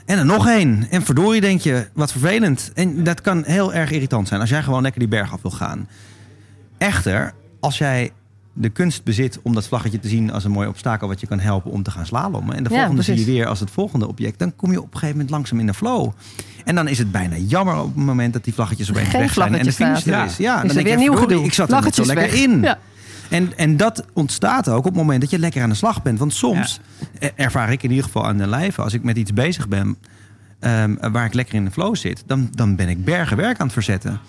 En 0.05 0.17
dan 0.17 0.25
nog 0.25 0.47
één. 0.47 0.87
En 0.89 1.01
verdorie 1.03 1.41
denk 1.41 1.61
je, 1.61 1.87
wat 1.93 2.11
vervelend. 2.11 2.71
En 2.73 3.03
dat 3.03 3.21
kan 3.21 3.43
heel 3.45 3.73
erg 3.73 3.91
irritant 3.91 4.27
zijn 4.27 4.41
als 4.41 4.49
jij 4.49 4.63
gewoon 4.63 4.81
lekker 4.81 4.99
die 4.99 5.09
berg 5.09 5.33
af 5.33 5.41
wil 5.41 5.51
gaan. 5.51 5.87
Echter, 6.77 7.33
als 7.59 7.77
jij 7.77 8.11
de 8.57 8.69
kunst 8.69 9.03
bezit 9.03 9.39
om 9.41 9.53
dat 9.53 9.67
vlaggetje 9.67 9.99
te 9.99 10.07
zien 10.07 10.31
als 10.31 10.43
een 10.43 10.51
mooi 10.51 10.67
obstakel 10.67 11.07
wat 11.07 11.19
je 11.19 11.27
kan 11.27 11.39
helpen 11.39 11.71
om 11.71 11.83
te 11.83 11.91
gaan 11.91 12.05
slalommen. 12.05 12.55
En 12.55 12.63
de 12.63 12.69
Ja, 12.69 12.75
volgende 12.77 13.01
zie 13.01 13.19
je 13.19 13.25
weer 13.25 13.47
als 13.47 13.59
het 13.59 13.71
volgende 13.71 14.07
object. 14.07 14.39
Dan 14.39 14.55
kom 14.55 14.71
je 14.71 14.77
op 14.77 14.85
een 14.85 14.91
gegeven 14.91 15.11
moment 15.11 15.29
langzaam 15.29 15.59
in 15.59 15.65
de 15.65 15.73
flow. 15.73 16.11
En 16.65 16.75
dan 16.75 16.87
is 16.87 16.97
het 16.97 17.11
bijna 17.11 17.35
jammer 17.37 17.75
op 17.77 17.95
het 17.95 18.05
moment 18.05 18.33
dat 18.33 18.43
die 18.43 18.53
vlaggetjes 18.53 18.89
opeens 18.89 19.09
Geen 19.09 19.19
weg 19.19 19.33
zijn. 19.33 19.55
En 19.55 19.65
de 19.65 19.71
finish 19.73 20.05
er 20.07 20.25
is. 20.25 20.37
Ja, 20.37 20.55
Is 20.55 20.67
dan 20.67 20.73
denk 20.75 20.87
weer 20.87 20.97
je, 20.99 21.09
nieuw 21.09 21.15
gedoe. 21.19 21.43
ik 21.45 21.53
zat 21.53 21.71
er 21.71 21.93
zo 21.93 22.05
lekker 22.05 22.25
weg. 22.31 22.41
in. 22.41 22.61
Ja. 22.61 22.77
En, 23.29 23.57
en 23.57 23.77
dat 23.77 24.05
ontstaat 24.13 24.69
ook 24.69 24.77
op 24.77 24.83
het 24.85 24.93
moment 24.95 25.21
dat 25.21 25.29
je 25.29 25.39
lekker 25.39 25.61
aan 25.61 25.69
de 25.69 25.75
slag 25.75 26.01
bent. 26.03 26.19
Want 26.19 26.33
soms 26.33 26.79
ervaar 27.35 27.71
ik 27.71 27.83
in 27.83 27.89
ieder 27.89 28.05
geval 28.05 28.25
aan 28.25 28.37
de 28.37 28.47
lijve, 28.47 28.81
als 28.81 28.93
ik 28.93 29.03
met 29.03 29.17
iets 29.17 29.33
bezig 29.33 29.67
ben 29.67 29.97
ehm, 30.59 31.11
waar 31.11 31.25
ik 31.25 31.33
lekker 31.33 31.55
in 31.55 31.65
de 31.65 31.71
flow 31.71 31.95
zit, 31.95 32.23
dan, 32.25 32.47
dan 32.51 32.75
ben 32.75 32.89
ik 32.89 33.05
bergen 33.05 33.37
werk 33.37 33.59
aan 33.59 33.65
het 33.65 33.73
verzetten. 33.73 34.19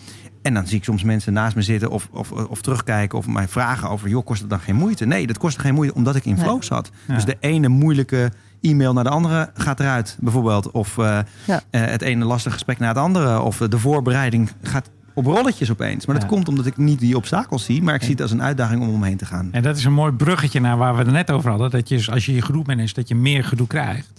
En 0.47 0.55
dan 0.55 0.67
zie 0.67 0.77
ik 0.77 0.85
soms 0.85 1.03
mensen 1.03 1.33
naast 1.33 1.57
me 1.57 1.63
zitten 1.63 1.91
of, 1.91 2.09
of, 2.11 2.31
of 2.33 2.61
terugkijken 2.63 3.19
of 3.19 3.27
mij 3.27 3.49
vragen 3.49 3.89
over, 3.91 4.09
joh, 4.09 4.25
kost 4.25 4.41
het 4.41 4.51
dan 4.51 4.61
geen 4.61 4.77
moeite? 4.77 5.05
Nee, 5.07 5.27
dat 5.27 5.39
kostte 5.39 5.61
geen 5.61 5.75
moeite 5.75 5.95
omdat 5.95 6.17
ik 6.17 6.25
in 6.25 6.39
flow 6.39 6.63
zat. 6.63 6.91
Ja. 7.07 7.15
Dus 7.15 7.25
de 7.25 7.37
ene 7.41 7.69
moeilijke 7.69 8.33
e-mail 8.61 8.93
naar 8.93 9.05
de 9.05 9.11
andere 9.11 9.51
gaat 9.55 9.81
eruit, 9.81 10.17
bijvoorbeeld. 10.21 10.71
Of 10.71 10.99
eh, 10.99 11.19
Ja. 11.47 11.61
eh, 11.71 11.81
het 11.85 12.03
ene 12.03 12.25
lastige 12.25 12.55
gesprek 12.55 12.79
naar 12.79 12.89
het 12.89 12.99
andere. 12.99 13.41
Of 13.41 13.61
eh, 13.61 13.69
de 13.69 13.79
voorbereiding 13.79 14.51
gaat 14.63 14.91
op 15.15 15.27
rolletjes 15.27 15.71
opeens. 15.71 16.07
Maar 16.07 16.15
dat 16.15 16.25
Ja. 16.25 16.31
komt 16.31 16.49
omdat 16.49 16.67
ik 16.67 16.77
niet 16.77 16.99
die 16.99 17.17
obstakels 17.17 17.65
zie, 17.65 17.83
maar 17.83 17.95
ik 17.95 18.03
zie 18.03 18.11
het 18.11 18.21
als 18.21 18.31
een 18.31 18.43
uitdaging 18.43 18.83
om 18.83 18.89
omheen 18.89 19.17
te 19.17 19.27
gaan. 19.27 19.49
En 19.53 19.63
dat 19.63 19.77
is 19.77 19.85
een 19.85 19.93
mooi 19.93 20.13
bruggetje 20.13 20.61
naar 20.61 20.77
waar 20.77 20.93
we 20.97 21.03
het 21.03 21.11
net 21.11 21.31
over 21.31 21.51
hadden. 21.51 21.71
Dat 21.71 21.89
je, 21.89 21.97
dus 21.97 22.11
als 22.11 22.27
je 22.27 22.35
je 22.35 22.43
gedoe 22.43 22.63
managt, 22.67 22.95
dat 22.95 23.09
je 23.09 23.15
meer 23.15 23.45
gedoe 23.45 23.67
krijgt. 23.67 24.16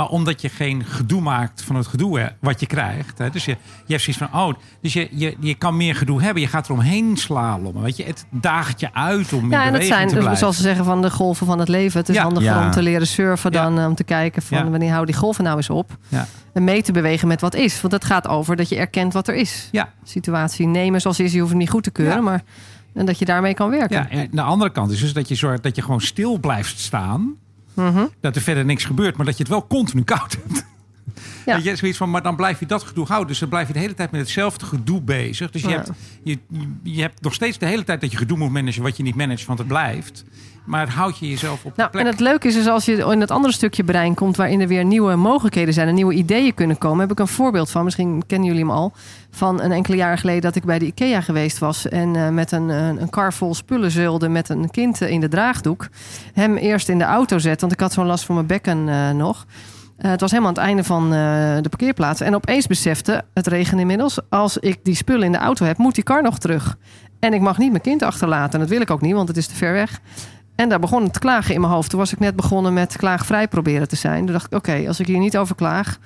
Maar 0.00 0.08
omdat 0.08 0.40
je 0.40 0.48
geen 0.48 0.84
gedoe 0.84 1.20
maakt 1.20 1.62
van 1.62 1.76
het 1.76 1.86
gedoe 1.86 2.18
hè, 2.20 2.26
wat 2.40 2.60
je 2.60 2.66
krijgt. 2.66 3.18
Hè, 3.18 3.30
dus 3.30 3.44
je, 3.44 3.50
je 3.86 3.92
hebt 3.92 4.02
zoiets 4.02 4.22
van, 4.30 4.40
oh, 4.42 4.54
dus 4.80 4.92
je, 4.92 5.08
je, 5.10 5.36
je 5.40 5.54
kan 5.54 5.76
meer 5.76 5.94
gedoe 5.94 6.22
hebben. 6.22 6.42
Je 6.42 6.48
gaat 6.48 6.64
eromheen 6.68 7.16
slalommen. 7.16 7.82
Weet 7.82 7.96
je, 7.96 8.04
het 8.04 8.24
daagt 8.30 8.80
je 8.80 8.94
uit 8.94 9.32
om 9.32 9.44
in 9.44 9.50
Ja, 9.50 9.64
en 9.64 9.72
dat 9.72 9.84
zijn, 9.84 10.08
te 10.08 10.14
dus 10.14 10.38
zoals 10.38 10.56
ze 10.56 10.62
zeggen, 10.62 10.84
van 10.84 11.02
de 11.02 11.10
golven 11.10 11.46
van 11.46 11.58
het 11.58 11.68
leven. 11.68 12.00
Het 12.00 12.08
is 12.08 12.14
Ja. 12.14 12.22
handiger 12.22 12.50
Ja. 12.52 12.64
om 12.64 12.70
te 12.70 12.82
leren 12.82 13.06
surfen 13.06 13.52
dan 13.52 13.78
eh, 13.78 13.86
om 13.86 13.94
te 13.94 14.04
kijken 14.04 14.42
van 14.42 14.58
Ja. 14.58 14.70
wanneer 14.70 14.88
houden 14.90 15.10
die 15.12 15.20
golven 15.22 15.44
nou 15.44 15.56
eens 15.56 15.70
op. 15.70 15.96
Ja. 16.08 16.26
En 16.52 16.64
mee 16.64 16.82
te 16.82 16.92
bewegen 16.92 17.28
met 17.28 17.40
wat 17.40 17.54
is. 17.54 17.80
Want 17.80 17.92
het 17.92 18.04
gaat 18.04 18.28
over 18.28 18.56
dat 18.56 18.68
je 18.68 18.76
erkent 18.76 19.12
wat 19.12 19.28
er 19.28 19.34
is. 19.34 19.68
Ja. 19.72 19.88
Situatie 20.04 20.66
nemen 20.66 21.00
zoals 21.00 21.20
is, 21.20 21.32
je 21.32 21.38
hoeft 21.38 21.50
hem 21.50 21.58
niet 21.60 21.70
goed 21.70 21.82
te 21.82 21.90
keuren, 21.90 22.14
Ja. 22.16 22.20
maar 22.22 22.42
en 22.94 23.06
dat 23.06 23.18
je 23.18 23.24
daarmee 23.24 23.54
kan 23.54 23.70
werken. 23.70 23.96
Ja, 23.96 24.08
en 24.10 24.28
de 24.30 24.42
andere 24.42 24.70
kant 24.70 24.90
is 24.90 25.00
dus 25.00 25.12
dat 25.12 25.28
je 25.28 25.34
zorgt 25.34 25.62
dat 25.62 25.76
je 25.76 25.82
gewoon 25.82 26.00
stil 26.00 26.38
blijft 26.38 26.78
staan. 26.78 27.34
Mhm. 27.80 28.06
Dat 28.20 28.36
er 28.36 28.42
verder 28.42 28.64
niks 28.64 28.84
gebeurt, 28.84 29.16
maar 29.16 29.26
dat 29.26 29.36
je 29.36 29.42
het 29.42 29.52
wel 29.52 29.66
continu 29.66 30.02
koud 30.02 30.36
hebt. 30.46 30.64
Ja. 31.46 31.54
Weet 31.54 31.64
je, 31.64 31.76
zoiets 31.76 31.98
van, 31.98 32.10
maar 32.10 32.22
dan 32.22 32.36
blijf 32.36 32.60
je 32.60 32.66
dat 32.66 32.82
gedoe 32.82 33.06
houden. 33.06 33.28
Dus 33.28 33.38
dan 33.38 33.48
blijf 33.48 33.66
je 33.66 33.72
de 33.72 33.78
hele 33.78 33.94
tijd 33.94 34.10
met 34.10 34.20
hetzelfde 34.20 34.66
gedoe 34.66 35.00
bezig. 35.02 35.50
Dus 35.50 35.62
je, 35.62 35.68
Ja. 35.68 35.74
hebt, 35.76 35.90
je, 36.24 36.38
je- 36.48 36.68
je 36.82 37.00
hebt 37.00 37.22
nog 37.22 37.34
steeds 37.34 37.58
de 37.58 37.66
hele 37.66 37.84
tijd 37.84 38.00
dat 38.00 38.10
je 38.10 38.16
gedoe 38.16 38.38
moet 38.38 38.50
managen 38.50 38.82
wat 38.82 38.96
je 38.96 39.02
niet 39.02 39.14
managt, 39.14 39.46
want 39.46 39.58
het 39.58 39.68
blijft. 39.68 40.24
Maar 40.70 40.80
het 40.80 40.90
houdt 40.94 41.18
je 41.18 41.28
jezelf 41.28 41.64
op 41.64 41.70
de 41.74 41.76
Nou, 41.76 41.90
plek. 41.90 42.04
en 42.04 42.10
het 42.10 42.20
leuke 42.20 42.48
is 42.48 42.54
dus 42.54 42.66
als 42.66 42.84
je 42.84 42.96
in 42.96 43.20
het 43.20 43.30
andere 43.30 43.52
stukje 43.52 43.84
brein 43.84 44.14
komt... 44.14 44.36
waarin 44.36 44.60
er 44.60 44.68
weer 44.68 44.84
nieuwe 44.84 45.14
mogelijkheden 45.14 45.74
zijn 45.74 45.88
en 45.88 45.94
nieuwe 45.94 46.14
ideeën 46.14 46.54
kunnen 46.54 46.78
komen... 46.78 47.00
heb 47.00 47.10
ik 47.10 47.18
een 47.18 47.28
voorbeeld 47.28 47.70
van, 47.70 47.84
misschien 47.84 48.22
kennen 48.26 48.48
jullie 48.48 48.62
hem 48.62 48.72
al... 48.72 48.92
van 49.30 49.60
een 49.62 49.72
enkele 49.72 49.96
jaren 49.96 50.18
geleden 50.18 50.40
dat 50.40 50.56
ik 50.56 50.64
bij 50.64 50.78
de 50.78 50.86
IKEA 50.86 51.20
geweest 51.20 51.58
was... 51.58 51.88
en 51.88 52.16
eh, 52.16 52.28
met 52.28 52.52
een, 52.52 52.68
een, 52.68 53.02
een 53.02 53.10
kar 53.10 53.32
vol 53.32 53.54
spullen 53.54 53.90
zeulde 53.90 54.28
met 54.28 54.48
een 54.48 54.70
kind 54.70 55.02
eh, 55.02 55.10
in 55.10 55.20
de 55.20 55.28
draagdoek. 55.28 55.88
Hem 56.32 56.56
eerst 56.56 56.88
in 56.88 56.98
de 56.98 57.04
auto 57.04 57.38
zet, 57.38 57.60
want 57.60 57.72
ik 57.72 57.80
had 57.80 57.92
zo'n 57.92 58.06
last 58.06 58.24
van 58.24 58.34
mijn 58.34 58.46
bekken 58.46 58.88
eh, 58.88 59.10
nog... 59.10 59.46
Het 59.96 60.20
was 60.20 60.30
helemaal 60.30 60.50
aan 60.50 60.56
het 60.58 60.66
einde 60.66 60.84
van 60.84 61.10
de 61.62 61.68
parkeerplaats. 61.68 62.20
En 62.20 62.34
opeens 62.34 62.66
besefte, 62.66 63.24
het 63.34 63.46
regen 63.46 63.78
inmiddels... 63.78 64.18
als 64.28 64.58
ik 64.58 64.78
die 64.82 64.94
spullen 64.94 65.26
in 65.26 65.32
de 65.32 65.38
auto 65.38 65.66
heb, 65.66 65.78
moet 65.78 65.94
die 65.94 66.04
kar 66.04 66.22
nog 66.22 66.38
terug. 66.38 66.76
En 67.20 67.32
ik 67.32 67.40
mag 67.40 67.58
niet 67.58 67.70
mijn 67.70 67.82
kind 67.82 68.02
achterlaten. 68.02 68.52
En 68.52 68.60
dat 68.60 68.68
wil 68.68 68.80
ik 68.80 68.90
ook 68.90 69.00
niet, 69.00 69.14
want 69.14 69.28
het 69.28 69.36
is 69.36 69.46
te 69.46 69.54
ver 69.54 69.72
weg. 69.72 70.00
En 70.60 70.68
daar 70.68 70.78
begon 70.78 71.02
het 71.02 71.18
klagen 71.18 71.54
in 71.54 71.60
mijn 71.60 71.72
hoofd. 71.72 71.90
Toen 71.90 71.98
was 71.98 72.12
ik 72.12 72.18
net 72.18 72.36
begonnen 72.36 72.72
met 72.72 72.96
klaagvrij 72.96 73.48
proberen 73.48 73.88
te 73.88 73.96
zijn. 73.96 74.24
Toen 74.24 74.32
dacht 74.32 74.46
ik, 74.46 74.54
oké, 74.54 74.84
als 74.88 75.00
ik 75.00 75.06
hier 75.06 75.18
niet 75.18 75.36
over 75.36 75.54
klaag... 75.54 75.98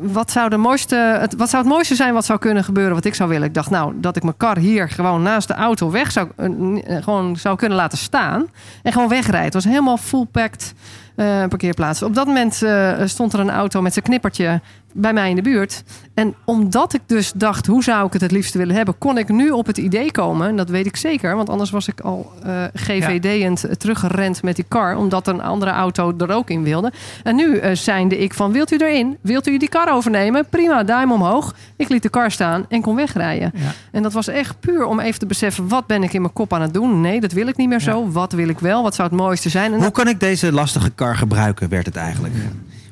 Wat 0.00 0.30
zou, 0.30 0.48
de 0.48 0.56
mooiste, 0.56 1.28
wat 1.36 1.48
zou 1.50 1.62
het 1.62 1.72
mooiste 1.72 1.94
zijn 1.94 2.14
wat 2.14 2.24
zou 2.24 2.38
kunnen 2.38 2.64
gebeuren 2.64 2.94
wat 2.94 3.04
ik 3.04 3.14
zou 3.14 3.28
willen? 3.28 3.46
Ik 3.46 3.54
dacht, 3.54 3.70
nou, 3.70 3.92
dat 3.96 4.16
ik 4.16 4.22
mijn 4.22 4.36
kar 4.36 4.58
hier 4.58 4.88
gewoon 4.88 5.22
naast 5.22 5.48
de 5.48 5.54
auto 5.54 5.90
weg 5.90 6.12
zou, 6.12 6.28
eh, 6.36 7.02
gewoon 7.02 7.36
zou 7.36 7.56
kunnen 7.56 7.78
laten 7.78 7.98
staan. 7.98 8.46
En 8.82 8.92
gewoon 8.92 9.08
wegrijden. 9.08 9.44
Het 9.44 9.54
was 9.54 9.64
helemaal 9.64 9.96
full 9.96 10.26
packed 10.30 10.74
eh, 11.16 11.26
parkeerplaats. 11.48 12.02
Op 12.02 12.14
dat 12.14 12.26
moment 12.26 12.62
eh, 12.62 12.92
stond 13.04 13.32
er 13.32 13.40
een 13.40 13.50
auto 13.50 13.82
met 13.82 13.92
zijn 13.92 14.04
knippertje 14.04 14.60
bij 14.96 15.12
mij 15.12 15.30
in 15.30 15.36
de 15.36 15.42
buurt. 15.42 15.82
En 16.14 16.34
omdat 16.44 16.94
ik 16.94 17.00
dus 17.06 17.32
dacht, 17.34 17.66
hoe 17.66 17.82
zou 17.82 18.06
ik 18.06 18.12
het 18.12 18.22
het 18.22 18.30
liefst 18.30 18.54
willen 18.54 18.76
hebben, 18.76 18.98
kon 18.98 19.18
ik 19.18 19.28
nu 19.28 19.50
op 19.50 19.66
het 19.66 19.78
idee 19.78 20.10
komen. 20.10 20.48
En 20.48 20.56
dat 20.56 20.68
weet 20.68 20.86
ik 20.86 20.96
zeker, 20.96 21.36
want 21.36 21.48
anders 21.48 21.70
was 21.70 21.88
ik 21.88 22.00
al 22.00 22.32
eh 22.42 22.62
GVD'end 22.74 23.64
teruggerend 23.78 24.42
met 24.42 24.56
die 24.56 24.64
car, 24.68 24.96
omdat 24.96 25.26
een 25.26 25.42
andere 25.42 25.70
auto 25.70 26.14
er 26.18 26.32
ook 26.32 26.50
in 26.50 26.62
wilde. 26.62 26.92
En 27.22 27.36
nu 27.36 27.56
eh 27.56 27.74
zijnde 27.76 28.18
ik 28.18 28.34
van, 28.34 28.52
wilt 28.52 28.72
u 28.72 28.76
erin? 28.76 29.16
Wilt 29.20 29.46
u 29.46 29.58
die 29.58 29.68
kar 29.68 29.92
overnemen? 29.92 30.46
Prima, 30.50 30.82
duim 30.82 31.12
omhoog. 31.12 31.54
Ik 31.76 31.88
liet 31.88 32.02
de 32.02 32.08
kar 32.08 32.30
staan 32.30 32.66
en 32.68 32.80
kon 32.80 32.96
wegrijden. 32.96 33.52
Ja. 33.54 33.72
En 33.92 34.02
dat 34.02 34.12
was 34.12 34.28
echt 34.28 34.60
puur 34.60 34.84
om 34.84 35.00
even 35.00 35.18
te 35.18 35.26
beseffen, 35.26 35.68
wat 35.68 35.86
ben 35.86 36.02
ik 36.02 36.12
in 36.12 36.20
mijn 36.20 36.32
kop 36.32 36.52
aan 36.52 36.62
het 36.62 36.74
doen? 36.74 37.00
Nee, 37.00 37.20
dat 37.20 37.32
wil 37.32 37.46
ik 37.46 37.56
niet 37.56 37.68
meer 37.68 37.80
zo. 37.80 38.10
Wat 38.10 38.32
wil 38.32 38.48
ik 38.48 38.58
wel? 38.58 38.82
Wat 38.82 38.94
zou 38.94 39.08
het 39.08 39.18
mooiste 39.18 39.48
zijn? 39.48 39.72
En 39.72 39.80
Hoe 39.80 39.90
kan 39.90 40.08
ik 40.08 40.20
deze 40.20 40.52
lastige 40.52 40.90
kar 40.90 41.16
gebruiken, 41.16 41.68
werd 41.68 41.86
het 41.86 41.96
eigenlijk. 41.96 42.34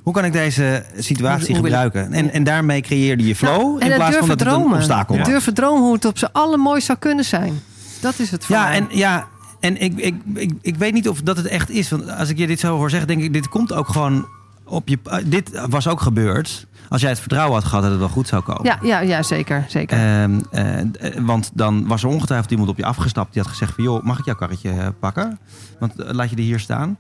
Hoe 0.05 0.13
kan 0.13 0.25
ik 0.25 0.33
deze 0.33 0.85
situatie 0.99 1.55
Hoe 1.55 1.65
gebruiken? 1.65 2.13
En, 2.13 2.33
en 2.33 2.45
daarmee 2.45 2.81
creëerde 2.81 3.27
je 3.27 3.37
flow 3.37 3.57
Nou, 3.57 3.79
en 3.81 3.91
in 3.91 3.95
plaats 3.95 4.17
van 4.17 4.29
dat 4.29 4.39
durven 4.39 4.39
het 4.39 4.41
een 4.41 4.47
dromen. 4.47 4.77
obstakel 4.77 5.17
was. 5.17 5.27
Durven 5.27 5.55
dromen 5.55 5.83
hoe 5.83 5.95
het 5.95 6.05
op 6.05 6.19
zijn 6.19 6.33
allermooist 6.33 6.87
zou 6.87 6.99
kunnen 6.99 7.25
zijn. 7.25 7.63
Dat 8.01 8.19
is 8.19 8.31
het 8.31 8.45
voor 8.45 8.57
Ja, 8.57 8.73
en, 8.73 8.87
ja, 8.91 9.27
en 9.61 9.81
ik, 9.81 9.97
ik, 9.97 10.15
ik, 10.35 10.53
ik 10.61 10.77
weet 10.77 10.93
niet 10.93 11.09
of 11.09 11.23
dat 11.23 11.37
het 11.37 11.47
echt 11.47 11.71
is. 11.71 11.91
Want 11.91 12.11
als 12.11 12.29
ik 12.29 12.39
je 12.39 12.47
dit 12.47 12.61
zo 12.61 12.77
hoor 12.77 12.91
zeggen, 12.91 13.09
denk 13.09 13.23
ik, 13.23 13.33
dit 13.33 13.49
komt 13.49 13.73
ook 13.73 13.89
gewoon 13.89 14.27
op 14.65 14.89
je... 14.89 14.99
uh, 15.07 15.15
dit 15.25 15.51
was 15.69 15.89
ook 15.89 16.01
gebeurd. 16.01 16.67
Als 16.89 17.01
jij 17.01 17.11
het 17.11 17.21
vertrouwen 17.21 17.55
had 17.55 17.65
gehad 17.65 17.83
dat 17.83 17.91
het 17.91 18.01
wel 18.01 18.09
goed 18.09 18.29
zou 18.29 18.43
komen. 18.43 18.65
Ja, 18.65 18.79
ja, 18.83 19.01
ja 19.01 19.23
zeker. 19.23 19.65
zeker. 19.69 19.99
Ehm, 19.99 20.41
eh, 20.51 20.81
eh, 20.81 20.87
want 21.21 21.51
dan 21.55 21.87
was 21.87 22.03
er 22.03 22.09
ongetwijfeld 22.09 22.51
iemand 22.51 22.69
op 22.69 22.77
je 22.77 22.85
afgestapt 22.85 23.33
die 23.33 23.43
had 23.43 23.51
gezegd 23.51 23.75
van... 23.75 23.85
joh, 23.85 24.03
mag 24.03 24.19
ik 24.19 24.25
jouw 24.25 24.35
karretje 24.35 24.71
eh, 24.71 24.87
pakken? 25.01 25.39
Want 25.79 26.01
eh, 26.01 26.13
laat 26.13 26.31
je 26.31 26.37
die 26.37 26.45
hier 26.45 26.61
staan. 26.61 26.97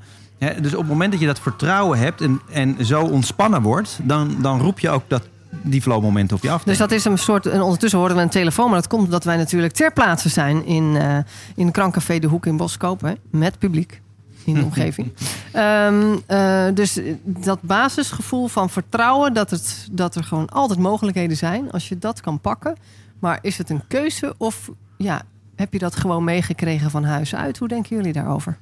Dus 0.60 0.72
op 0.72 0.78
het 0.78 0.88
moment 0.88 1.12
dat 1.12 1.20
je 1.20 1.26
dat 1.26 1.40
vertrouwen 1.40 1.98
hebt 1.98 2.20
en, 2.20 2.40
en 2.50 2.86
zo 2.86 3.02
ontspannen 3.02 3.62
wordt... 3.62 3.98
dan, 4.02 4.36
dan 4.40 4.60
roep 4.60 4.78
je 4.78 4.90
ook 4.90 5.02
dat, 5.08 5.22
die 5.62 5.82
flow 5.82 6.02
momenten 6.02 6.36
op 6.36 6.42
je 6.42 6.50
af. 6.50 6.62
Dus 6.62 6.78
dat 6.78 6.90
is 6.90 7.04
een 7.04 7.18
soort. 7.18 7.46
En 7.46 7.62
ondertussen 7.62 7.98
horen 7.98 8.16
we 8.16 8.22
een 8.22 8.28
telefoon. 8.28 8.66
Maar 8.66 8.80
dat 8.80 8.88
komt 8.88 9.04
omdat 9.04 9.24
wij 9.24 9.36
natuurlijk 9.36 9.72
ter 9.72 9.92
plaatse 9.92 10.28
zijn 10.28 10.66
in, 10.66 10.96
eh 10.96 11.18
in 11.54 11.70
Krankcafé 11.70 12.18
De 12.18 12.26
Hoek 12.26 12.46
in 12.46 12.56
Boskoop. 12.56 13.00
Hè, 13.00 13.12
met 13.30 13.58
publiek 13.58 14.00
in 14.44 14.54
de 14.54 14.64
omgeving. 14.70 15.12
Ehm, 15.52 16.16
eh, 16.26 16.66
dus 16.74 17.00
dat 17.22 17.62
basisgevoel 17.62 18.48
van 18.48 18.70
vertrouwen 18.70 19.34
dat, 19.34 19.50
het, 19.50 19.88
dat 19.90 20.14
er 20.14 20.24
gewoon 20.24 20.48
altijd 20.48 20.78
mogelijkheden 20.78 21.36
zijn. 21.36 21.70
Als 21.70 21.88
je 21.88 21.98
dat 21.98 22.20
kan 22.20 22.40
pakken. 22.40 22.76
Maar 23.18 23.38
is 23.42 23.58
het 23.58 23.70
een 23.70 23.82
keuze 23.88 24.34
of 24.36 24.70
ja, 24.96 25.22
heb 25.56 25.72
je 25.72 25.78
dat 25.78 25.96
gewoon 25.96 26.24
meegekregen 26.24 26.90
van 26.90 27.04
huis 27.04 27.34
uit? 27.34 27.58
Hoe 27.58 27.68
denken 27.68 27.96
jullie 27.96 28.12
daarover? 28.12 28.58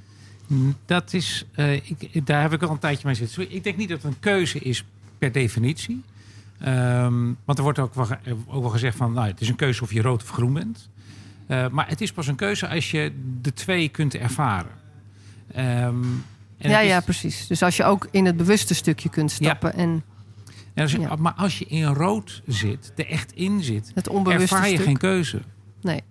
Dat 0.85 1.13
is, 1.13 1.45
eh, 1.53 1.75
ik, 1.75 2.27
daar 2.27 2.43
heb 2.43 2.53
ik 2.53 2.63
al 2.63 2.71
een 2.71 2.79
tijdje 2.79 3.07
mee 3.07 3.15
zitten. 3.15 3.55
Ik 3.55 3.65
denk 3.65 3.77
niet 3.77 3.89
dat 3.89 4.03
het 4.03 4.13
een 4.13 4.21
keuze 4.21 4.59
is 4.59 4.85
per 5.19 5.33
definitie. 5.33 6.03
Ehm, 6.59 7.25
want 7.45 7.59
er 7.59 7.65
wordt 7.65 7.79
ook 7.79 7.95
wel, 7.95 8.07
ook 8.47 8.61
wel 8.63 8.71
gezegd 8.71 8.97
van, 8.97 9.13
nou, 9.13 9.27
het 9.27 9.41
is 9.41 9.49
een 9.49 9.57
keuze 9.57 9.83
of 9.83 9.93
je 9.93 10.03
rood 10.03 10.23
of 10.23 10.29
groen 10.31 10.53
bent. 10.53 10.89
Eh, 11.47 11.69
maar 11.69 11.89
het 11.89 12.01
is 12.01 12.13
pas 12.13 12.27
een 12.27 12.35
keuze 12.37 12.69
als 12.69 12.91
je 12.91 13.13
de 13.41 13.53
twee 13.53 13.89
kunt 13.89 14.15
ervaren. 14.15 14.71
Ehm, 15.53 15.95
en 16.59 16.71
ja, 16.71 16.81
is- 16.81 16.89
ja, 16.89 17.01
precies. 17.01 17.47
Dus 17.47 17.63
als 17.63 17.77
je 17.77 17.85
ook 17.85 18.09
in 18.11 18.27
het 18.27 18.37
bewuste 18.37 18.75
stukje 18.75 19.09
kunt 19.09 19.31
stappen 19.31 19.75
en 19.75 20.03
en 20.75 20.83
als 20.83 20.93
je- 20.93 21.01
ja. 21.01 21.17
Maar 21.17 21.33
als 21.33 21.59
je 21.59 21.65
in 21.65 21.85
rood 21.85 22.43
zit, 22.47 22.93
er 22.97 23.07
echt 23.07 23.33
in 23.33 23.63
zit, 23.63 23.91
het 23.95 24.09
ervaar 24.09 24.69
je 24.69 24.75
stuk. 24.75 24.85
geen 24.87 24.97
keuze. 24.97 25.41
Nee. 25.83 26.03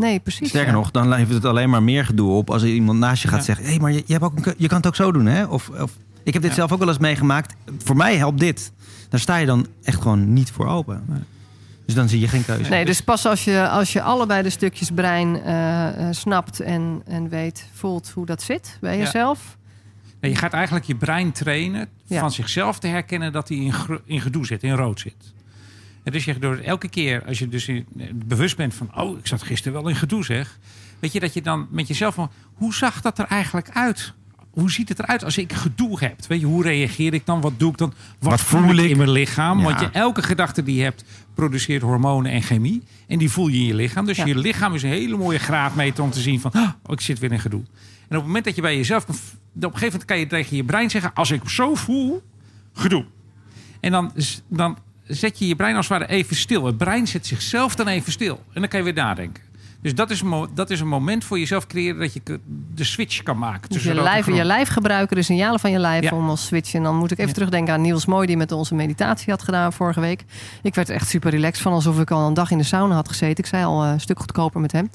Nee, 0.00 0.18
precies. 0.20 0.48
Sterker 0.48 0.70
ja. 0.72 0.76
nog, 0.78 0.90
dan 0.90 1.08
levert 1.08 1.32
het 1.32 1.44
alleen 1.44 1.70
maar 1.70 1.82
meer 1.82 2.04
gedoe 2.04 2.30
op 2.30 2.50
als 2.50 2.62
er 2.62 2.68
iemand 2.68 2.98
naast 2.98 3.22
je 3.22 3.28
gaat 3.28 3.38
Ja. 3.38 3.44
zeggen: 3.44 3.64
hé, 3.64 3.70
hey, 3.70 3.80
maar 3.80 3.92
je, 3.92 4.02
je, 4.06 4.12
hebt 4.12 4.24
ook 4.24 4.46
een 4.46 4.54
je 4.56 4.68
kan 4.68 4.76
het 4.76 4.86
ook 4.86 4.96
zo 4.96 5.12
doen, 5.12 5.26
hè? 5.26 5.44
Of, 5.44 5.68
of 5.68 5.90
ik 6.22 6.32
heb 6.32 6.42
dit 6.42 6.50
Ja. 6.50 6.56
zelf 6.56 6.72
ook 6.72 6.78
wel 6.78 6.88
eens 6.88 6.98
meegemaakt. 6.98 7.54
Voor 7.84 7.96
mij 7.96 8.16
helpt 8.16 8.40
dit. 8.40 8.72
Daar 9.08 9.20
sta 9.20 9.36
je 9.36 9.46
dan 9.46 9.66
echt 9.82 10.00
gewoon 10.02 10.32
niet 10.32 10.50
voor 10.50 10.66
open. 10.66 11.02
Nee. 11.06 11.20
Dus 11.86 11.94
dan 11.94 12.08
zie 12.08 12.20
je 12.20 12.28
geen 12.28 12.44
keuze. 12.44 12.70
Nee, 12.70 12.84
dus 12.84 13.00
pas 13.00 13.26
als 13.26 13.44
je, 13.44 13.68
als 13.68 13.92
je 13.92 14.02
allebei 14.02 14.42
de 14.42 14.50
stukjes 14.50 14.90
brein 14.90 15.42
eh, 15.42 16.08
eh, 16.08 16.14
snapt 16.14 16.60
en, 16.60 17.02
en 17.06 17.28
weet, 17.28 17.66
voelt 17.72 18.10
hoe 18.14 18.26
dat 18.26 18.42
zit 18.42 18.78
bij 18.80 18.96
Ja. 18.96 19.02
jezelf. 19.04 19.56
Nee, 20.20 20.30
je 20.30 20.36
gaat 20.36 20.52
eigenlijk 20.52 20.84
je 20.86 20.94
brein 20.94 21.32
trainen 21.32 21.88
Ja. 22.04 22.20
van 22.20 22.30
zichzelf 22.30 22.78
te 22.78 22.86
herkennen 22.86 23.32
dat 23.32 23.48
hij 23.48 23.56
in, 23.58 23.72
in 24.04 24.20
gedoe 24.20 24.46
zit, 24.46 24.62
in 24.62 24.72
rood 24.74 25.00
zit. 25.00 25.14
En 26.10 26.16
dus 26.16 26.24
je 26.24 26.38
door 26.38 26.56
elke 26.56 26.88
keer, 26.88 27.24
als 27.26 27.38
je 27.38 27.48
dus 27.48 27.68
in- 27.68 27.86
bewust 28.26 28.56
bent 28.56 28.74
van, 28.74 28.90
oh, 28.96 29.18
ik 29.18 29.26
zat 29.26 29.42
gisteren 29.42 29.72
wel 29.82 29.88
in 29.90 29.96
gedoe 29.96 30.24
zeg. 30.24 30.58
Weet 30.98 31.12
je 31.12 31.20
dat 31.20 31.34
je 31.34 31.42
dan 31.42 31.66
met 31.70 31.88
jezelf 31.88 32.14
van, 32.14 32.30
hoe 32.54 32.74
zag 32.74 33.00
dat 33.00 33.18
er 33.18 33.24
eigenlijk 33.24 33.70
uit? 33.70 34.12
Hoe 34.50 34.70
ziet 34.70 34.88
het 34.88 34.98
eruit 34.98 35.24
als 35.24 35.38
ik 35.38 35.52
gedoe 35.52 35.98
heb? 35.98 36.26
Weet 36.26 36.40
je, 36.40 36.46
hoe 36.46 36.62
reageer 36.62 37.14
ik 37.14 37.26
dan? 37.26 37.40
Wat 37.40 37.52
doe 37.58 37.70
ik 37.70 37.78
dan? 37.78 37.92
Wat, 38.18 38.30
Wat 38.30 38.40
voel 38.40 38.74
ik 38.74 38.90
in 38.90 38.96
mijn 38.96 39.10
lichaam? 39.10 39.58
Ja. 39.58 39.64
Want 39.64 39.80
je, 39.80 39.90
elke 39.90 40.22
gedachte 40.22 40.62
die 40.62 40.76
je 40.76 40.82
hebt, 40.82 41.04
produceert 41.34 41.82
hormonen 41.82 42.32
en 42.32 42.42
chemie. 42.42 42.82
En 43.06 43.18
die 43.18 43.30
voel 43.30 43.48
je 43.48 43.58
in 43.58 43.66
je 43.66 43.74
lichaam. 43.74 44.06
Dus 44.06 44.16
Ja. 44.16 44.24
je 44.26 44.36
lichaam 44.38 44.74
is 44.74 44.82
een 44.82 44.88
hele 44.88 45.16
mooie 45.16 45.38
graadmeter 45.38 46.04
om 46.04 46.10
te 46.10 46.20
zien 46.20 46.40
van, 46.40 46.50
oh, 46.54 46.68
ik 46.86 47.00
zit 47.00 47.18
weer 47.18 47.32
in 47.32 47.40
gedoe. 47.40 47.60
En 48.08 48.16
op 48.16 48.22
het 48.22 48.24
moment 48.26 48.44
dat 48.44 48.54
je 48.54 48.62
bij 48.62 48.76
jezelf, 48.76 49.02
op 49.02 49.08
een 49.08 49.16
gegeven 49.60 49.84
moment 49.84 50.04
kan 50.04 50.18
je 50.18 50.26
tegen 50.26 50.56
je 50.56 50.64
brein 50.64 50.90
zeggen, 50.90 51.14
als 51.14 51.30
ik 51.30 51.48
zo 51.48 51.74
voel, 51.74 52.22
gedoe. 52.72 53.04
En 53.80 53.90
dan, 53.92 54.12
dan 54.48 54.78
zet 55.10 55.38
je 55.38 55.46
je 55.48 55.56
brein 55.56 55.76
als 55.76 55.88
het 55.88 55.98
ware 55.98 56.10
even 56.12 56.36
stil. 56.36 56.64
Het 56.64 56.76
brein 56.76 57.06
zet 57.06 57.26
zichzelf 57.26 57.74
dan 57.74 57.86
even 57.86 58.12
stil. 58.12 58.40
En 58.52 58.60
dan 58.60 58.68
kan 58.70 58.78
je 58.78 58.84
weer 58.84 58.94
nadenken. 58.94 59.42
Dus 59.82 59.94
dat 59.94 60.10
is 60.10 60.22
dat 60.54 60.70
is 60.70 60.80
een 60.80 60.88
moment 60.88 61.24
voor 61.24 61.38
jezelf 61.38 61.66
creëren 61.66 61.98
dat 62.00 62.12
je 62.12 62.20
de 62.74 62.84
switch 62.84 63.22
kan 63.22 63.38
maken. 63.38 63.70
Dus 63.70 63.82
je 63.82 63.94
lijf, 63.94 64.26
je 64.26 64.44
lijf 64.44 64.68
gebruiken, 64.68 65.16
de 65.16 65.22
signalen 65.22 65.60
van 65.60 65.70
je 65.70 65.78
lijf 65.78 66.04
Ja. 66.04 66.16
om 66.16 66.28
als 66.28 66.46
switchen. 66.46 66.78
En 66.78 66.84
dan 66.84 66.96
moet 66.96 67.10
ik 67.10 67.16
even 67.16 67.28
Ja. 67.28 67.34
terugdenken 67.34 67.74
aan 67.74 67.80
Niels 67.80 68.06
Mooi, 68.06 68.26
die 68.26 68.36
met 68.36 68.52
onze 68.52 68.74
meditatie 68.74 69.30
had 69.30 69.42
gedaan 69.42 69.72
vorige 69.72 70.00
week. 70.00 70.24
Ik 70.62 70.74
werd 70.74 70.88
er 70.88 70.94
echt 70.94 71.08
super 71.08 71.30
relaxed 71.30 71.62
van, 71.62 71.72
alsof 71.72 72.00
ik 72.00 72.10
al 72.10 72.26
een 72.26 72.34
dag 72.34 72.50
in 72.50 72.58
de 72.58 72.64
sauna 72.64 72.94
had 72.94 73.08
gezeten. 73.08 73.38
Ik 73.44 73.46
zei 73.46 73.64
al 73.64 73.84
eh, 73.84 73.90
een 73.90 74.00
stuk 74.00 74.18
goedkoper 74.18 74.60
met 74.60 74.72
hem. 74.72 74.90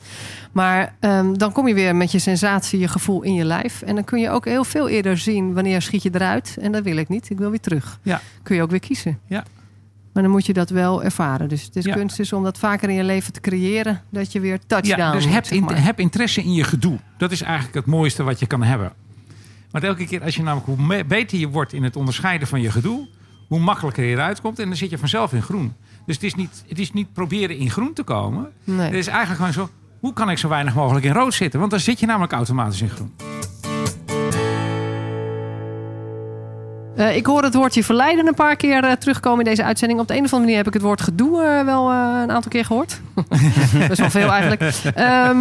Maar 0.51 0.95
ehm, 0.99 1.33
dan 1.33 1.51
kom 1.51 1.67
je 1.67 1.73
weer 1.73 1.95
met 1.95 2.11
je 2.11 2.19
sensatie, 2.19 2.79
je 2.79 2.87
gevoel 2.87 3.21
in 3.21 3.33
je 3.33 3.45
lijf. 3.45 3.81
En 3.81 3.95
dan 3.95 4.03
kun 4.03 4.19
je 4.19 4.29
ook 4.29 4.45
heel 4.45 4.63
veel 4.63 4.89
eerder 4.89 5.17
zien 5.17 5.53
wanneer 5.53 5.81
schiet 5.81 6.03
je 6.03 6.09
eruit. 6.13 6.57
En 6.61 6.71
dat 6.71 6.83
wil 6.83 6.97
ik 6.97 7.09
niet, 7.09 7.29
ik 7.29 7.37
wil 7.37 7.49
weer 7.49 7.59
terug. 7.59 7.99
Ja. 8.03 8.21
Kun 8.43 8.55
je 8.55 8.61
ook 8.61 8.69
weer 8.71 8.79
kiezen. 8.79 9.19
Ja. 9.27 9.43
Maar 10.15 10.23
dan 10.23 10.31
moet 10.33 10.45
je 10.45 10.53
dat 10.53 10.69
wel 10.69 11.03
ervaren. 11.03 11.49
Dus 11.49 11.63
het 11.63 11.75
is 11.75 11.85
Ja. 11.85 11.93
kunst 11.95 12.19
is 12.19 12.33
om 12.33 12.43
dat 12.43 12.57
vaker 12.57 12.89
in 12.89 12.95
je 12.95 13.03
leven 13.03 13.33
te 13.33 13.39
creëren. 13.39 14.01
Dat 14.09 14.31
je 14.31 14.39
weer 14.39 14.59
touchdown 14.67 14.99
Ja, 15.01 15.11
dus 15.11 15.25
heb, 15.25 15.45
in- 15.45 15.95
interesse 15.95 16.41
in 16.43 16.53
je 16.53 16.63
gedoe. 16.63 16.99
Dat 17.17 17.31
is 17.31 17.41
eigenlijk 17.41 17.75
het 17.75 17.85
mooiste 17.85 18.23
wat 18.23 18.39
je 18.39 18.45
kan 18.45 18.63
hebben. 18.63 18.93
Want 19.71 19.83
elke 19.83 20.05
keer 20.05 20.23
als 20.23 20.35
je 20.35 20.43
namelijk 20.43 20.65
hoe 20.79 21.03
beter 21.05 21.37
je 21.39 21.47
wordt 21.47 21.73
in 21.73 21.83
het 21.83 21.95
onderscheiden 21.95 22.47
van 22.47 22.61
je 22.61 22.71
gedoe, 22.71 23.07
hoe 23.47 23.59
makkelijker 23.59 24.03
je 24.03 24.11
eruit 24.11 24.41
komt. 24.41 24.59
En 24.59 24.67
dan 24.67 24.75
zit 24.77 24.89
je 24.89 24.97
vanzelf 24.97 25.33
in 25.33 25.41
groen. 25.41 25.73
Dus 26.05 26.15
het 26.15 26.23
is 26.23 26.35
niet, 26.35 26.63
het 26.67 26.79
is 26.79 26.91
niet 26.93 27.13
proberen 27.13 27.57
in 27.57 27.69
groen 27.69 27.93
te 27.93 28.03
komen. 28.03 28.49
Nee. 28.63 28.85
Het 28.85 28.93
is 28.93 29.07
eigenlijk 29.07 29.37
gewoon 29.37 29.53
zo, 29.53 29.69
hoe 29.99 30.13
kan 30.13 30.29
ik 30.29 30.37
zo 30.37 30.49
weinig 30.49 30.75
mogelijk 30.75 31.05
in 31.05 31.13
rood 31.13 31.33
zitten? 31.33 31.59
Want 31.59 31.71
dan 31.71 31.79
zit 31.79 31.99
je 31.99 32.05
namelijk 32.05 32.33
automatisch 32.33 32.81
in 32.81 32.89
groen. 32.89 33.13
Eh, 36.95 37.15
ik 37.15 37.25
hoor 37.25 37.43
het 37.43 37.53
woordje 37.53 37.83
verleiden 37.83 38.27
een 38.27 38.33
paar 38.33 38.55
keer 38.55 38.83
eh, 38.83 38.91
terugkomen 38.91 39.39
in 39.39 39.49
deze 39.49 39.63
uitzending. 39.63 39.99
Op 39.99 40.07
de 40.07 40.13
een 40.13 40.23
of 40.23 40.33
andere 40.33 40.41
manier 40.41 40.57
heb 40.57 40.67
ik 40.67 40.73
het 40.73 40.81
woord 40.81 41.01
gedoe 41.01 41.41
eh, 41.41 41.65
wel 41.65 41.91
een 41.91 42.31
aantal 42.31 42.51
keer 42.51 42.65
gehoord. 42.65 43.01
Best 43.87 43.99
wel 43.99 44.09
veel 44.09 44.31
eigenlijk. 44.31 44.61
Ehm, 44.95 45.37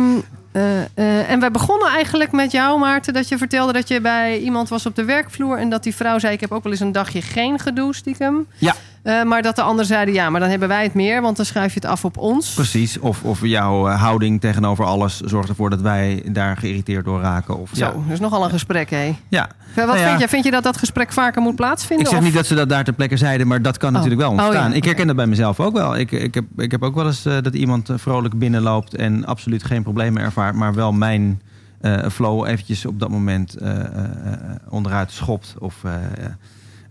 eh, 0.55 0.81
eh, 0.81 1.31
en 1.31 1.40
wij 1.40 1.51
begonnen 1.51 1.88
eigenlijk 1.88 2.33
met 2.33 2.53
jou, 2.53 2.79
Maarten, 2.79 3.12
dat 3.12 3.29
je 3.29 3.38
vertelde 3.38 3.73
dat 3.73 3.88
je 3.88 4.01
bij 4.01 4.38
iemand 4.38 4.69
was 4.69 4.87
op 4.87 4.95
de 4.97 5.05
werkvloer. 5.05 5.59
En 5.59 5.69
dat 5.69 5.83
die 5.83 5.95
vrouw 5.95 6.19
zei: 6.19 6.33
Ik 6.33 6.40
heb 6.40 6.53
ook 6.53 6.62
wel 6.62 6.73
eens 6.73 6.81
een 6.81 6.93
dagje 6.93 7.23
geen 7.23 7.59
gedoe, 7.59 7.95
stiekem. 7.95 8.47
Ja. 8.59 8.75
Eh, 9.05 9.23
maar 9.23 9.43
dat 9.43 9.57
de 9.57 9.62
anderen 9.62 9.87
zeiden: 9.87 10.14
Ja, 10.14 10.31
maar 10.31 10.40
dan 10.40 10.49
hebben 10.51 10.69
wij 10.69 10.83
het 10.83 10.95
meer, 10.95 11.23
want 11.23 11.37
dan 11.37 11.45
schuif 11.47 11.75
je 11.75 11.81
het 11.81 11.88
af 11.90 12.05
op 12.05 12.17
ons. 12.19 12.55
Precies. 12.55 12.99
Of, 12.99 13.23
of 13.23 13.40
jouw 13.47 13.88
eh, 13.88 14.01
houding 14.03 14.40
tegenover 14.40 14.85
alles 14.85 15.21
zorgt 15.21 15.49
ervoor 15.49 15.71
dat 15.71 15.81
wij 15.81 16.23
daar 16.27 16.57
geïrriteerd 16.57 17.05
door 17.05 17.21
raken. 17.21 17.59
Of, 17.59 17.71
Zo, 17.73 17.85
Ja. 17.85 17.90
dat 17.90 18.03
is 18.12 18.21
nogal 18.21 18.45
een 18.45 18.51
gesprek, 18.51 18.90
hé. 18.90 19.17
ja. 19.29 19.49
Wat 19.75 19.87
Nou 19.87 19.99
ja. 19.99 20.09
vind 20.09 20.21
je? 20.21 20.29
Vind 20.29 20.45
je 20.45 20.51
dat 20.51 20.62
dat 20.62 20.77
gesprek 20.77 21.12
vaker 21.12 21.43
moet 21.43 21.55
plaatsvinden? 21.57 22.05
Ik 22.07 22.11
zeg 22.12 22.21
of- 22.21 22.25
niet 22.25 22.35
dat 22.35 22.47
ze 22.47 22.55
dat 22.55 22.69
daar 22.69 22.85
ter 22.85 22.93
plekke 22.93 23.17
zeiden, 23.17 23.47
maar 23.47 23.62
dat 23.62 23.77
kan 23.79 23.88
Oh. 23.88 23.95
natuurlijk 23.95 24.21
wel 24.23 24.31
Oh, 24.31 24.45
ontstaan. 24.45 24.71
ja, 24.71 24.77
Ik 24.77 24.85
herken 24.85 25.07
dat 25.07 25.17
bij 25.17 25.27
mezelf 25.27 25.61
ook 25.61 25.73
wel. 25.75 25.97
Ik, 25.97 26.11
ik, 26.12 26.35
heb, 26.35 26.45
ik 26.57 26.71
heb 26.71 26.83
ook 26.83 26.95
wel 26.95 27.07
eens 27.07 27.25
eh, 27.27 27.37
dat 27.43 27.55
iemand 27.55 27.88
eh, 27.90 27.97
vrolijk 27.99 28.38
binnenloopt 28.38 28.95
en 28.95 29.25
absoluut 29.27 29.64
geen 29.64 29.83
problemen 29.83 30.23
ervaart, 30.23 30.55
maar 30.55 30.75
wel 30.75 30.93
mijn 30.93 31.43
eh, 31.81 32.09
flow 32.12 32.47
eventjes 32.47 32.87
op 32.87 33.01
dat 33.01 33.09
moment 33.09 33.55
eh, 33.57 33.71
eh, 33.71 33.85
eh, 33.85 34.38
onderuit 34.69 35.11
schopt. 35.12 35.55
Of 35.59 35.75
eh, 35.85 35.95
eh, 35.95 36.31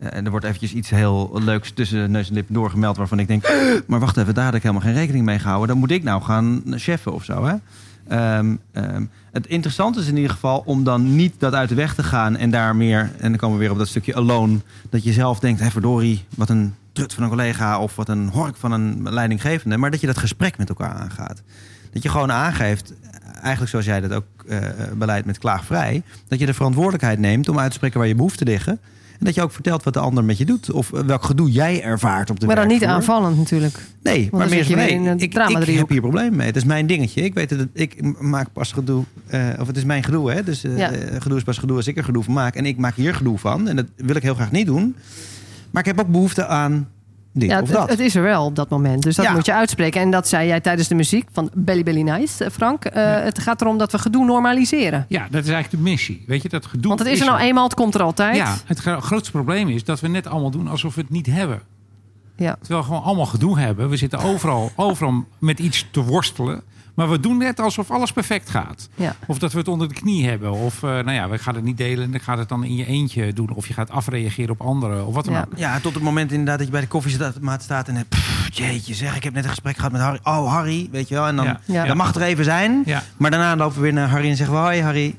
en 0.10 0.26
er 0.26 0.32
wordt 0.32 0.46
eventjes 0.46 0.74
iets 0.74 0.89
heel 0.89 1.39
leuks 1.44 1.72
tussen 1.72 2.12
neus 2.12 2.28
en 2.28 2.34
lippen 2.34 2.54
doorgemeld 2.54 2.98
waarvan 2.98 3.20
ik 3.20 3.28
denk, 3.28 3.44
maar 3.88 4.00
wacht 4.00 4.18
even, 4.18 4.34
daar 4.34 4.46
had 4.46 4.54
ik 4.54 4.62
helemaal 4.62 4.84
geen 4.84 4.94
rekening 4.94 5.26
mee 5.26 5.39
gehouden. 5.39 5.68
Dan 5.68 5.78
moet 5.78 5.92
ik 5.92 6.04
nou 6.04 6.22
gaan 6.22 6.63
cheffen 6.66 7.13
of 7.13 7.24
zo, 7.24 7.46
hè? 7.46 7.56
Ehm, 8.08 8.56
ehm, 8.72 9.06
het 9.32 9.48
interessante 9.48 10.00
is 10.00 10.08
in 10.08 10.16
ieder 10.16 10.32
geval 10.32 10.62
om 10.66 10.84
dan 10.84 11.16
niet 11.16 11.34
dat 11.38 11.54
uit 11.54 11.70
de 11.70 11.76
weg 11.76 11.96
te 11.96 12.04
gaan 12.04 12.36
en 12.36 12.52
daar 12.52 12.76
meer, 12.76 13.12
en 13.18 13.30
dan 13.30 13.38
komen 13.38 13.58
we 13.58 13.63
weer 13.63 13.72
op 13.72 13.78
dat 13.78 13.88
stukje 13.88 14.16
alone, 14.16 14.58
dat 14.89 15.04
je 15.04 15.13
zelf 15.13 15.39
denkt, 15.39 15.60
hé 15.60 15.72
verdorie, 15.72 16.26
wat 16.36 16.50
een 16.50 16.76
trut 16.92 17.13
van 17.13 17.24
een 17.24 17.30
collega 17.30 17.80
of 17.80 17.96
wat 17.96 18.10
een 18.10 18.30
hork 18.30 18.56
van 18.56 18.72
een 18.72 19.13
leidinggevende, 19.13 19.78
maar 19.78 19.92
dat 19.92 20.02
je 20.02 20.08
dat 20.08 20.18
gesprek 20.18 20.58
met 20.58 20.70
elkaar 20.70 20.94
aangaat. 20.94 21.42
Dat 21.92 22.04
je 22.04 22.10
gewoon 22.10 22.32
aangeeft, 22.32 22.94
eigenlijk 23.34 23.70
zoals 23.70 23.86
jij 23.86 24.02
dat 24.02 24.13
ook 24.13 24.26
eh, 24.48 24.60
beleidt 24.98 25.26
met 25.26 25.38
klaagvrij, 25.38 26.04
dat 26.28 26.39
je 26.39 26.46
de 26.46 26.54
verantwoordelijkheid 26.54 27.20
neemt 27.20 27.50
om 27.50 27.60
uit 27.60 27.70
te 27.70 27.76
spreken 27.76 28.00
waar 28.00 28.08
je 28.08 28.16
behoeften 28.16 28.48
liggen. 28.48 28.80
En 29.19 29.26
dat 29.26 29.36
je 29.36 29.41
ook 29.41 29.52
vertelt 29.52 29.84
wat 29.84 29.93
de 29.93 29.99
ander 29.99 30.23
met 30.23 30.38
je 30.38 30.45
doet. 30.45 30.71
Of 30.71 30.89
welk 30.89 31.23
gedoe 31.23 31.52
jij 31.52 31.84
ervaart 31.84 32.30
op 32.30 32.39
de 32.39 32.45
Maar 32.45 32.56
dan 32.56 32.67
niet 32.67 32.86
aanvallend 32.86 33.38
natuurlijk. 33.38 33.80
Nee, 34.04 34.30
maar 34.32 34.49
meer 34.49 34.63
zo, 34.63 34.76
nee, 34.76 35.15
ik, 35.15 35.34
heb 35.34 35.89
hier 35.89 36.02
problemen 36.02 36.36
mee. 36.36 36.47
Het 36.47 36.56
is 36.56 36.63
mijn 36.63 36.88
dingetje. 36.88 37.21
Ik 37.21 37.34
weet 37.34 37.49
dat 37.49 37.67
ik 37.73 38.21
maak 38.21 38.54
pas 38.54 38.71
gedoe, 38.71 39.04
eh, 39.28 39.47
of 39.60 39.67
het 39.67 39.78
is 39.78 39.84
mijn 39.84 40.04
gedoe, 40.04 40.32
hè? 40.32 40.43
Dus 40.43 40.63
eh, 40.63 40.78
Ja. 40.78 40.91
eh, 40.91 41.21
gedoe 41.21 41.38
is 41.38 41.43
pas 41.43 41.58
gedoe 41.58 41.78
als 41.78 41.88
ik 41.88 41.97
er 41.97 42.04
gedoe 42.04 42.23
van 42.23 42.34
maak. 42.34 42.56
En 42.56 42.65
ik 42.65 42.78
maak 42.78 42.95
hier 42.95 43.15
gedoe 43.15 43.38
van. 43.38 43.67
En 43.67 43.76
dat 43.76 43.86
wil 43.95 44.15
ik 44.15 44.23
heel 44.23 44.36
graag 44.36 44.52
niet 44.52 44.65
doen. 44.65 44.95
Maar 45.71 45.82
ik 45.82 45.95
heb 45.95 45.99
ook 46.06 46.12
behoefte 46.12 46.45
aan 46.45 46.88
dit 47.34 47.50
Ja, 47.50 47.62
of 47.62 47.67
het, 47.67 47.78
dat. 47.78 47.89
het 47.89 48.00
is 48.00 48.15
er 48.15 48.22
wel 48.22 48.46
op 48.46 48.56
dat 48.56 48.69
moment. 48.69 49.04
Dus 49.04 49.15
dat 49.15 49.26
Ja. 49.26 49.34
moet 49.34 49.46
je 49.46 49.54
uitspreken. 49.54 50.02
En 50.02 50.12
dat 50.12 50.28
zei 50.28 50.48
jij 50.48 50.60
tijdens 50.62 50.88
de 50.88 50.96
muziek 50.96 51.28
van 51.32 51.50
Belly 51.54 51.84
Belly 51.84 52.02
Nice, 52.02 52.43
eh, 52.43 52.52
Frank. 52.52 52.86
Eh, 52.86 53.15
Het 53.24 53.39
gaat 53.39 53.62
erom 53.62 53.78
dat 53.78 53.91
we 53.91 53.98
gedoe 54.00 54.26
normaliseren. 54.26 55.06
Ja, 55.08 55.28
dat 55.32 55.43
is 55.43 55.50
eigenlijk 55.50 55.84
de 55.84 55.89
missie. 55.89 56.24
Weet 56.28 56.41
je, 56.41 56.50
dat 56.50 56.65
gedoe 56.65 56.88
Want 56.88 57.00
het 57.00 57.08
is 57.10 57.19
er 57.19 57.26
nou 57.26 57.39
eenmaal, 57.39 57.63
het 57.63 57.74
komt 57.74 57.96
er 57.96 58.02
altijd. 58.02 58.36
Ja, 58.36 58.56
het 58.65 58.80
gro- 58.80 59.00
grootste 59.00 59.32
probleem 59.32 59.69
is 59.69 59.84
dat 59.84 60.00
we 60.00 60.08
net 60.08 60.28
allemaal 60.28 60.52
doen 60.52 60.67
alsof 60.67 60.96
we 60.96 61.02
het 61.02 61.10
niet 61.10 61.26
hebben. 61.26 61.62
Ja. 62.38 62.56
Terwijl 62.60 62.80
we 62.80 62.86
gewoon 62.86 63.04
allemaal 63.04 63.26
gedoe 63.26 63.60
hebben. 63.60 63.89
We 63.89 63.98
zitten 63.98 64.19
overal, 64.19 64.72
overal 64.76 65.26
met 65.39 65.60
iets 65.60 65.88
te 65.91 66.04
worstelen. 66.04 66.62
Maar 66.95 67.10
we 67.10 67.19
doen 67.19 67.38
net 67.38 67.60
alsof 67.60 67.91
alles 67.91 68.12
perfect 68.12 68.49
gaat. 68.49 68.89
Ja. 68.95 69.15
Of 69.27 69.38
dat 69.39 69.51
we 69.51 69.58
het 69.58 69.67
onder 69.67 69.88
de 69.88 69.93
knie 69.93 70.27
hebben. 70.29 70.51
Of 70.51 70.84
eh, 70.84 70.89
nou 70.89 71.12
ja, 71.12 71.29
we 71.29 71.38
gaan 71.38 71.56
het 71.56 71.63
niet 71.63 71.77
delen. 71.77 72.03
En 72.03 72.12
dan 72.12 72.19
gaat 72.19 72.38
het 72.38 72.49
dan 72.49 72.63
in 72.63 72.75
je 72.75 72.86
eentje 72.86 73.34
doen. 73.34 73.49
Of 73.53 73.67
je 73.67 73.73
gaat 73.73 73.89
afreageren 73.91 74.49
op 74.51 74.62
anderen. 74.62 75.06
Of 75.06 75.13
wat 75.13 75.25
dan 75.25 75.34
Ja. 75.34 75.39
ook. 75.39 75.58
Ja, 75.58 75.79
tot 75.79 75.93
het 75.93 76.03
moment 76.03 76.32
inderdaad 76.32 76.58
dat 76.58 76.65
je 76.65 76.71
bij 76.71 76.82
de 76.82 76.88
koffiezetaat 76.88 77.62
staat 77.63 77.88
en 77.88 77.95
hebt... 77.95 78.10
pff, 78.10 78.47
jeetje 78.51 78.93
zeg, 78.93 79.15
ik 79.15 79.23
heb 79.23 79.34
net 79.34 79.43
een 79.43 79.49
gesprek 79.49 79.75
gehad 79.75 79.91
met 79.91 80.01
Harry. 80.01 80.19
Oh, 80.23 80.53
Harry, 80.53 80.88
weet 80.91 81.08
je 81.08 81.15
wel. 81.15 81.27
En 81.27 81.36
dan, 81.36 81.45
Ja. 81.45 81.60
Ja. 81.65 81.86
dan 81.86 81.97
mag 81.97 82.08
het 82.08 82.15
er 82.15 82.21
even 82.21 82.43
zijn. 82.43 82.82
Ja. 82.86 83.03
Maar 83.17 83.32
daarna 83.32 83.56
lopen 83.56 83.75
we 83.75 83.82
weer 83.82 83.93
naar 83.93 84.10
Harry 84.10 84.29
en 84.29 84.36
zeggen 84.36 84.56
we... 84.56 84.62
Hoi 84.62 84.82
Harry. 84.82 85.15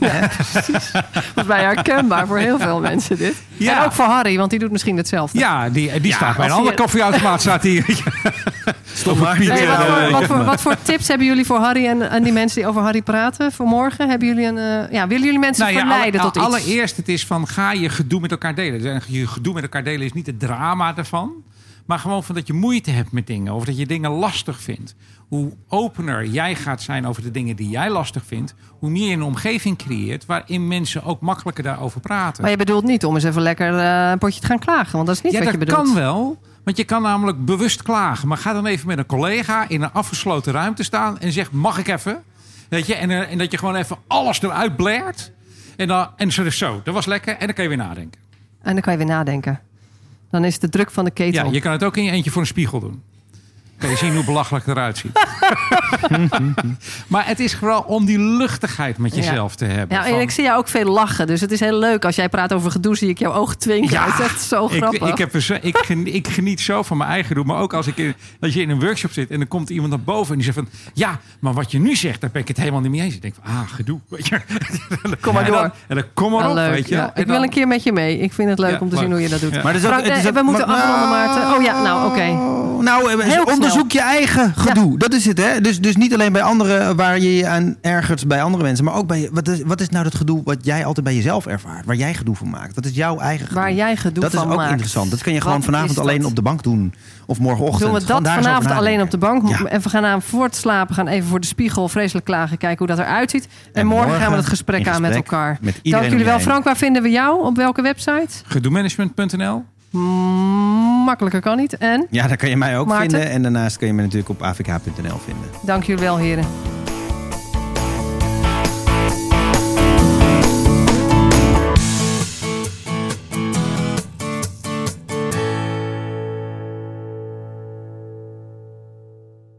Volgens 0.00 1.46
mij 1.46 1.62
herkenbaar 1.62 2.26
voor 2.26 2.38
heel 2.38 2.58
veel 2.58 2.80
mensen 2.80 3.16
dit. 3.18 3.34
Ja. 3.56 3.78
En 3.78 3.84
ook 3.84 3.92
voor 3.92 4.04
Harry, 4.04 4.36
want 4.36 4.50
die 4.50 4.58
doet 4.58 4.70
misschien 4.70 4.96
hetzelfde. 4.96 5.38
Ja, 5.38 5.68
die, 5.70 6.00
die 6.00 6.10
Ja, 6.10 6.16
staat 6.16 6.36
bij 6.36 6.46
een 6.46 6.52
andere 6.52 6.76
je- 6.76 6.82
koffieautomaat. 6.82 7.40
Staat 7.40 7.62
die, 7.62 7.84
Stop 8.98 9.18
maar. 9.18 9.36
Piet, 9.36 9.48
Hey, 9.48 9.62
Ja, 9.62 9.78
wat, 9.78 9.86
eh, 9.86 9.94
voor, 9.94 10.10
wat, 10.12 10.20
ja, 10.20 10.26
voor, 10.26 10.44
wat 10.44 10.60
voor 10.60 10.76
tips 10.82 11.08
hebben 11.08 11.26
jullie 11.26 11.44
voor 11.46 11.58
Harry 11.58 11.86
en, 11.86 12.10
en 12.10 12.22
die 12.22 12.32
mensen 12.32 12.60
die 12.60 12.68
over 12.68 12.82
Harry 12.82 13.02
praten 13.02 13.52
voor 13.52 13.66
morgen? 13.66 14.08
Hebben 14.08 14.28
jullie 14.28 14.46
een, 14.46 14.58
eh, 14.58 14.92
ja, 14.92 15.06
willen 15.06 15.24
jullie 15.24 15.38
mensen 15.38 15.64
Nou 15.64 15.76
ja, 15.76 15.80
verleiden 15.86 16.20
alle- 16.20 16.30
tot 16.30 16.42
iets? 16.42 16.54
Allereerst, 16.54 16.96
het 16.96 17.08
is 17.08 17.26
van 17.26 17.46
ga 17.48 17.72
je 17.72 17.88
gedoe 17.88 18.20
met 18.20 18.30
elkaar 18.30 18.54
delen. 18.54 18.80
Dus 18.82 19.02
Je 19.06 19.26
gedoe 19.26 19.54
met 19.54 19.62
elkaar 19.62 19.84
delen 19.84 20.06
is 20.06 20.12
niet 20.12 20.26
het 20.26 20.40
drama 20.40 20.96
ervan. 20.96 21.32
Maar 21.86 21.98
gewoon 21.98 22.24
van 22.24 22.34
dat 22.34 22.46
je 22.46 22.52
moeite 22.52 22.90
hebt 22.90 23.12
met 23.12 23.26
dingen. 23.26 23.52
Of 23.54 23.64
dat 23.64 23.78
je 23.78 23.86
dingen 23.86 24.10
lastig 24.10 24.60
vindt. 24.60 24.94
Hoe 25.28 25.52
opener 25.68 26.24
jij 26.26 26.54
gaat 26.54 26.82
zijn 26.82 27.06
over 27.06 27.22
de 27.22 27.30
dingen 27.30 27.56
die 27.56 27.68
jij 27.68 27.90
lastig 27.90 28.22
vindt. 28.26 28.54
Hoe 28.78 28.90
meer 28.90 29.08
je 29.08 29.14
een 29.14 29.22
omgeving 29.22 29.78
creëert 29.78 30.26
waarin 30.26 30.68
mensen 30.68 31.04
ook 31.04 31.20
makkelijker 31.20 31.64
daarover 31.64 32.00
praten. 32.00 32.42
Maar 32.42 32.50
je 32.50 32.56
bedoelt 32.56 32.84
niet 32.84 33.04
om 33.04 33.14
eens 33.14 33.24
even 33.24 33.42
lekker 33.42 33.78
eh, 33.78 34.10
een 34.10 34.18
potje 34.18 34.40
te 34.40 34.46
gaan 34.46 34.58
klagen. 34.58 34.92
Want 34.92 35.06
dat 35.06 35.16
is 35.16 35.22
niet 35.22 35.32
ja, 35.32 35.38
wat 35.38 35.48
dat 35.52 35.58
je 35.60 35.64
bedoelt. 35.66 35.86
kan 35.86 35.94
wel. 35.94 36.38
Want 36.68 36.80
je 36.80 36.86
kan 36.86 37.02
namelijk 37.02 37.44
bewust 37.44 37.82
klagen. 37.82 38.28
Maar 38.28 38.36
ga 38.36 38.52
dan 38.52 38.66
even 38.66 38.86
met 38.86 38.98
een 38.98 39.06
collega 39.06 39.68
in 39.68 39.82
een 39.82 39.92
afgesloten 39.92 40.52
ruimte 40.52 40.82
staan 40.82 41.18
en 41.18 41.32
zeg: 41.32 41.52
Mag 41.52 41.78
ik 41.78 41.88
even? 41.88 42.22
Weet 42.68 42.86
je, 42.86 42.94
en, 42.94 43.10
eh, 43.10 43.32
en 43.32 43.38
dat 43.38 43.50
je 43.50 43.58
gewoon 43.58 43.74
even 43.74 43.96
alles 44.06 44.42
eruit 44.42 44.76
blaert. 44.76 45.32
En 45.76 45.88
dan, 45.88 46.08
en 46.16 46.32
zo, 46.32 46.50
zo, 46.50 46.80
dat 46.84 46.94
was 46.94 47.06
lekker. 47.06 47.36
En 47.36 47.46
dan 47.46 47.54
kan 47.54 47.64
je 47.64 47.70
weer 47.70 47.78
nadenken. 47.78 48.20
En 48.62 48.72
dan 48.72 48.80
kan 48.80 48.92
je 48.92 48.98
weer 48.98 49.08
nadenken. 49.08 49.60
Dan 50.30 50.44
is 50.44 50.58
de 50.58 50.68
druk 50.68 50.90
van 50.90 51.04
de 51.04 51.10
ketel. 51.10 51.44
Ja, 51.44 51.52
je 51.52 51.60
kan 51.60 51.72
het 51.72 51.84
ook 51.84 51.96
in 51.96 52.04
je 52.04 52.10
eentje 52.10 52.30
voor 52.30 52.40
een 52.40 52.46
spiegel 52.46 52.80
doen. 52.80 53.02
Kan 53.78 53.90
je 53.90 53.96
zien 53.96 54.14
hoe 54.14 54.24
belachelijk 54.24 54.66
het 54.66 54.76
eruit 54.76 54.98
ziet. 54.98 55.18
maar 57.08 57.26
het 57.26 57.40
is 57.40 57.54
vooral 57.56 57.80
om 57.80 58.04
die 58.04 58.18
luchtigheid 58.18 58.98
met 58.98 59.14
jezelf 59.14 59.56
te 59.56 59.64
hebben. 59.64 59.96
Ja, 59.96 60.04
en 60.04 60.10
Van- 60.10 60.20
ik 60.20 60.30
zie 60.30 60.44
jou 60.44 60.58
ook 60.58 60.68
veel 60.68 60.84
lachen. 60.84 61.26
Dus 61.26 61.40
het 61.40 61.52
is 61.52 61.60
heel 61.60 61.78
leuk. 61.78 62.04
Als 62.04 62.16
jij 62.16 62.28
praat 62.28 62.52
over 62.52 62.70
gedoe, 62.70 62.96
zie 62.96 63.08
ik 63.08 63.18
jouw 63.18 63.32
ogen 63.32 63.58
twinken. 63.58 64.00
het 64.02 64.14
is 64.18 64.24
echt 64.24 64.40
zo 64.42 64.64
ik, 64.64 64.70
grappig. 64.70 65.08
ik, 65.08 65.18
heb 65.18 65.34
er 65.34 65.42
zo- 65.42 65.56
ik, 65.60 65.76
geniet, 65.76 66.14
ik 66.14 66.28
geniet 66.28 66.60
zo 66.60 66.82
van 66.82 66.96
mijn 66.96 67.10
eigen 67.10 67.34
doen. 67.34 67.46
Maar 67.46 67.56
ook 67.60 67.72
als, 67.74 67.86
ik 67.86 67.96
in, 67.96 68.14
als 68.40 68.54
je 68.54 68.60
in 68.60 68.70
een 68.70 68.80
workshop 68.80 69.12
zit 69.12 69.30
en 69.30 69.38
dan 69.38 69.48
komt 69.48 69.70
iemand 69.70 69.90
naar 69.90 70.00
boven 70.00 70.30
en 70.34 70.40
die 70.40 70.52
zegt 70.52 70.56
van... 70.56 70.68
Ja, 70.94 71.20
maar 71.40 71.52
wat 71.52 71.70
je 71.70 71.78
nu 71.78 71.96
zegt, 71.96 72.20
daar 72.20 72.30
ben 72.30 72.42
ik 72.42 72.48
het 72.48 72.56
helemaal 72.56 72.80
niet 72.80 72.90
mee 72.90 73.00
eens. 73.00 73.14
Ik 73.14 73.22
denk 73.22 73.34
van, 73.42 73.54
ah, 73.54 73.60
gedoe. 73.74 73.98
Weet 74.08 74.26
je. 74.28 74.40
Kom 75.20 75.34
maar 75.34 75.44
En 75.44 75.52
dan- 75.52 75.60
door. 75.62 75.70
En 75.86 75.94
dan 75.96 76.04
kom 76.14 76.30
maar 76.30 76.40
Wel 76.40 76.50
op, 76.50 76.56
leuk. 76.56 76.70
weet 76.70 76.88
je. 76.88 76.94
Ja, 76.94 77.10
ik 77.14 77.26
wil 77.26 77.42
een 77.42 77.50
keer 77.50 77.66
met 77.66 77.82
je 77.82 77.92
mee. 77.92 78.18
Ik 78.18 78.32
vind 78.32 78.48
het 78.48 78.58
leuk 78.58 78.70
Ja, 78.70 78.78
om 78.78 78.88
te 78.88 78.94
leuk. 78.94 79.04
zien 79.04 79.12
hoe 79.12 79.22
je 79.22 79.28
dat 79.28 79.40
doet. 79.40 79.54
Ja. 79.54 79.62
Maar 79.62 79.74
Frank, 79.74 80.06
ook- 80.06 80.34
we 80.34 80.42
moeten 80.42 80.66
maar- 80.68 80.76
afronden, 80.82 81.08
Maarten. 81.08 81.56
Oh 81.56 81.62
ja, 81.62 81.82
nou, 81.82 82.06
oké. 82.10 82.56
Nou, 82.82 83.10
eh, 83.10 83.18
Heel 83.18 83.44
onderzoek 83.72 83.92
je 83.92 84.00
eigen 84.00 84.52
gedoe. 84.56 84.98
Dat 84.98 85.12
is 85.14 85.24
het, 85.24 85.38
hè? 85.38 85.60
Dus, 85.60 85.80
dus 85.80 85.96
niet 85.96 86.14
alleen 86.14 86.32
bij 86.32 86.42
anderen 86.42 86.96
waar 86.96 87.18
je 87.18 87.36
je 87.36 87.46
aan 87.46 87.76
ergert 87.80 88.26
bij 88.26 88.42
andere 88.42 88.62
mensen, 88.62 88.84
maar 88.84 88.94
ook 88.94 89.06
bij 89.06 89.28
wat 89.32 89.48
is, 89.48 89.62
wat 89.66 89.80
is 89.80 89.88
nou 89.88 90.04
dat 90.04 90.14
gedoe 90.14 90.40
wat 90.44 90.64
jij 90.64 90.84
altijd 90.84 91.06
bij 91.06 91.14
jezelf 91.14 91.46
ervaart, 91.46 91.84
waar 91.86 91.96
jij 91.96 92.14
gedoe 92.14 92.36
van 92.36 92.50
maakt? 92.50 92.74
Wat 92.74 92.84
is 92.84 92.94
jouw 92.94 93.18
eigen 93.18 93.46
gedoe? 93.46 93.60
Waar 93.62 93.72
jij 93.72 93.96
gedoe 93.96 94.22
dat 94.22 94.32
is 94.32 94.38
van 94.38 94.50
ook 94.50 94.56
maakt. 94.56 94.70
interessant. 94.70 95.10
Dat 95.10 95.22
kan 95.22 95.32
je 95.32 95.40
gewoon 95.40 95.56
Wat 95.56 95.64
vanavond 95.64 95.90
is 95.90 95.96
dat? 95.96 96.04
alleen 96.04 96.24
op 96.24 96.36
de 96.36 96.42
bank 96.42 96.62
doen 96.62 96.94
of 97.26 97.38
morgenochtend. 97.38 97.90
Doen 97.90 98.00
we 98.00 98.06
dat 98.06 98.28
vanavond 98.28 98.70
alleen 98.70 99.00
op 99.00 99.10
de 99.10 99.18
bank. 99.18 99.48
Ja. 99.48 99.64
En 99.64 99.80
we 99.80 99.88
gaan 99.88 100.04
aan 100.04 100.22
voor 100.22 100.44
het 100.44 100.56
slapen 100.56 100.94
gaan 100.94 101.06
even 101.08 101.28
voor 101.28 101.40
de 101.40 101.46
spiegel 101.46 101.88
vreselijk 101.88 102.26
klagen. 102.26 102.58
Kijken 102.58 102.86
hoe 102.86 102.96
dat 102.96 103.06
eruit 103.06 103.30
ziet. 103.30 103.44
En, 103.44 103.50
En 103.72 103.86
morgen, 103.86 104.04
morgen 104.06 104.22
gaan 104.22 104.32
we 104.32 104.38
het 104.38 104.48
gesprek 104.48 104.88
aan 104.88 105.00
met 105.02 105.14
elkaar. 105.14 105.58
met 105.60 105.74
iedereen 105.82 106.00
Dank 106.00 106.10
jullie 106.10 106.24
wel. 106.32 106.40
Frank, 106.40 106.64
waar 106.64 106.76
vinden 106.76 107.02
we 107.02 107.10
jou? 107.10 107.44
Op 107.44 107.56
welke 107.56 107.82
website? 107.82 108.28
Gedoemanagement.nl 108.46 109.64
makkelijker 111.04 111.40
kan 111.40 111.56
niet. 111.56 111.76
En 111.76 112.06
Ja, 112.10 112.26
daar 112.26 112.36
kan 112.36 112.48
je 112.48 112.56
mij 112.56 112.78
ook 112.78 112.86
Maarten? 112.86 113.10
vinden. 113.10 113.30
En 113.30 113.42
daarnaast 113.42 113.76
kun 113.76 113.86
je 113.86 113.92
me 113.92 114.02
natuurlijk 114.02 114.28
op 114.28 114.42
avk.nl 114.42 115.18
vinden. 115.24 115.44
dank 115.62 115.82
jullie 115.84 116.02
wel, 116.04 116.16
heren. 116.16 116.44